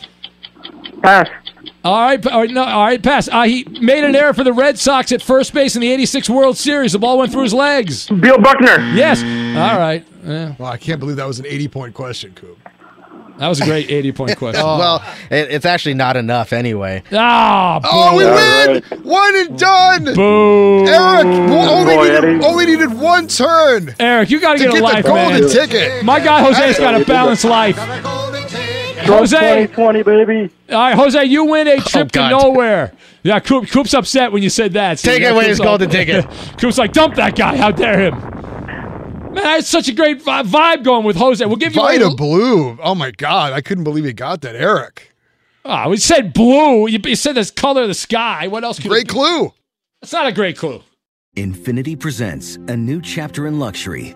Pass. 1.03 1.27
All 1.83 2.01
right, 2.01 2.21
pa- 2.21 2.29
all 2.31 2.41
right, 2.41 2.49
no, 2.51 2.63
all 2.63 2.85
right, 2.85 3.01
pass. 3.01 3.27
Uh, 3.27 3.43
he 3.43 3.63
made 3.81 4.03
an 4.03 4.15
error 4.15 4.33
for 4.33 4.43
the 4.43 4.53
Red 4.53 4.77
Sox 4.77 5.11
at 5.11 5.21
first 5.21 5.53
base 5.53 5.75
in 5.75 5.81
the 5.81 5.91
'86 5.91 6.29
World 6.29 6.57
Series. 6.57 6.91
The 6.93 6.99
ball 6.99 7.17
went 7.17 7.31
through 7.31 7.43
his 7.43 7.53
legs. 7.53 8.07
Bill 8.09 8.37
Buckner. 8.39 8.79
Yes. 8.93 9.21
All 9.21 9.79
right. 9.79 10.05
Yeah. 10.25 10.55
Well, 10.57 10.69
I 10.71 10.77
can't 10.77 10.99
believe 10.99 11.15
that 11.17 11.27
was 11.27 11.39
an 11.39 11.45
80 11.45 11.67
point 11.69 11.93
question, 11.93 12.33
Coop. 12.33 12.57
That 13.37 13.49
was 13.49 13.61
a 13.61 13.65
great 13.65 13.91
80 13.91 14.11
point 14.13 14.35
question. 14.39 14.63
Well, 14.65 15.03
it, 15.29 15.51
it's 15.51 15.65
actually 15.65 15.93
not 15.93 16.17
enough 16.17 16.51
anyway. 16.53 17.03
Ah, 17.13 17.79
Oh, 17.83 18.17
we 18.17 18.23
boo. 18.23 18.33
win! 18.33 19.03
One 19.03 19.35
and 19.35 19.59
done! 19.59 20.15
Boo. 20.15 20.85
Eric 20.87 21.25
only 21.27 21.95
Boy, 21.95 22.03
needed, 22.19 22.43
only 22.43 22.65
needed 22.65 22.93
one 22.93 23.27
turn. 23.27 23.93
Eric, 23.99 24.31
you 24.31 24.39
got 24.41 24.53
to 24.53 24.57
To 24.57 24.71
get 24.71 24.77
a 24.77 24.81
get 24.81 25.03
the 25.03 25.07
golden 25.09 25.41
man. 25.41 25.49
ticket. 25.49 26.03
My 26.03 26.19
guy 26.19 26.41
Jose's 26.41 26.79
got 26.79 26.99
a 26.99 27.05
balanced 27.05 27.45
life. 27.45 27.77
Jose, 29.07 29.67
2020, 29.67 30.03
baby. 30.03 30.53
all 30.69 30.77
right, 30.77 30.95
Jose, 30.95 31.23
you 31.25 31.45
win 31.45 31.67
a 31.67 31.73
oh, 31.73 31.79
trip 31.79 32.11
to 32.11 32.29
nowhere. 32.29 32.93
Yeah, 33.23 33.39
Coop, 33.39 33.69
Coop's 33.69 33.93
upset 33.93 34.31
when 34.31 34.43
you 34.43 34.49
said 34.49 34.73
that. 34.73 34.99
See, 34.99 35.09
Take 35.09 35.21
yeah, 35.21 35.29
away 35.29 35.41
Coop's 35.41 35.49
his 35.49 35.59
golden 35.59 35.89
ticket. 35.89 36.25
Coop's 36.57 36.77
like, 36.77 36.93
dump 36.93 37.15
that 37.15 37.35
guy. 37.35 37.57
How 37.57 37.71
dare 37.71 37.99
him? 37.99 38.19
Man, 39.33 39.45
I 39.45 39.51
had 39.55 39.65
such 39.65 39.87
a 39.87 39.93
great 39.93 40.23
vibe 40.23 40.83
going 40.83 41.05
with 41.05 41.15
Jose. 41.15 41.45
We'll 41.45 41.57
give 41.57 41.75
you 41.75 41.81
Vida 41.81 42.07
a. 42.07 42.15
Blue. 42.15 42.77
Oh 42.81 42.95
my 42.95 43.11
God. 43.11 43.53
I 43.53 43.61
couldn't 43.61 43.83
believe 43.83 44.05
he 44.05 44.13
got 44.13 44.41
that, 44.41 44.55
Eric. 44.55 45.13
Oh, 45.63 45.89
we 45.89 45.97
said 45.97 46.33
blue. 46.33 46.87
You, 46.87 46.99
you 47.03 47.15
said 47.15 47.35
this 47.35 47.51
color 47.51 47.83
of 47.83 47.87
the 47.89 47.93
sky. 47.93 48.47
What 48.47 48.63
else? 48.63 48.79
Could 48.79 48.89
Great 48.89 49.07
clue. 49.09 49.53
It's 50.01 50.13
not 50.13 50.25
a 50.25 50.31
great 50.31 50.57
clue. 50.57 50.81
Infiniti 51.35 51.99
presents 51.99 52.55
a 52.67 52.75
new 52.75 53.01
chapter 53.01 53.45
in 53.45 53.59
luxury, 53.59 54.15